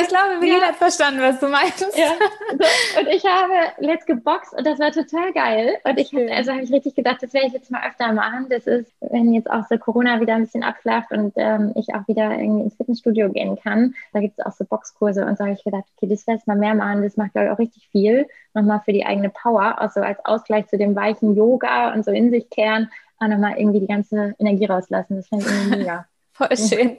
Ich 0.00 0.08
glaube, 0.08 0.38
Melina 0.38 0.58
ja. 0.58 0.66
hat 0.68 0.76
verstanden, 0.76 1.20
was 1.20 1.40
du 1.40 1.48
meinst. 1.48 1.86
Ja. 1.96 2.12
So, 2.54 3.00
und 3.00 3.08
ich 3.08 3.24
habe 3.24 3.52
let's 3.78 4.06
geboxt 4.06 4.54
und 4.54 4.64
das 4.66 4.78
war 4.78 4.92
total 4.92 5.32
geil. 5.32 5.76
Und 5.82 5.98
ich 5.98 6.12
habe 6.12 6.30
also 6.32 6.52
habe 6.52 6.62
ich 6.62 6.72
richtig 6.72 6.94
gedacht, 6.94 7.22
das 7.22 7.32
werde 7.32 7.48
ich 7.48 7.52
jetzt 7.52 7.70
mal 7.70 7.86
öfter 7.86 8.12
machen. 8.12 8.46
Das 8.48 8.66
ist, 8.66 8.92
wenn 9.00 9.32
jetzt 9.32 9.50
auch 9.50 9.64
so 9.68 9.76
Corona 9.76 10.20
wieder 10.20 10.34
ein 10.34 10.44
bisschen 10.44 10.62
abflacht 10.62 11.10
und 11.10 11.32
ähm, 11.36 11.72
ich 11.74 11.94
auch 11.94 12.06
wieder 12.06 12.30
irgendwie 12.30 12.64
ins 12.64 12.76
Fitnessstudio 12.76 13.30
gehen 13.30 13.58
kann, 13.60 13.94
da 14.12 14.20
gibt 14.20 14.38
es 14.38 14.46
auch 14.46 14.52
so 14.52 14.64
Boxkurse 14.64 15.24
und 15.24 15.36
so 15.36 15.44
habe 15.44 15.54
ich 15.54 15.64
gedacht, 15.64 15.84
okay, 15.96 16.08
das 16.08 16.26
werde 16.26 16.40
ich 16.40 16.46
mal 16.46 16.56
mehr 16.56 16.74
machen. 16.74 17.02
Das 17.02 17.16
macht, 17.16 17.32
glaube 17.32 17.48
ich, 17.48 17.52
auch 17.52 17.58
richtig 17.58 17.88
viel. 17.88 18.26
Nochmal 18.54 18.80
für 18.84 18.92
die 18.92 19.04
eigene 19.04 19.30
Power, 19.30 19.80
also 19.80 20.00
als 20.00 20.24
Ausgleich 20.24 20.68
zu 20.68 20.78
dem 20.78 20.94
weichen 20.94 21.36
Yoga 21.36 21.92
und 21.92 22.04
so 22.04 22.10
in 22.10 22.30
sich 22.30 22.48
kehren, 22.50 22.90
auch 23.18 23.26
nochmal 23.26 23.58
irgendwie 23.58 23.80
die 23.80 23.86
ganze 23.86 24.34
Energie 24.38 24.66
rauslassen. 24.66 25.16
Das 25.16 25.28
finde 25.28 25.44
ich 25.44 25.52
irgendwie 25.52 25.76
mega. 25.78 26.06
Voll 26.32 26.56
schön. 26.56 26.98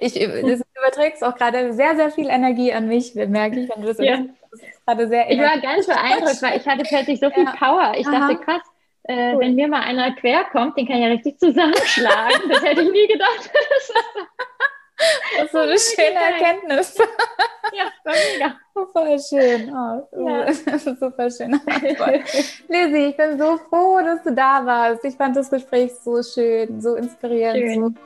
Ich, 0.00 0.14
das 0.14 0.62
überträgst 0.78 1.24
auch 1.24 1.34
gerade 1.34 1.72
sehr, 1.72 1.96
sehr 1.96 2.10
viel 2.10 2.28
Energie 2.28 2.72
an 2.72 2.86
mich, 2.86 3.14
merke 3.14 3.60
ich, 3.60 3.68
wenn 3.68 3.82
du 3.82 3.88
das, 3.88 3.98
ja. 3.98 4.18
gerade 4.86 5.08
sehr 5.08 5.30
Ich 5.30 5.38
war 5.38 5.58
ganz 5.60 5.86
beeindruckt, 5.86 6.42
weil 6.42 6.58
ich 6.58 6.66
hatte 6.66 6.84
plötzlich 6.84 7.18
so 7.18 7.30
viel 7.30 7.44
ja. 7.44 7.52
Power. 7.52 7.94
Ich 7.96 8.06
Aha. 8.06 8.28
dachte, 8.28 8.36
krass, 8.36 8.62
äh, 9.04 9.34
cool. 9.34 9.40
wenn 9.40 9.54
mir 9.56 9.68
mal 9.68 9.82
einer 9.82 10.12
quer 10.12 10.44
kommt, 10.44 10.76
den 10.76 10.86
kann 10.86 10.96
ich 10.96 11.02
ja 11.02 11.08
richtig 11.08 11.38
zusammenschlagen. 11.38 12.48
das 12.48 12.62
hätte 12.62 12.82
ich 12.82 12.92
nie 12.92 13.08
gedacht. 13.08 13.50
Das 14.96 15.44
ist 15.44 15.52
so 15.52 15.58
eine 15.58 15.78
schöne 15.78 16.14
Erkenntnis. 16.14 16.96
Ja, 17.72 17.84
war 18.04 18.14
mega. 18.32 18.56
Voll 18.92 19.18
schön. 19.18 19.70
Oh, 19.74 20.28
ja. 20.28 20.52
Super 20.78 21.30
schön. 21.30 21.60
Lizzie, 22.68 23.06
ich 23.08 23.16
bin 23.16 23.38
so 23.38 23.58
froh, 23.68 23.98
dass 24.02 24.22
du 24.22 24.32
da 24.32 24.64
warst. 24.64 25.04
Ich 25.04 25.16
fand 25.16 25.36
das 25.36 25.50
Gespräch 25.50 25.92
so 26.02 26.22
schön, 26.22 26.80
so 26.80 26.94
inspirierend, 26.94 27.58
schön. 27.58 27.96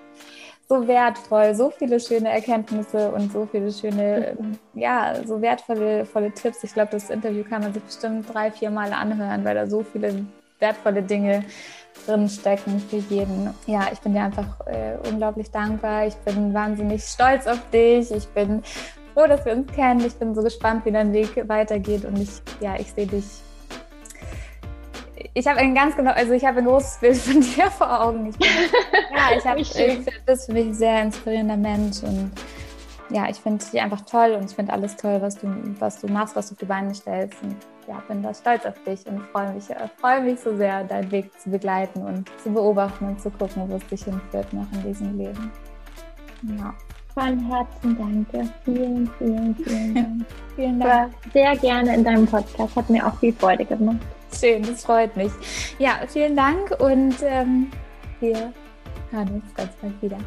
so, 0.66 0.80
so, 0.80 0.88
wertvoll, 0.88 1.54
so 1.54 1.70
viele 1.70 2.00
schöne 2.00 2.30
Erkenntnisse 2.30 3.10
und 3.12 3.32
so 3.32 3.46
viele 3.50 3.70
schöne, 3.72 4.36
ja, 4.74 5.14
so 5.24 5.40
wertvolle 5.40 6.06
volle 6.06 6.32
Tipps. 6.32 6.64
Ich 6.64 6.74
glaube, 6.74 6.90
das 6.92 7.10
Interview 7.10 7.44
kann 7.44 7.62
man 7.62 7.72
sich 7.72 7.82
bestimmt 7.82 8.32
drei, 8.32 8.50
vier 8.50 8.70
Mal 8.70 8.92
anhören, 8.92 9.44
weil 9.44 9.54
da 9.54 9.66
so 9.66 9.84
viele 9.84 10.24
wertvolle 10.58 11.02
Dinge 11.02 11.32
drin 11.40 11.44
stecken 12.28 12.80
für 12.80 12.96
jeden. 12.96 13.54
Ja, 13.66 13.88
ich 13.92 14.00
bin 14.00 14.14
dir 14.14 14.22
einfach 14.22 14.66
äh, 14.66 14.96
unglaublich 15.08 15.50
dankbar. 15.50 16.06
Ich 16.06 16.16
bin 16.16 16.52
wahnsinnig 16.52 17.02
stolz 17.04 17.46
auf 17.46 17.58
dich. 17.70 18.10
Ich 18.10 18.26
bin 18.28 18.62
froh, 19.14 19.26
dass 19.26 19.44
wir 19.44 19.52
uns 19.52 19.72
kennen. 19.72 20.04
Ich 20.04 20.14
bin 20.14 20.34
so 20.34 20.42
gespannt, 20.42 20.84
wie 20.84 20.92
dein 20.92 21.12
Weg 21.12 21.48
weitergeht 21.48 22.04
und 22.04 22.18
ich, 22.20 22.30
ja, 22.60 22.74
ich 22.78 22.92
sehe 22.92 23.06
dich. 23.06 23.24
Ich 25.34 25.46
habe 25.46 25.60
ein 25.60 25.74
ganz 25.74 25.94
genau, 25.96 26.10
also 26.12 26.32
ich 26.32 26.44
habe 26.44 26.58
ein 26.58 26.64
großes 26.64 26.98
Bild 26.98 27.16
von 27.16 27.40
dir 27.56 27.70
vor 27.70 28.02
Augen. 28.02 28.26
Ich 28.26 28.38
bin, 28.38 28.48
ja, 29.14 29.36
ich 29.36 29.44
habe, 29.44 29.60
ich, 29.60 29.72
bist 30.26 30.46
für 30.46 30.52
mich 30.52 30.66
ein 30.66 30.74
sehr 30.74 31.02
inspirierender 31.02 31.56
Mensch 31.56 32.02
und 32.02 32.32
ja, 33.10 33.28
ich 33.28 33.36
finde 33.36 33.64
dich 33.64 33.80
einfach 33.80 34.02
toll 34.02 34.36
und 34.38 34.50
ich 34.50 34.56
finde 34.56 34.72
alles 34.72 34.96
toll, 34.96 35.20
was 35.20 35.36
du, 35.36 35.48
was 35.78 36.00
du 36.00 36.08
machst, 36.08 36.36
was 36.36 36.48
du 36.48 36.54
auf 36.54 36.58
die 36.58 36.64
Beine 36.64 36.94
stellst. 36.94 37.42
Und 37.42 37.56
ja, 37.90 38.00
bin 38.06 38.22
da 38.22 38.32
stolz 38.32 38.64
auf 38.64 38.80
dich 38.84 39.04
und 39.06 39.20
freue 39.32 39.52
mich, 39.52 39.68
äh, 39.70 39.88
freue 40.00 40.22
mich 40.22 40.38
so 40.38 40.56
sehr, 40.56 40.84
deinen 40.84 41.10
Weg 41.10 41.38
zu 41.40 41.50
begleiten 41.50 42.02
und 42.02 42.30
zu 42.42 42.50
beobachten 42.50 43.04
und 43.04 43.20
zu 43.20 43.30
gucken, 43.30 43.68
wo 43.68 43.76
es 43.76 43.86
dich 43.88 44.04
hinführt 44.04 44.52
noch 44.52 44.66
in 44.72 44.82
diesem 44.84 45.18
Leben. 45.18 45.50
Ja. 46.56 46.72
Von 47.12 47.40
Herzen 47.50 47.98
danke. 47.98 48.48
Vielen, 48.64 49.10
vielen, 49.18 49.56
vielen 49.56 49.94
Dank. 49.94 50.26
vielen 50.54 50.80
Dank. 50.80 51.12
sehr 51.32 51.56
gerne 51.56 51.94
in 51.94 52.04
deinem 52.04 52.26
Podcast. 52.26 52.76
Hat 52.76 52.88
mir 52.88 53.04
auch 53.04 53.18
viel 53.18 53.32
Freude 53.32 53.64
gemacht. 53.64 53.98
Schön, 54.32 54.62
das 54.62 54.84
freut 54.84 55.16
mich. 55.16 55.32
Ja, 55.80 55.98
vielen 56.06 56.36
Dank 56.36 56.70
und 56.78 57.16
ähm, 57.22 57.72
wir 58.20 58.52
hören 59.10 59.42
uns 59.42 59.54
ganz 59.56 59.72
bald 59.82 60.00
wieder. 60.00 60.18